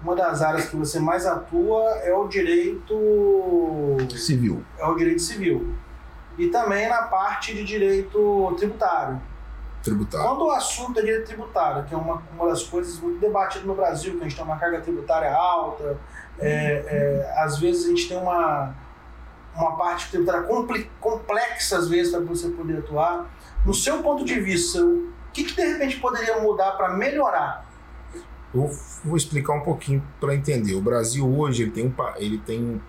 uma 0.02 0.16
das 0.16 0.42
áreas 0.42 0.68
que 0.68 0.76
você 0.76 1.00
mais 1.00 1.26
atua 1.26 1.84
é 2.04 2.14
o 2.14 2.28
direito 2.28 3.98
civil. 4.16 4.64
É 4.80 4.86
o 4.86 4.96
direito 4.96 5.22
civil. 5.22 5.76
E 6.38 6.48
também 6.48 6.90
na 6.90 7.04
parte 7.04 7.54
de 7.54 7.64
direito 7.64 8.56
tributário 8.58 9.22
tributário. 9.88 10.28
Quando 10.28 10.46
o 10.46 10.52
assunto 10.52 11.00
é 11.00 11.04
direito 11.04 11.26
tributário, 11.28 11.84
que 11.86 11.94
é 11.94 11.98
uma, 11.98 12.22
uma 12.34 12.50
das 12.50 12.64
coisas 12.64 13.00
muito 13.00 13.20
debatidas 13.20 13.66
no 13.66 13.76
Brasil, 13.76 14.14
que 14.14 14.20
a 14.20 14.24
gente 14.24 14.36
tem 14.36 14.44
uma 14.44 14.58
carga 14.58 14.82
tributária 14.82 15.34
alta, 15.34 15.98
é, 16.40 16.84
é, 16.88 17.34
às 17.38 17.58
vezes 17.58 17.86
a 17.86 17.90
gente 17.90 18.08
tem 18.08 18.18
uma, 18.18 18.76
uma 19.56 19.76
parte 19.76 20.10
tributária 20.10 20.48
complexa, 21.00 21.78
às 21.78 21.88
vezes, 21.88 22.12
para 22.12 22.22
você 22.22 22.50
poder 22.50 22.80
atuar. 22.80 23.30
No 23.66 23.74
seu 23.74 24.02
ponto 24.04 24.24
de 24.24 24.40
vista, 24.40 24.84
o 24.84 25.12
que, 25.34 25.44
que 25.44 25.56
de 25.56 25.66
repente 25.66 26.00
poderia 26.00 26.40
mudar 26.40 26.72
para 26.72 26.94
melhorar? 26.94 27.68
Eu 28.54 28.70
vou 29.04 29.18
explicar 29.18 29.54
um 29.54 29.62
pouquinho 29.62 30.04
para 30.20 30.34
entender. 30.34 30.74
O 30.76 30.82
Brasil 30.82 31.28
hoje 31.28 31.64
ele 31.64 31.72
tem 31.72 31.86
um, 31.86 31.94
ele 32.18 32.38
tem 32.38 32.64
um, 32.64 32.80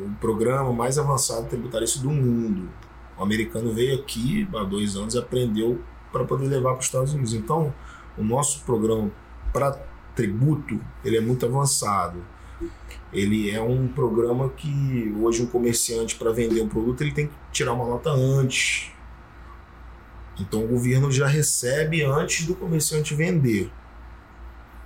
um 0.00 0.14
programa 0.14 0.72
mais 0.72 0.98
avançado 0.98 1.46
tributarista 1.46 2.00
do 2.00 2.10
mundo. 2.10 2.68
O 3.18 3.22
americano 3.22 3.72
veio 3.72 4.00
aqui 4.00 4.48
há 4.54 4.64
dois 4.64 4.96
anos 4.96 5.14
e 5.14 5.18
aprendeu 5.18 5.80
para 6.10 6.24
poder 6.24 6.46
levar 6.46 6.72
para 6.72 6.80
os 6.80 6.86
Estados 6.86 7.12
Unidos. 7.12 7.34
Então, 7.34 7.72
o 8.16 8.22
nosso 8.24 8.64
programa 8.64 9.10
para 9.52 9.78
tributo 10.14 10.80
ele 11.04 11.16
é 11.16 11.20
muito 11.20 11.44
avançado. 11.46 12.22
Ele 13.12 13.50
é 13.50 13.60
um 13.60 13.88
programa 13.88 14.48
que 14.48 15.14
hoje 15.20 15.42
um 15.42 15.46
comerciante 15.46 16.16
para 16.16 16.32
vender 16.32 16.62
um 16.62 16.68
produto 16.68 17.02
ele 17.02 17.12
tem 17.12 17.26
que 17.26 17.34
tirar 17.52 17.74
uma 17.74 17.84
nota 17.84 18.10
antes. 18.10 18.90
Então 20.40 20.64
o 20.64 20.68
governo 20.68 21.10
já 21.12 21.26
recebe 21.26 22.02
antes 22.02 22.46
do 22.46 22.54
comerciante 22.54 23.14
vender. 23.14 23.70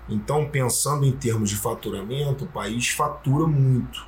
Então, 0.08 0.48
pensando 0.48 1.04
em 1.04 1.12
termos 1.12 1.50
de 1.50 1.56
faturamento, 1.56 2.44
o 2.44 2.48
país 2.48 2.90
fatura 2.90 3.44
muito, 3.46 4.06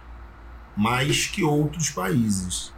mais 0.77 1.27
que 1.27 1.43
outros 1.43 1.91
países. 1.91 2.73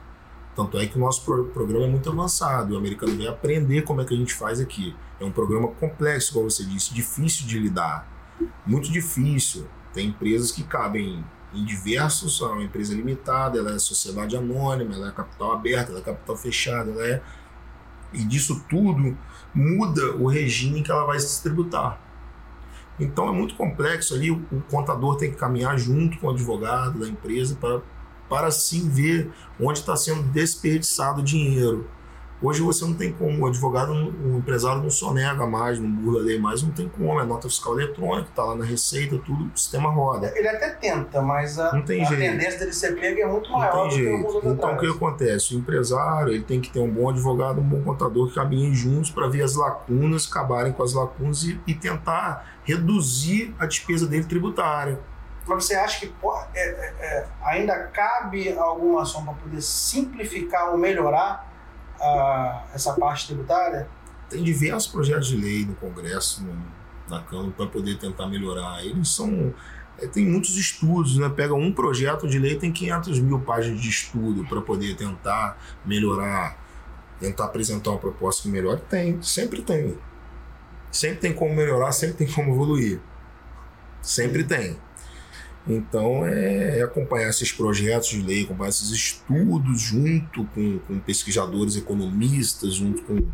Tanto 0.57 0.79
é 0.79 0.87
que 0.87 0.97
o 0.97 1.01
nosso 1.01 1.23
programa 1.23 1.85
é 1.85 1.89
muito 1.89 2.11
avançado. 2.11 2.75
O 2.75 2.79
americano 2.79 3.15
vem 3.17 3.29
aprender 3.29 3.83
como 3.83 4.01
é 4.01 4.05
que 4.05 4.15
a 4.15 4.17
gente 4.17 4.35
faz 4.35 4.59
aqui. 4.59 4.97
É 5.21 5.25
um 5.25 5.31
programa 5.31 5.69
complexo, 5.69 6.33
como 6.33 6.51
você 6.51 6.65
disse, 6.65 6.93
difícil 6.93 7.47
de 7.47 7.59
lidar. 7.59 8.09
Muito 8.67 8.91
difícil. 8.91 9.67
Tem 9.93 10.09
empresas 10.09 10.53
que 10.53 10.63
cabem 10.63 11.25
em 11.53 11.65
diversos. 11.65 12.41
É 12.41 12.45
uma 12.45 12.63
empresa 12.63 12.95
limitada, 12.95 13.59
ela 13.59 13.75
é 13.75 13.79
sociedade 13.79 14.37
anônima, 14.37 14.95
ela 14.95 15.09
é 15.09 15.13
capital 15.13 15.53
aberto, 15.53 15.91
ela 15.91 16.01
é 16.01 16.03
capital 16.03 16.37
fechado, 16.37 16.91
ela 16.91 17.07
é 17.07 17.23
E 18.13 18.25
disso 18.25 18.65
tudo 18.69 19.17
muda 19.55 20.17
o 20.17 20.27
regime 20.27 20.83
que 20.83 20.91
ela 20.91 21.05
vai 21.05 21.19
se 21.19 21.43
tributar. 21.43 22.01
Então 22.99 23.29
é 23.29 23.33
muito 23.33 23.55
complexo 23.55 24.15
ali, 24.15 24.31
o 24.31 24.63
contador 24.71 25.17
tem 25.17 25.31
que 25.31 25.37
caminhar 25.37 25.79
junto 25.79 26.19
com 26.19 26.27
o 26.27 26.31
advogado 26.31 26.99
da 26.99 27.09
empresa 27.09 27.57
para, 27.59 27.81
para 28.29 28.51
sim 28.51 28.89
ver 28.89 29.31
onde 29.59 29.79
está 29.79 29.97
sendo 29.97 30.23
desperdiçado 30.25 31.21
o 31.21 31.25
dinheiro. 31.25 31.89
Hoje 32.43 32.63
você 32.63 32.87
não 32.87 32.95
tem 32.95 33.13
como, 33.13 33.45
o 33.45 33.47
advogado, 33.47 33.93
o 33.93 34.39
empresário 34.39 34.81
não 34.83 34.89
sonega 34.89 35.47
mais, 35.47 35.79
não 35.79 35.91
burla 35.91 36.23
lei 36.23 36.39
mais, 36.39 36.63
não 36.63 36.71
tem 36.71 36.89
como, 36.89 37.21
é 37.21 37.25
nota 37.25 37.51
fiscal 37.51 37.79
eletrônica, 37.79 38.31
está 38.31 38.43
lá 38.43 38.55
na 38.55 38.65
receita, 38.65 39.19
tudo, 39.19 39.51
o 39.55 39.59
sistema 39.59 39.91
roda. 39.91 40.33
Ele 40.35 40.49
até 40.49 40.71
tenta, 40.71 41.21
mas 41.21 41.59
a, 41.59 41.69
a 41.69 41.83
tendência 41.83 42.59
dele 42.59 42.73
ser 42.73 42.99
pego 42.99 43.21
é 43.21 43.27
muito 43.27 43.53
maior 43.53 43.89
do 43.89 43.95
jeito. 43.95 44.41
Então 44.43 44.75
o 44.75 44.79
que 44.79 44.87
acontece? 44.87 45.55
O 45.55 45.59
empresário 45.59 46.33
ele 46.33 46.43
tem 46.43 46.63
que 46.63 46.71
ter 46.71 46.81
um 46.81 46.91
bom 46.91 47.11
advogado, 47.11 47.61
um 47.61 47.65
bom 47.65 47.83
contador 47.83 48.29
que 48.29 48.35
caminhem 48.35 48.75
juntos 48.75 49.11
para 49.11 49.29
ver 49.29 49.43
as 49.43 49.55
lacunas, 49.55 50.27
acabarem 50.27 50.73
com 50.73 50.83
as 50.83 50.95
lacunas 50.95 51.43
e, 51.43 51.61
e, 51.67 51.75
tentar 51.75 52.59
reduzir 52.65 53.55
a 53.59 53.67
despesa 53.67 54.07
dele 54.07 54.25
tributária. 54.25 54.99
Mas 55.47 55.65
você 55.65 55.75
acha 55.75 56.07
que 56.07 56.13
é, 56.55 56.61
é, 56.61 56.95
é, 57.01 57.27
ainda 57.43 57.77
cabe 57.89 58.57
alguma 58.57 59.03
ação 59.03 59.25
para 59.25 59.35
poder 59.35 59.61
simplificar 59.61 60.71
ou 60.71 60.79
melhorar 60.79 61.50
a, 62.01 62.67
essa 62.75 62.93
parte 62.95 63.27
tributária? 63.29 63.89
Tem 64.29 64.43
diversos 64.43 64.91
projetos 64.91 65.29
de 65.29 65.37
lei 65.37 65.65
no 65.65 65.75
Congresso, 65.75 66.43
no, 66.45 66.55
na 67.09 67.23
Câmara, 67.23 67.51
para 67.51 67.67
poder 67.67 67.99
tentar 67.99 68.27
melhorar. 68.27 68.85
Eles 68.85 69.09
são. 69.11 69.53
É, 69.99 70.07
tem 70.07 70.25
muitos 70.25 70.57
estudos, 70.57 71.19
né? 71.19 71.29
Pega 71.29 71.55
um 71.55 71.73
projeto 71.73 72.29
de 72.29 72.39
lei, 72.39 72.57
tem 72.57 72.73
500 72.73 73.19
mil 73.21 73.41
páginas 73.41 73.81
de 73.81 73.89
estudo 73.89 74.45
para 74.47 74.61
poder 74.61 74.97
tentar 74.97 75.59
melhorar, 75.85 76.57
tentar 77.19 77.45
apresentar 77.45 77.91
uma 77.91 77.99
proposta 77.99 78.43
que 78.43 78.49
melhore. 78.49 78.81
Tem, 78.89 79.21
sempre 79.21 79.63
tem. 79.63 79.99
Sempre 80.91 81.19
tem 81.19 81.33
como 81.33 81.55
melhorar, 81.55 81.93
sempre 81.93 82.17
tem 82.17 82.33
como 82.33 82.53
evoluir. 82.53 83.01
Sempre 84.01 84.45
tem. 84.45 84.79
Então, 85.67 86.27
é, 86.27 86.79
é, 86.79 86.83
acompanhar 86.83 87.29
esses 87.29 87.53
projetos 87.53 88.09
de 88.09 88.23
lei, 88.23 88.45
acompanhar 88.45 88.71
esses 88.71 88.91
estudos 88.91 89.81
junto 89.81 90.45
com, 90.47 90.79
com 90.81 90.99
pesquisadores 91.01 91.77
economistas, 91.77 92.75
junto 92.75 93.03
com 93.03 93.27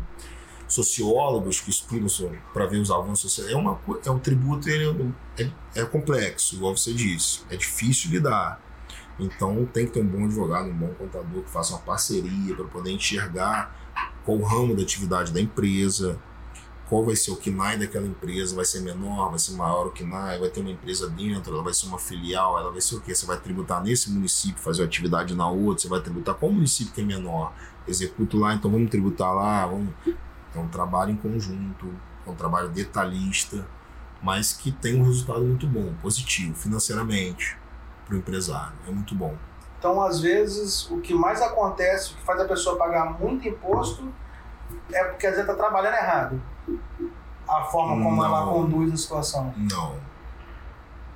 sociólogos 0.67 1.61
que 1.61 1.69
estudam 1.69 2.07
para 2.53 2.65
ver 2.65 2.79
os 2.79 2.91
avanços. 2.91 3.39
É, 3.39 3.55
uma, 3.55 3.79
é 4.05 4.11
um 4.11 4.19
tributo, 4.19 4.69
ele 4.69 5.13
é, 5.37 5.49
é, 5.75 5.85
complexo, 5.85 6.55
igual 6.55 6.75
você 6.75 6.93
disse, 6.93 7.41
é 7.49 7.55
difícil 7.55 8.11
lidar. 8.11 8.61
Então, 9.19 9.65
tem 9.65 9.87
que 9.87 9.93
ter 9.93 10.01
um 10.01 10.07
bom 10.07 10.25
advogado, 10.25 10.69
um 10.69 10.77
bom 10.77 10.93
contador 10.93 11.43
que 11.43 11.49
faça 11.49 11.73
uma 11.73 11.81
parceria 11.81 12.55
para 12.55 12.65
poder 12.65 12.91
enxergar 12.91 13.75
qual 14.23 14.37
o 14.37 14.43
ramo 14.43 14.75
da 14.75 14.83
atividade 14.83 15.31
da 15.31 15.41
empresa, 15.41 16.19
qual 16.89 17.03
vai 17.03 17.15
ser 17.15 17.31
o 17.31 17.35
KNAI 17.35 17.77
daquela 17.77 18.07
empresa, 18.07 18.55
vai 18.55 18.63
ser 18.63 18.79
menor, 18.79 19.29
vai 19.29 19.39
ser 19.39 19.53
maior 19.53 19.87
o 19.87 19.91
KNAI, 19.91 20.39
vai 20.39 20.49
ter 20.49 20.61
uma 20.61 20.69
empresa 20.69 21.09
dentro, 21.09 21.53
ela 21.53 21.63
vai 21.63 21.73
ser 21.73 21.87
uma 21.87 21.99
filial, 21.99 22.57
ela 22.57 22.71
vai 22.71 22.79
ser 22.79 22.95
o 22.95 23.01
quê? 23.01 23.13
Você 23.13 23.25
vai 23.25 23.37
tributar 23.37 23.83
nesse 23.83 24.09
município, 24.09 24.61
fazer 24.61 24.83
atividade 24.83 25.35
na 25.35 25.49
outra, 25.49 25.81
você 25.81 25.89
vai 25.89 25.99
tributar 25.99 26.35
qual 26.35 26.51
município 26.51 26.93
que 26.93 27.01
é 27.01 27.03
menor? 27.03 27.51
Executo 27.85 28.37
lá, 28.37 28.53
então 28.53 28.71
vamos 28.71 28.89
tributar 28.89 29.33
lá, 29.33 29.65
vamos... 29.65 29.93
É 30.55 30.59
um 30.59 30.69
trabalho 30.69 31.11
em 31.11 31.17
conjunto, 31.17 31.93
é 32.25 32.29
um 32.29 32.35
trabalho 32.35 32.69
detalhista, 32.69 33.67
mas 34.23 34.53
que 34.53 34.71
tem 34.71 34.99
um 34.99 35.03
resultado 35.03 35.41
muito 35.41 35.67
bom, 35.67 35.93
positivo, 36.01 36.55
financeiramente, 36.55 37.57
para 38.05 38.15
o 38.15 38.17
empresário, 38.17 38.73
é 38.87 38.91
muito 38.91 39.13
bom. 39.13 39.35
Então, 39.77 40.01
às 40.01 40.21
vezes, 40.21 40.89
o 40.89 40.99
que 41.01 41.13
mais 41.13 41.41
acontece, 41.41 42.13
o 42.13 42.15
que 42.15 42.23
faz 42.23 42.39
a 42.39 42.45
pessoa 42.45 42.77
pagar 42.77 43.19
muito 43.19 43.47
imposto, 43.47 44.11
é 44.91 45.03
porque 45.03 45.27
às 45.27 45.35
vezes 45.35 45.49
está 45.49 45.61
trabalhando 45.61 45.95
errado 45.95 46.41
a 47.47 47.63
forma 47.63 48.03
como 48.03 48.17
não, 48.17 48.25
ela 48.25 48.45
conduz 48.45 48.93
a 48.93 48.97
situação? 48.97 49.53
Não. 49.57 49.95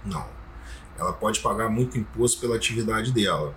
Não. 0.06 0.26
Ela 0.98 1.14
pode 1.14 1.40
pagar 1.40 1.70
muito 1.70 1.98
imposto 1.98 2.40
pela 2.40 2.56
atividade 2.56 3.12
dela. 3.12 3.54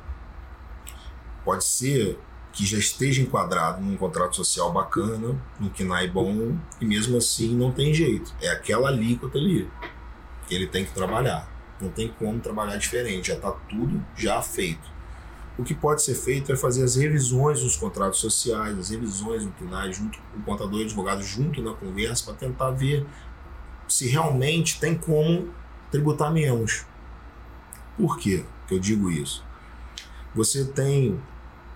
Pode 1.45 1.65
ser 1.65 2.19
que 2.53 2.65
já 2.65 2.79
esteja 2.79 3.21
enquadrado 3.21 3.83
num 3.83 3.97
contrato 3.97 4.37
social 4.37 4.73
bacana, 4.73 5.37
no 5.59 5.71
KNAI 5.71 6.09
bom, 6.09 6.57
e 6.81 6.85
mesmo 6.85 7.17
assim 7.19 7.55
não 7.55 7.73
tem 7.73 7.93
jeito. 7.93 8.33
É 8.41 8.49
aquela 8.49 8.89
alíquota 8.89 9.39
ali 9.39 9.69
que 10.47 10.55
ele 10.55 10.67
tem 10.67 10.85
que 10.85 10.93
trabalhar. 10.93 11.49
Não 11.81 11.91
tem 11.91 12.09
como 12.09 12.39
trabalhar 12.39 12.77
diferente, 12.77 13.29
já 13.29 13.35
está 13.35 13.51
tudo 13.51 14.03
já 14.17 14.41
feito. 14.41 14.94
O 15.57 15.63
que 15.63 15.75
pode 15.75 16.03
ser 16.03 16.15
feito 16.15 16.53
é 16.53 16.57
fazer 16.57 16.83
as 16.83 16.97
revisões 16.97 17.61
dos 17.61 17.77
contratos 17.77 18.19
sociais, 18.19 18.77
as 18.79 18.91
revisões 18.91 19.45
no 19.45 19.53
TUNAI, 19.53 19.93
junto 19.93 20.19
com 20.19 20.41
o 20.41 20.43
contador 20.43 20.81
e 20.81 20.85
advogado, 20.85 21.23
junto 21.23 21.63
na 21.63 21.73
conversa, 21.73 22.25
para 22.25 22.35
tentar 22.35 22.71
ver 22.73 23.07
se 23.87 24.09
realmente 24.09 24.81
tem 24.81 24.97
como 24.97 25.49
tributar 25.91 26.33
menos. 26.33 26.85
Por 27.97 28.19
quê 28.19 28.45
que 28.67 28.75
eu 28.75 28.81
digo 28.81 29.09
isso? 29.09 29.45
Você 30.35 30.65
tem 30.65 31.21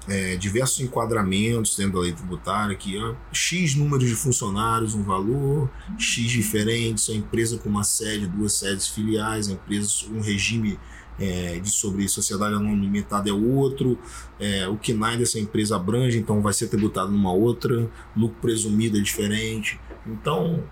é, 0.09 0.37
diversos 0.37 0.81
enquadramentos 0.81 1.77
dentro 1.77 1.95
da 1.95 2.01
lei 2.01 2.13
tributária 2.13 2.75
que 2.75 2.97
X 3.31 3.75
números 3.77 4.09
de 4.09 4.17
funcionários, 4.17 4.95
um 4.95 5.03
valor, 5.03 5.71
X 5.99 6.31
diferentes, 6.31 7.09
a 7.11 7.13
empresa 7.13 7.59
com 7.59 7.69
uma 7.69 7.85
sede, 7.85 8.27
duas 8.27 8.55
sedes 8.55 8.89
filiais, 8.89 9.49
a 9.49 9.53
empresa 9.53 10.07
um 10.11 10.21
regime 10.21 10.81
é, 11.19 11.59
de 11.59 11.71
sobre 11.71 12.09
sociedade 12.09 12.55
anônima 12.55 12.85
limitada 12.85 13.29
é 13.29 13.33
outro, 13.33 13.99
é, 14.39 14.69
o 14.69 14.77
KNAI 14.77 15.19
dessa 15.19 15.39
empresa 15.39 15.77
abrange, 15.77 16.19
então 16.19 16.41
vai 16.41 16.53
ser 16.53 16.69
tributado 16.69 17.11
numa 17.11 17.33
outra, 17.33 17.91
lucro 18.17 18.39
presumido 18.41 18.99
é 18.99 19.01
diferente. 19.01 19.81
Então, 20.07 20.63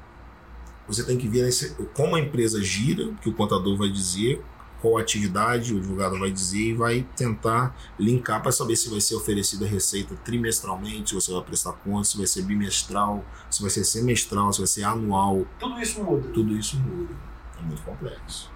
você 0.86 1.04
tem 1.04 1.18
que 1.18 1.28
ver 1.28 1.48
esse, 1.48 1.74
como 1.94 2.16
a 2.16 2.20
empresa 2.20 2.62
gira, 2.62 3.12
que 3.20 3.28
o 3.28 3.32
contador 3.32 3.76
vai 3.76 3.88
dizer, 3.88 4.42
qual 4.80 4.98
atividade 4.98 5.74
o 5.74 5.78
advogado 5.78 6.18
vai 6.18 6.30
dizer 6.30 6.70
e 6.70 6.74
vai 6.74 7.06
tentar 7.16 7.76
linkar 7.98 8.42
para 8.42 8.52
saber 8.52 8.76
se 8.76 8.88
vai 8.88 9.00
ser 9.00 9.14
oferecida 9.16 9.66
receita 9.66 10.14
trimestralmente, 10.16 11.10
se 11.10 11.14
você 11.14 11.32
vai 11.32 11.42
prestar 11.42 11.72
conta, 11.72 12.04
se 12.04 12.16
vai 12.16 12.26
ser 12.26 12.42
bimestral, 12.42 13.24
se 13.50 13.60
vai 13.60 13.70
ser 13.70 13.84
semestral, 13.84 14.52
se 14.52 14.58
vai 14.58 14.66
ser 14.66 14.84
anual. 14.84 15.44
Tudo 15.58 15.80
isso 15.80 16.02
muda. 16.02 16.28
Tudo 16.28 16.56
isso 16.56 16.78
muda. 16.78 17.14
É 17.58 17.62
muito 17.62 17.82
complexo. 17.82 18.55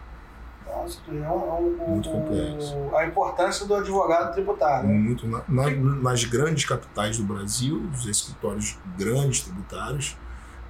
Nossa, 0.77 1.01
é 1.09 1.31
um, 1.31 1.83
um, 1.83 1.89
muito 1.89 2.09
complexo. 2.09 2.97
a 2.97 3.07
importância 3.07 3.67
do 3.67 3.75
advogado 3.75 4.33
tributário. 4.33 4.89
Muito. 4.89 5.27
Na, 5.27 5.43
na, 5.49 5.71
nas 5.71 6.25
grandes 6.25 6.65
capitais 6.65 7.19
do 7.19 7.25
Brasil, 7.25 7.89
os 7.93 8.07
escritórios 8.07 8.79
grandes 8.97 9.41
tributários 9.41 10.17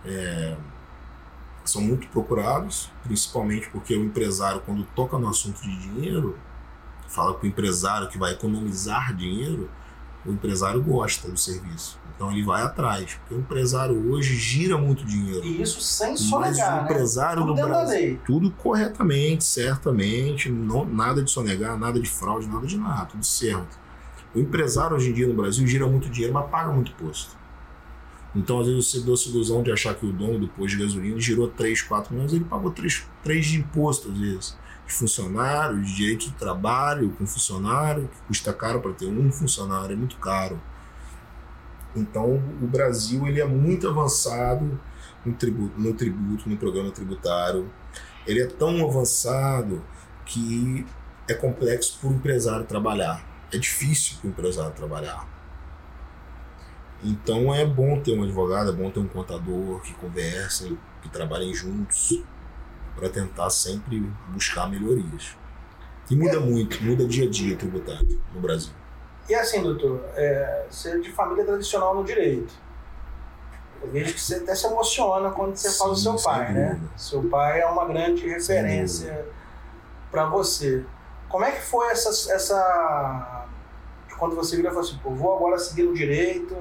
é, 0.05 0.57
são 1.65 1.83
muito 1.83 2.09
procurados, 2.09 2.91
principalmente 3.03 3.69
porque 3.71 3.95
o 3.95 4.05
empresário, 4.05 4.63
quando 4.65 4.85
toca 4.95 5.19
no 5.19 5.29
assunto 5.29 5.61
de 5.63 5.77
dinheiro, 5.77 6.39
fala 7.09 7.35
para 7.35 7.45
o 7.45 7.49
empresário 7.49 8.09
que 8.09 8.19
vai 8.19 8.33
economizar 8.33 9.15
dinheiro, 9.15 9.71
o 10.25 10.33
empresário 10.33 10.83
gosta 10.83 11.29
do 11.29 11.39
serviço. 11.39 11.99
Então 12.15 12.31
ele 12.31 12.43
vai 12.43 12.63
atrás. 12.63 13.15
Porque 13.15 13.35
o 13.35 13.39
empresário 13.39 14.13
hoje 14.13 14.37
gira 14.37 14.77
muito 14.77 15.05
dinheiro. 15.07 15.45
E 15.45 15.63
isso 15.63 15.81
sem 15.81 16.17
sonegar. 16.17 16.73
Mas 16.73 16.83
o 16.83 16.85
empresário 16.85 17.41
né? 17.41 17.47
no 17.47 17.55
Brasil. 17.55 18.21
Tudo 18.27 18.51
corretamente, 18.51 19.43
certamente. 19.43 20.51
Não, 20.51 20.85
nada 20.85 21.23
de 21.23 21.31
sonegar, 21.31 21.79
nada 21.79 21.99
de 21.99 22.09
fraude, 22.09 22.47
nada 22.47 22.67
de 22.67 22.77
nada, 22.77 23.07
tudo 23.07 23.25
certo. 23.25 23.79
O 24.35 24.39
empresário 24.39 24.97
hoje 24.97 25.11
em 25.11 25.13
dia 25.15 25.27
no 25.27 25.35
Brasil 25.35 25.67
gira 25.67 25.87
muito 25.87 26.11
dinheiro, 26.11 26.35
mas 26.35 26.49
paga 26.51 26.71
muito 26.71 26.93
imposto. 26.93 27.41
Então, 28.35 28.61
às 28.61 28.67
vezes, 28.67 28.87
você 28.87 29.01
deu 29.01 29.15
a 29.15 29.31
ilusão 29.31 29.63
de 29.63 29.73
achar 29.73 29.95
que 29.95 30.07
o 30.07 30.13
dono 30.13 30.39
do 30.39 30.49
posto 30.49 30.77
de 30.77 30.85
gasolina 30.85 31.19
girou 31.19 31.49
3, 31.49 31.83
4 31.83 32.15
milhões, 32.15 32.33
ele 32.33 32.45
pagou 32.45 32.71
3, 32.71 33.07
3 33.25 33.47
de 33.47 33.59
imposto, 33.59 34.11
às 34.11 34.19
vezes. 34.19 34.57
Funcionário, 34.93 35.83
de 35.83 35.95
direito 35.95 36.27
de 36.27 36.33
trabalho 36.33 37.11
com 37.19 37.27
funcionário, 37.27 38.09
que 38.09 38.21
custa 38.29 38.53
caro 38.53 38.81
para 38.81 38.93
ter 38.93 39.07
um 39.07 39.31
funcionário, 39.31 39.93
é 39.93 39.97
muito 39.97 40.17
caro. 40.17 40.61
Então, 41.95 42.35
o 42.63 42.67
Brasil 42.67 43.27
ele 43.27 43.41
é 43.41 43.45
muito 43.45 43.89
avançado 43.89 44.81
no 45.25 45.33
tributo, 45.35 45.81
no 45.81 45.93
tributo, 45.95 46.49
no 46.49 46.57
programa 46.57 46.91
tributário. 46.91 47.71
Ele 48.27 48.43
é 48.43 48.47
tão 48.47 48.87
avançado 48.87 49.83
que 50.25 50.87
é 51.29 51.35
complexo 51.35 51.99
para 52.01 52.11
o 52.11 52.13
empresário 52.13 52.65
trabalhar. 52.67 53.25
É 53.53 53.59
difícil 53.59 54.19
para 54.19 54.29
o 54.29 54.31
empresário 54.31 54.73
trabalhar. 54.73 55.29
Então 57.03 57.55
é 57.55 57.65
bom 57.65 58.01
ter 58.01 58.17
um 58.17 58.23
advogado, 58.23 58.71
é 58.71 58.73
bom 58.73 58.91
ter 58.91 59.01
um 59.01 59.09
contador 59.09 59.81
que 59.81 59.95
conversem, 59.95 60.79
que 61.03 61.09
trabalhem 61.09 61.55
juntos 61.55 62.23
para 63.01 63.09
tentar 63.09 63.49
sempre 63.49 63.99
buscar 64.29 64.69
melhorias. 64.69 65.35
E 66.11 66.15
muda 66.15 66.39
muito, 66.39 66.83
muda 66.85 67.07
dia 67.07 67.27
a 67.27 67.31
dia 67.31 67.57
tributário 67.57 68.21
no 68.35 68.41
Brasil. 68.41 68.75
E 69.29 69.35
assim, 69.35 69.63
doutor, 69.63 70.05
é, 70.15 70.67
você 70.69 70.91
é 70.91 70.99
de 70.99 71.11
família 71.13 71.45
tradicional 71.45 71.95
no 71.95 72.05
direito. 72.05 72.53
Eu 73.83 73.91
vejo 73.91 74.13
que 74.13 74.21
você 74.21 74.35
até 74.35 74.55
se 74.55 74.67
emociona 74.67 75.31
quando 75.31 75.57
você 75.57 75.71
Sim, 75.71 75.79
fala 75.79 75.93
do 75.93 75.99
seu 75.99 76.17
pai, 76.17 76.53
né? 76.53 76.81
Seu 76.97 77.23
pai 77.23 77.61
é 77.63 77.67
uma 77.67 77.87
grande 77.87 78.29
referência 78.29 79.25
para 80.11 80.27
você. 80.27 80.85
Como 81.29 81.45
é 81.45 81.53
que 81.53 81.63
foi 81.63 81.91
essa, 81.91 82.11
essa. 82.35 83.47
Quando 84.19 84.37
você 84.37 84.57
vira 84.57 84.69
e 84.69 84.73
falou 84.73 84.87
assim, 84.87 84.99
pô, 85.03 85.11
vou 85.15 85.35
agora 85.35 85.59
seguir 85.59 85.85
o 85.85 85.95
direito, 85.95 86.55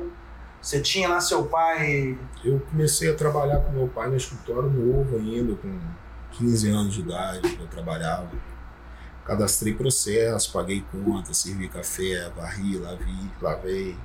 Você 0.62 0.80
tinha 0.80 1.10
lá 1.10 1.20
seu 1.20 1.46
pai. 1.46 2.18
Eu 2.46 2.62
comecei 2.70 3.12
a 3.12 3.16
trabalhar 3.16 3.60
com 3.62 3.72
meu 3.72 3.88
pai 3.88 4.10
no 4.10 4.16
escritório 4.16 4.70
novo 4.70 5.18
ainda, 5.18 5.56
com 5.56 5.68
15 6.32 6.70
anos 6.70 6.94
de 6.94 7.02
idade, 7.02 7.58
eu 7.60 7.68
trabalhava. 7.68 8.30
Cadastrei 9.26 9.74
processo, 9.74 10.52
paguei 10.52 10.84
conta, 10.92 11.34
servi 11.34 11.68
café, 11.68 12.32
varri, 12.36 12.78
lavei, 12.78 13.32
lavei. 13.42 13.98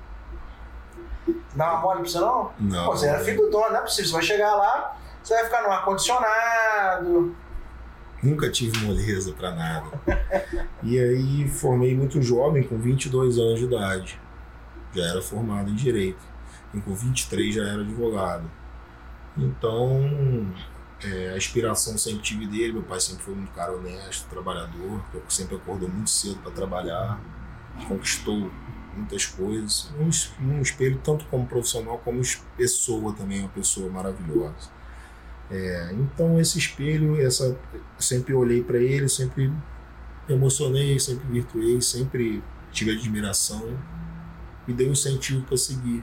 Dá 1.54 1.72
uma 1.72 1.80
mole 1.80 2.00
pra 2.00 2.08
você 2.08 2.18
não? 2.20 2.52
Não. 2.58 2.86
Pô, 2.86 2.96
você 2.96 3.06
era 3.08 3.20
filho 3.20 3.42
do 3.42 3.50
dono, 3.50 3.70
não 3.70 3.78
é 3.78 3.80
possível. 3.80 4.10
Você 4.10 4.12
vai 4.12 4.22
chegar 4.22 4.54
lá, 4.54 4.96
você 5.22 5.34
vai 5.34 5.44
ficar 5.44 5.62
no 5.62 5.70
ar-condicionado. 5.70 7.36
Nunca 8.22 8.50
tive 8.50 8.78
moleza 8.84 9.32
pra 9.32 9.54
nada. 9.54 9.86
e 10.82 10.98
aí 10.98 11.48
formei 11.48 11.94
muito 11.96 12.20
jovem, 12.20 12.62
com 12.62 12.78
22 12.78 13.38
anos 13.38 13.58
de 13.58 13.64
idade. 13.66 14.20
Já 14.94 15.04
era 15.04 15.22
formado 15.22 15.70
em 15.70 15.74
Direito. 15.74 16.22
E 16.72 16.80
com 16.80 16.94
23 16.94 17.54
já 17.54 17.62
era 17.62 17.80
advogado. 17.80 18.50
Então, 19.36 20.52
é, 21.04 21.30
a 21.32 21.36
inspiração 21.36 21.96
sempre 21.98 22.22
tive 22.22 22.46
dele. 22.46 22.72
Meu 22.72 22.82
pai 22.82 23.00
sempre 23.00 23.24
foi 23.24 23.34
um 23.34 23.46
cara 23.46 23.72
honesto, 23.72 24.28
trabalhador, 24.28 25.04
que 25.12 25.34
sempre 25.34 25.56
acordou 25.56 25.88
muito 25.88 26.10
cedo 26.10 26.38
para 26.40 26.52
trabalhar. 26.52 27.20
Conquistou 27.88 28.50
muitas 28.96 29.26
coisas. 29.26 29.90
Um, 29.98 30.10
um 30.46 30.62
espelho 30.62 31.00
tanto 31.02 31.24
como 31.26 31.46
profissional 31.46 31.98
como 31.98 32.22
pessoa 32.56 33.12
também, 33.12 33.40
uma 33.40 33.48
pessoa 33.48 33.90
maravilhosa. 33.90 34.72
É, 35.50 35.90
então 35.92 36.40
esse 36.40 36.58
espelho, 36.58 37.20
essa, 37.20 37.56
sempre 37.98 38.32
olhei 38.32 38.62
para 38.62 38.78
ele, 38.78 39.08
sempre 39.08 39.52
emocionei, 40.28 40.98
sempre 40.98 41.26
virtuei, 41.28 41.80
sempre 41.82 42.42
tive 42.72 42.92
admiração, 42.92 43.78
me 44.66 44.72
deu 44.72 44.90
incentivo 44.90 45.42
para 45.42 45.56
seguir. 45.56 46.02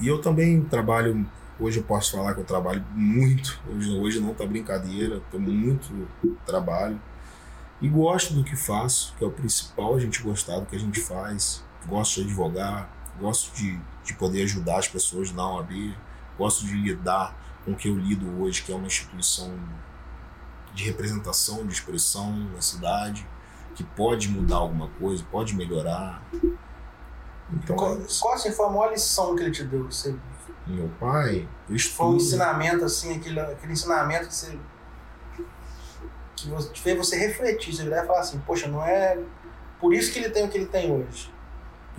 E 0.00 0.08
eu 0.08 0.20
também 0.20 0.62
trabalho, 0.62 1.26
hoje 1.60 1.78
eu 1.78 1.84
posso 1.84 2.12
falar 2.12 2.34
que 2.34 2.40
eu 2.40 2.44
trabalho 2.44 2.84
muito, 2.92 3.60
hoje, 3.68 3.90
hoje 3.90 4.20
não 4.20 4.34
tá 4.34 4.46
brincadeira, 4.46 5.20
tô 5.30 5.38
muito 5.38 6.08
trabalho. 6.46 7.00
E 7.80 7.88
gosto 7.88 8.34
do 8.34 8.42
que 8.44 8.56
faço, 8.56 9.14
que 9.16 9.24
é 9.24 9.26
o 9.26 9.30
principal, 9.30 9.94
a 9.94 10.00
gente 10.00 10.22
gostar 10.22 10.58
do 10.58 10.66
que 10.66 10.76
a 10.76 10.78
gente 10.78 11.00
faz. 11.00 11.64
Gosto 11.86 12.16
de 12.16 12.28
advogar, 12.28 12.90
gosto 13.18 13.54
de, 13.54 13.78
de 14.04 14.14
poder 14.14 14.42
ajudar 14.42 14.78
as 14.78 14.88
pessoas 14.88 15.32
na 15.32 15.48
OAB, 15.48 15.94
gosto 16.36 16.66
de 16.66 16.74
lidar 16.74 17.34
com 17.64 17.72
o 17.72 17.76
que 17.76 17.88
eu 17.88 17.96
lido 17.96 18.42
hoje, 18.42 18.62
que 18.62 18.72
é 18.72 18.74
uma 18.74 18.86
instituição 18.86 19.58
de 20.74 20.84
representação, 20.84 21.66
de 21.66 21.72
expressão 21.72 22.32
na 22.54 22.60
cidade, 22.60 23.26
que 23.74 23.82
pode 23.82 24.28
mudar 24.28 24.56
alguma 24.56 24.88
coisa, 24.88 25.24
pode 25.30 25.54
melhorar. 25.54 26.22
Então, 27.52 27.76
qual, 27.76 27.96
qual 28.20 28.34
assim, 28.34 28.52
foi 28.52 28.66
a 28.66 28.68
maior 28.68 28.90
lição 28.90 29.34
que 29.34 29.42
ele 29.42 29.50
te 29.50 29.64
deu? 29.64 29.84
Você... 29.90 30.14
Meu 30.70 30.88
pai, 31.00 31.48
Foi 31.94 32.06
um 32.06 32.16
ensinamento, 32.16 32.84
assim, 32.84 33.16
aquele, 33.16 33.40
aquele 33.40 33.72
ensinamento 33.72 34.28
que 34.28 34.34
você 34.34 34.58
que 36.36 36.48
você, 36.48 36.74
fez 36.74 36.96
você 36.96 37.18
refletir, 37.18 37.74
você 37.74 37.82
virar 37.82 38.04
e 38.04 38.06
falar 38.06 38.20
assim, 38.20 38.38
poxa, 38.46 38.66
não 38.66 38.82
é 38.82 39.18
por 39.78 39.94
isso 39.94 40.12
que 40.12 40.18
ele 40.18 40.30
tem 40.30 40.44
o 40.44 40.48
que 40.48 40.58
ele 40.58 40.66
tem 40.66 40.90
hoje. 40.90 41.32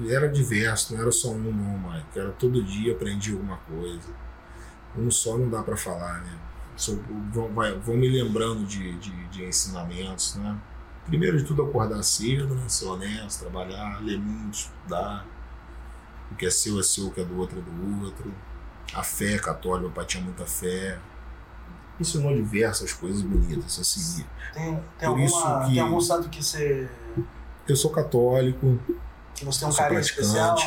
Era 0.07 0.27
diverso, 0.27 0.93
não 0.93 1.01
era 1.01 1.11
só 1.11 1.29
um 1.29 1.37
não, 1.37 1.91
Mike. 1.91 2.19
Era 2.19 2.31
todo 2.31 2.63
dia 2.63 2.93
aprendi 2.93 3.33
alguma 3.33 3.57
coisa. 3.57 4.09
Um 4.97 5.11
só 5.11 5.37
não 5.37 5.49
dá 5.49 5.61
para 5.61 5.77
falar, 5.77 6.21
né? 6.21 6.37
vão, 7.31 7.53
vai, 7.53 7.77
vão 7.77 7.95
me 7.95 8.09
lembrando 8.09 8.65
de, 8.65 8.97
de, 8.97 9.27
de, 9.27 9.43
ensinamentos, 9.45 10.35
né? 10.35 10.57
Primeiro 11.05 11.37
de 11.37 11.43
tudo, 11.43 11.63
acordar 11.63 12.01
cedo, 12.03 12.55
né? 12.55 12.67
ser 12.67 12.85
honesto, 12.85 13.41
trabalhar, 13.41 14.01
ler 14.01 14.19
muito, 14.19 14.53
estudar. 14.53 15.25
O 16.31 16.35
que 16.35 16.45
é 16.45 16.49
seu 16.49 16.79
é 16.79 16.83
seu, 16.83 17.07
o 17.07 17.11
que 17.11 17.21
é 17.21 17.25
do 17.25 17.37
outro 17.37 17.59
é 17.59 17.61
do 17.61 18.05
outro. 18.05 18.33
A 18.93 19.03
fé 19.03 19.37
católica, 19.37 19.81
meu 19.81 19.91
pai 19.91 20.05
tinha 20.05 20.23
muita 20.23 20.45
fé, 20.45 20.99
ensinou 21.99 22.35
diversas 22.35 22.91
coisas 22.93 23.21
bonitas 23.21 23.79
a 23.79 23.83
seguir. 23.83 24.25
Tem, 24.53 24.63
tem, 24.63 24.81
Por 24.99 25.05
alguma, 25.05 25.65
que 25.65 25.71
tem 25.71 25.79
algum 25.79 26.01
santo 26.01 26.29
que 26.29 26.43
você. 26.43 26.89
Eu 27.67 27.75
sou 27.75 27.91
católico. 27.91 28.79
Que 29.33 29.45
você 29.45 29.61
tem 29.61 29.69
um 29.69 29.75
carinho 29.75 30.01
especial? 30.01 30.57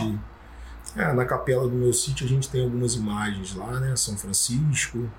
É, 0.97 1.13
na 1.13 1.25
capela 1.25 1.67
do 1.67 1.75
meu 1.75 1.93
sítio 1.93 2.25
a 2.25 2.29
gente 2.29 2.49
tem 2.49 2.63
algumas 2.63 2.95
imagens 2.95 3.55
lá, 3.55 3.81
né? 3.81 3.97
São 3.97 4.17
Francisco, 4.17 5.11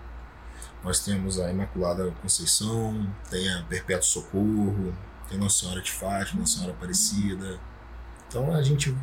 nós 0.84 1.00
temos 1.00 1.40
a 1.40 1.52
Imaculada 1.52 2.14
Conceição, 2.22 3.06
tem 3.30 3.52
a 3.52 3.64
Perpétuo 3.64 4.08
Socorro, 4.08 4.94
tem 5.28 5.38
Nossa 5.38 5.62
Senhora 5.62 5.82
de 5.82 5.92
Fátima, 5.92 6.42
Nossa 6.42 6.54
Senhora 6.54 6.74
Aparecida. 6.74 7.60
Então 8.28 8.54
a 8.54 8.62
gente. 8.62 8.96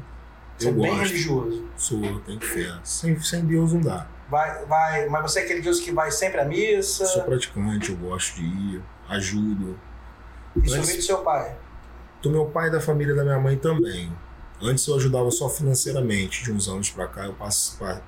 Eu 0.64 0.70
é 0.70 0.72
bem 0.72 0.98
religioso. 0.98 1.64
Sou, 1.76 2.20
tenho 2.20 2.40
fé. 2.40 2.78
Sem, 2.84 3.20
sem 3.20 3.44
Deus 3.44 3.72
não 3.72 3.80
dá. 3.80 4.06
Vai, 4.28 4.64
vai, 4.64 5.08
mas 5.08 5.22
você 5.22 5.40
é 5.40 5.42
aquele 5.44 5.60
Deus 5.60 5.80
que 5.80 5.92
vai 5.92 6.10
sempre 6.10 6.40
à 6.40 6.44
missa? 6.44 7.04
Sou 7.04 7.22
praticante, 7.22 7.90
eu 7.90 7.96
gosto 7.96 8.36
de 8.36 8.44
ir, 8.44 8.82
ajudo. 9.08 9.78
Isso 10.56 10.74
Antes, 10.74 10.86
veio 10.86 11.00
do 11.00 11.04
seu 11.04 11.18
pai? 11.18 11.56
Do 12.22 12.30
meu 12.30 12.46
pai 12.46 12.68
e 12.68 12.70
da 12.70 12.80
família 12.80 13.14
da 13.14 13.22
minha 13.22 13.38
mãe 13.38 13.56
também. 13.56 14.12
Antes 14.60 14.86
eu 14.86 14.94
ajudava 14.94 15.30
só 15.30 15.48
financeiramente, 15.48 16.44
de 16.44 16.52
uns 16.52 16.68
anos 16.68 16.88
para 16.90 17.08
cá 17.08 17.24
eu 17.24 17.36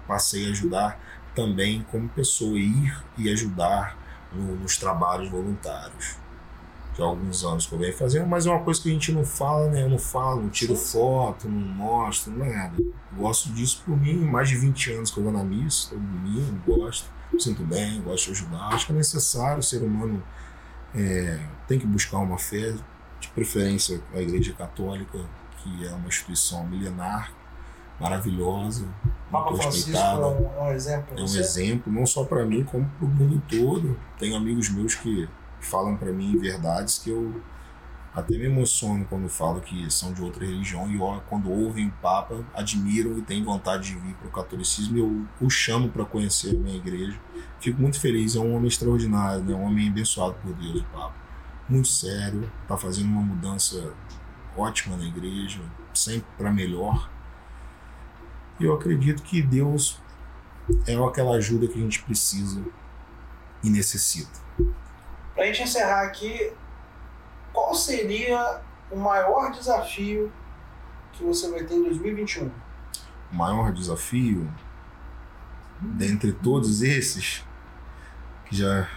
passei 0.07 0.47
a 0.47 0.51
ajudar 0.51 1.01
também 1.35 1.85
como 1.91 2.09
pessoa, 2.09 2.57
ir 2.57 2.97
e 3.19 3.31
ajudar 3.31 3.99
no, 4.33 4.55
nos 4.57 4.77
trabalhos 4.77 5.29
voluntários 5.29 6.24
já 6.97 7.05
há 7.05 7.07
alguns 7.07 7.45
anos 7.45 7.67
que 7.67 7.73
eu 7.73 7.79
venho 7.79 7.97
fazendo, 7.97 8.27
mas 8.27 8.47
é 8.47 8.51
uma 8.51 8.63
coisa 8.63 8.81
que 8.81 8.89
a 8.89 8.93
gente 8.93 9.13
não 9.13 9.25
fala, 9.25 9.69
né? 9.69 9.83
Eu 9.83 9.89
não 9.89 9.99
falo, 9.99 10.43
não 10.43 10.49
tiro 10.49 10.77
foto, 10.77 11.49
não 11.49 11.59
mostro, 11.59 12.33
nada. 12.37 12.77
Gosto 13.17 13.53
disso 13.53 13.83
por 13.85 13.97
mim, 13.97 14.17
mais 14.19 14.49
de 14.49 14.57
20 14.57 14.93
anos 14.93 15.11
que 15.11 15.19
eu 15.19 15.25
vou 15.25 15.33
na 15.33 15.43
missa, 15.43 15.91
todo 15.91 16.01
domingo, 16.01 16.61
gosto, 16.67 17.11
me 17.33 17.41
sinto 17.41 17.65
bem, 17.65 18.01
gosto 18.03 18.27
de 18.27 18.31
ajudar. 18.33 18.69
Acho 18.69 18.87
que 18.87 18.93
é 18.93 18.97
necessário, 18.97 19.59
o 19.59 19.63
ser 19.63 19.83
humano 19.83 20.23
é, 20.95 21.41
tem 21.67 21.79
que 21.79 21.87
buscar 21.87 22.19
uma 22.19 22.39
fé, 22.39 22.75
de 23.21 23.29
preferência 23.29 24.01
a 24.15 24.21
Igreja 24.21 24.53
Católica, 24.53 25.19
que 25.59 25.87
é 25.87 25.91
uma 25.93 26.09
instituição 26.09 26.67
milenar, 26.67 27.33
maravilhosa, 27.99 28.87
muito 29.31 29.57
respeitada. 29.57 30.23
É 30.23 30.59
é 30.59 30.63
um 30.63 30.73
exemplo. 30.73 31.19
É 31.19 31.21
um 31.21 31.25
exemplo, 31.25 31.93
não 31.93 32.07
só 32.07 32.25
para 32.25 32.45
mim, 32.45 32.65
como 32.65 32.87
para 32.99 33.07
o 33.07 33.09
mundo 33.09 33.43
todo. 33.49 33.99
Tenho 34.19 34.37
amigos 34.37 34.69
meus 34.69 34.95
que 34.95 35.29
falam 35.67 35.97
para 35.97 36.13
mim 36.13 36.37
verdades 36.39 36.99
que 36.99 37.11
eu 37.11 37.43
até 38.15 38.39
me 38.39 38.45
emociono 38.45 39.05
quando 39.07 39.29
falo 39.29 39.61
que 39.61 39.91
são 39.91 40.13
de 40.13 40.23
outra 40.23 40.47
religião 40.47 40.89
e 40.89 40.97
quando 41.29 41.51
ouvem 41.51 41.89
o 41.89 41.93
Papa, 42.01 42.45
admiram 42.55 43.19
e 43.19 43.23
têm 43.23 43.43
vontade 43.43 43.89
de 43.89 43.99
vir 43.99 44.15
para 44.15 44.29
o 44.29 44.31
catolicismo. 44.31 44.97
Eu 44.97 45.27
o 45.41 45.51
chamo 45.51 45.89
para 45.89 46.05
conhecer 46.05 46.51
a 46.51 46.59
minha 46.59 46.77
igreja. 46.77 47.19
Fico 47.59 47.81
muito 47.81 47.99
feliz, 47.99 48.37
é 48.37 48.39
um 48.39 48.55
homem 48.55 48.69
extraordinário, 48.69 49.43
né? 49.43 49.53
um 49.53 49.65
homem 49.65 49.89
abençoado 49.89 50.35
por 50.35 50.55
Deus, 50.55 50.83
o 50.83 50.85
Papa. 50.85 51.15
Muito 51.69 51.89
sério, 51.89 52.49
está 52.63 52.77
fazendo 52.77 53.07
uma 53.07 53.23
mudança 53.23 53.93
ótima 54.57 54.97
na 54.97 55.05
igreja, 55.05 55.61
sempre 55.93 56.29
para 56.39 56.53
melhor. 56.53 57.11
E 58.61 58.65
eu 58.65 58.75
acredito 58.75 59.25
que 59.25 59.43
Deus 59.43 59.99
é 60.87 60.95
aquela 60.95 61.37
ajuda 61.37 61.67
que 61.67 61.79
a 61.79 61.83
gente 61.83 62.03
precisa 62.03 62.63
e 63.63 63.71
necessita. 63.71 64.39
Para 65.35 65.45
a 65.45 65.47
gente 65.47 65.63
encerrar 65.63 66.03
aqui, 66.03 66.53
qual 67.53 67.75
seria 67.75 68.61
o 68.91 68.97
maior 68.97 69.51
desafio 69.51 70.33
que 71.13 71.25
você 71.25 71.51
vai 71.51 71.65
ter 71.65 71.75
em 71.75 71.85
2021? 71.85 72.51
O 73.33 73.35
maior 73.35 73.73
desafio, 73.73 74.49
dentre 75.81 76.33
todos 76.33 76.83
esses, 76.83 77.45
que 78.47 78.57
já 78.57 78.89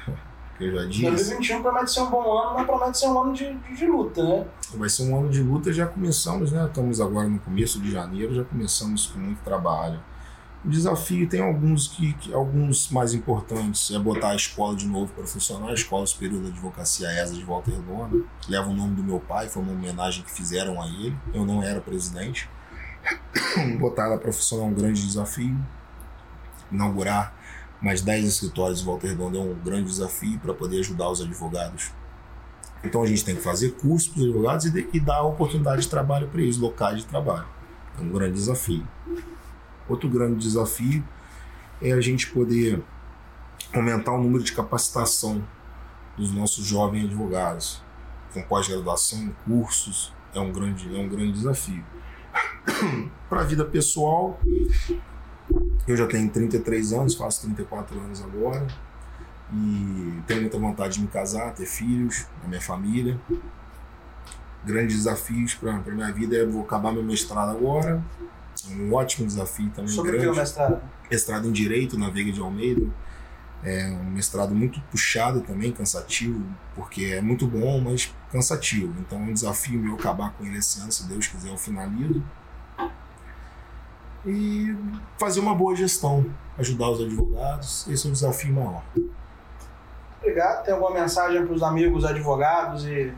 que 0.58 0.64
eu 0.64 0.76
já 0.76 0.86
disse. 0.86 1.02
2021 1.04 1.62
promete 1.62 1.92
ser 1.92 2.02
um 2.02 2.10
bom 2.10 2.38
ano, 2.38 2.56
mas 2.56 2.66
promete 2.66 2.98
ser 2.98 3.08
um 3.08 3.22
ano 3.22 3.34
de, 3.34 3.54
de, 3.54 3.76
de, 3.76 3.86
luta, 3.86 4.24
né? 4.24 4.48
Vai 4.74 4.90
ser 4.90 5.04
um 5.04 5.18
ano 5.18 5.30
de 5.30 5.42
luta, 5.42 5.72
já 5.72 5.86
começamos, 5.86 6.52
né? 6.52 6.66
Estamos 6.66 7.00
agora 7.00 7.28
no 7.28 7.40
começo 7.40 7.80
de 7.80 7.92
janeiro, 7.92 8.34
já 8.34 8.44
começamos 8.44 9.08
com 9.08 9.20
muito 9.20 9.40
trabalho. 9.44 10.00
O 10.68 10.70
desafio 10.70 11.30
tem 11.30 11.40
alguns 11.40 11.88
que, 11.88 12.12
que, 12.16 12.34
alguns 12.34 12.90
mais 12.92 13.14
importantes 13.14 13.90
é 13.90 13.98
botar 13.98 14.32
a 14.32 14.36
escola 14.36 14.76
de 14.76 14.86
novo 14.86 15.14
para 15.14 15.26
funcionar, 15.26 15.70
a 15.70 15.74
Escola 15.74 16.06
Superior 16.06 16.44
da 16.44 16.50
Advocacia 16.50 17.08
ESA 17.08 17.36
de 17.36 17.44
Volta 17.46 17.72
Redonda. 17.72 18.22
Leva 18.50 18.68
o 18.68 18.74
nome 18.74 18.94
do 18.94 19.02
meu 19.02 19.18
pai, 19.18 19.48
foi 19.48 19.64
uma 19.64 19.72
homenagem 19.72 20.26
que 20.26 20.32
fizeram 20.32 20.82
a 20.82 20.86
ele. 20.86 21.18
Eu 21.34 21.46
não 21.46 21.64
era 21.64 21.80
presidente. 21.80 22.50
botar 23.80 24.08
ela 24.08 24.18
para 24.18 24.30
funcionar 24.34 24.66
é 24.66 24.68
um 24.68 24.74
grande 24.74 25.02
desafio. 25.08 25.58
Inaugurar 26.70 27.34
mais 27.82 28.02
10 28.02 28.28
escritórios 28.28 28.80
de 28.80 28.86
Volta 28.86 29.08
Redonda 29.08 29.38
é 29.38 29.42
um 29.42 29.54
grande 29.54 29.86
desafio 29.86 30.38
para 30.40 30.54
poder 30.54 30.82
ajudar 30.82 31.10
os 31.10 31.22
advogados. 31.22 31.94
Então 32.84 33.02
a 33.02 33.08
gente 33.08 33.24
tem 33.24 33.38
que 33.38 33.42
fazer 33.42 33.72
cursos 33.78 34.10
para 34.10 34.20
os 34.20 34.26
advogados 34.26 34.66
e, 34.66 34.72
de, 34.72 34.90
e 34.92 35.00
dar 35.00 35.24
oportunidade 35.24 35.84
de 35.84 35.88
trabalho 35.88 36.28
para 36.28 36.42
eles, 36.42 36.58
locais 36.58 36.98
de 36.98 37.06
trabalho. 37.06 37.48
É 37.98 38.02
um 38.02 38.10
grande 38.10 38.34
desafio. 38.34 38.86
Outro 39.88 40.10
grande 40.10 40.40
desafio 40.40 41.04
é 41.82 41.92
a 41.92 42.02
gente 42.02 42.28
poder 42.28 42.84
aumentar 43.74 44.12
o 44.14 44.22
número 44.22 44.44
de 44.44 44.52
capacitação 44.52 45.44
dos 46.18 46.32
nossos 46.32 46.66
jovens 46.66 47.06
advogados, 47.06 47.82
com 48.34 48.42
pós-graduação, 48.44 49.34
cursos, 49.46 50.14
é 50.34 50.40
um 50.40 50.52
grande, 50.52 50.94
é 50.96 51.00
um 51.00 51.08
grande 51.08 51.34
desafio. 51.34 51.84
Para 53.30 53.42
a 53.42 53.44
vida 53.44 53.64
pessoal, 53.64 54.40
eu 55.88 55.96
já 55.96 56.06
tenho 56.08 56.30
33 56.30 56.94
anos, 56.94 57.16
faço 57.16 57.42
34 57.44 58.00
anos 58.00 58.22
agora. 58.22 58.68
E 59.54 60.22
tenho 60.28 60.42
muita 60.42 60.60
vontade 60.60 60.96
de 60.96 61.02
me 61.02 61.08
casar, 61.08 61.54
ter 61.54 61.66
filhos, 61.66 62.26
na 62.42 62.50
minha 62.50 62.62
família. 62.62 63.18
Grandes 64.66 64.98
desafios 64.98 65.54
para 65.54 65.76
a 65.76 65.80
minha 65.80 66.12
vida 66.12 66.36
é 66.36 66.46
vou 66.46 66.64
acabar 66.64 66.92
meu 66.92 67.04
mestrado 67.04 67.52
agora. 67.52 68.04
Um 68.72 68.94
ótimo 68.94 69.28
desafio 69.28 69.70
também. 69.72 69.90
Sobre 69.90 70.12
grande. 70.12 70.28
o 70.28 70.32
que 70.32 70.38
é 70.38 70.40
o 70.40 70.44
mestrado? 70.44 70.82
Mestrado 71.10 71.48
em 71.48 71.52
Direito 71.52 71.98
na 71.98 72.10
Veiga 72.10 72.32
de 72.32 72.40
Almeida. 72.40 72.88
É 73.64 73.88
um 73.88 74.12
mestrado 74.12 74.54
muito 74.54 74.80
puxado 74.92 75.42
também, 75.42 75.72
cansativo, 75.72 76.44
porque 76.76 77.06
é 77.06 77.22
muito 77.22 77.48
bom, 77.48 77.82
mas 77.82 78.14
cansativo. 78.32 78.94
Então 79.00 79.20
é 79.20 79.22
um 79.24 79.34
desafio 79.34 79.80
meu 79.80 79.96
acabar 79.96 80.32
com 80.34 80.46
ele 80.46 80.58
esse 80.58 80.80
ano, 80.80 80.92
se 80.92 81.08
Deus 81.08 81.28
quiser, 81.28 81.50
eu 81.50 81.58
finalizo. 81.58 82.24
E 84.26 84.76
fazer 85.18 85.40
uma 85.40 85.56
boa 85.56 85.76
gestão, 85.76 86.26
ajudar 86.58 86.90
os 86.90 87.02
advogados, 87.02 87.88
esse 87.88 88.06
é 88.06 88.10
o 88.10 88.14
desafio 88.14 88.54
maior. 88.54 88.84
Obrigado. 90.20 90.64
Tem 90.64 90.74
alguma 90.74 90.92
mensagem 90.92 91.46
para 91.46 91.56
os 91.56 91.64
amigos 91.64 92.04
advogados 92.04 92.86
e 92.86 93.14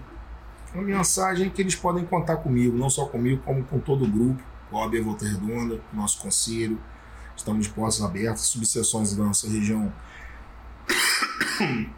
Uma 0.74 0.84
mensagem 0.84 1.50
que 1.50 1.62
eles 1.62 1.76
podem 1.76 2.06
contar 2.06 2.38
comigo, 2.38 2.78
não 2.78 2.90
só 2.90 3.06
comigo, 3.08 3.42
como 3.44 3.64
com 3.64 3.80
todo 3.80 4.06
o 4.06 4.08
grupo, 4.08 4.42
OAB 4.72 5.02
Volta 5.02 5.26
Redonda, 5.26 5.82
nosso 5.94 6.20
conselho. 6.20 6.80
Estamos 7.36 7.68
de 7.68 7.74
portas 7.74 8.02
abertas, 8.02 8.42
subseções 8.42 9.16
da 9.16 9.24
nossa 9.24 9.48
região. 9.48 9.92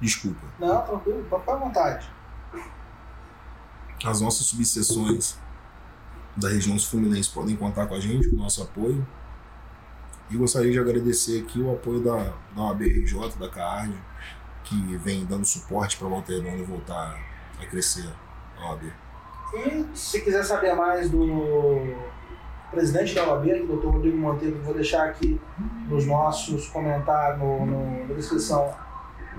Desculpa. 0.00 0.46
Não, 0.58 0.82
tranquilo, 0.82 1.24
pode 1.30 1.42
ficar 1.42 1.54
à 1.54 1.56
vontade. 1.56 2.10
As 4.04 4.20
nossas 4.20 4.46
subseções 4.46 5.38
da 6.36 6.48
região 6.48 6.78
fluminense 6.78 7.30
podem 7.30 7.56
contar 7.56 7.86
com 7.86 7.94
a 7.94 8.00
gente, 8.00 8.28
com 8.28 8.36
o 8.36 8.40
nosso 8.40 8.62
apoio. 8.62 9.06
E 10.30 10.36
gostaria 10.36 10.72
de 10.72 10.78
agradecer 10.78 11.42
aqui 11.42 11.60
o 11.60 11.72
apoio 11.72 12.02
da, 12.02 12.32
da 12.54 12.62
OABRJ, 12.62 13.38
da 13.38 13.48
CARD, 13.48 13.94
que 14.64 14.96
vem 14.96 15.24
dando 15.24 15.44
suporte 15.44 15.96
para 15.96 16.06
a 16.06 16.10
Volta 16.10 16.32
Redonda 16.32 16.64
voltar 16.64 17.18
a 17.60 17.66
crescer 17.66 18.08
OAB. 18.60 19.03
E 19.56 19.86
se 19.94 20.20
quiser 20.20 20.42
saber 20.44 20.74
mais 20.74 21.10
do 21.10 21.94
presidente 22.70 23.14
da 23.14 23.28
OAB, 23.28 23.46
o 23.68 23.76
Dr. 23.76 23.86
Rodrigo 23.86 24.16
Monteiro, 24.18 24.60
vou 24.62 24.74
deixar 24.74 25.04
aqui 25.04 25.40
nos 25.88 26.06
nossos 26.06 26.68
comentários, 26.68 27.38
no, 27.38 27.64
no- 27.66 28.08
na 28.08 28.14
descrição, 28.14 28.72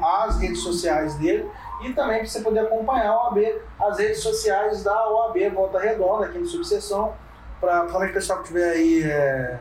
as 0.01 0.39
redes 0.39 0.59
sociais 0.59 1.15
dele 1.15 1.49
e 1.81 1.91
também 1.93 2.19
para 2.19 2.27
você 2.27 2.41
poder 2.41 2.59
acompanhar 2.59 3.09
a 3.09 3.23
OAB, 3.27 3.39
as 3.79 3.97
redes 3.97 4.19
sociais 4.21 4.83
da 4.83 5.09
OAB 5.09 5.49
Volta 5.53 5.79
Redonda, 5.79 6.25
aqui 6.25 6.37
no 6.37 6.45
Subseção, 6.45 7.13
para 7.59 7.79
principalmente 7.81 8.11
o 8.11 8.13
pessoal 8.13 8.39
que 8.39 8.43
estiver 8.45 8.69
aí 8.71 9.03
é, 9.03 9.59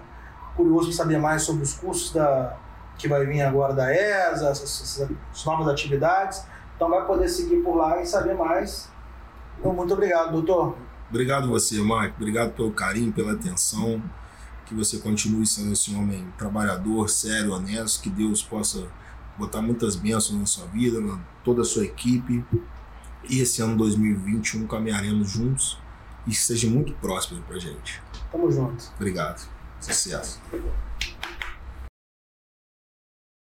curioso 0.57 0.89
para 0.89 0.97
saber 0.97 1.19
mais 1.19 1.43
sobre 1.43 1.63
os 1.63 1.75
cursos 1.75 2.13
da, 2.13 2.57
que 2.99 3.09
vai 3.09 3.25
vir 3.27 3.43
agora 3.43 3.73
da 3.73 3.93
ESA, 3.93 4.49
essas 4.51 5.09
novas 5.45 5.67
atividades. 5.69 6.45
Então 6.77 6.89
vai 6.91 7.05
poder 7.07 7.29
seguir 7.29 7.57
por 7.59 7.77
lá 7.77 8.01
e 8.01 8.07
saber 8.07 8.35
mais. 8.35 8.89
Então, 9.59 9.73
muito 9.73 9.93
obrigado, 9.93 10.33
doutor. 10.33 10.77
Obrigado 11.09 11.49
você, 11.49 11.81
Mike. 11.81 12.15
Obrigado 12.17 12.53
pelo 12.53 12.73
carinho, 12.73 13.13
pela 13.13 13.33
atenção. 13.33 14.03
Que 14.67 14.75
você 14.75 14.99
continue 14.99 15.47
sendo 15.47 15.73
esse 15.73 15.95
homem 15.95 16.27
trabalhador, 16.39 17.09
sério, 17.09 17.53
honesto. 17.53 18.03
Que 18.03 18.11
Deus 18.11 18.43
possa 18.43 18.87
botar 19.39 19.61
muitas 19.61 19.95
bênçãos 19.97 20.39
na 20.39 20.47
sua 20.47 20.67
vida, 20.67 21.01
na 21.01 21.19
toda 21.45 21.63
a 21.63 21.65
sua 21.65 21.85
equipe. 21.85 22.45
E 23.29 23.41
esse 23.41 23.63
ano 23.63 23.77
2021 23.77 24.67
caminharemos 24.67 25.31
juntos 25.31 25.79
e 26.27 26.35
seja 26.35 26.69
muito 26.69 26.93
próspero 26.95 27.43
pra 27.43 27.59
gente. 27.59 28.03
Tamo 28.33 28.51
junto. 28.51 28.93
Obrigado. 28.97 29.47
Sucesso. 29.81 30.41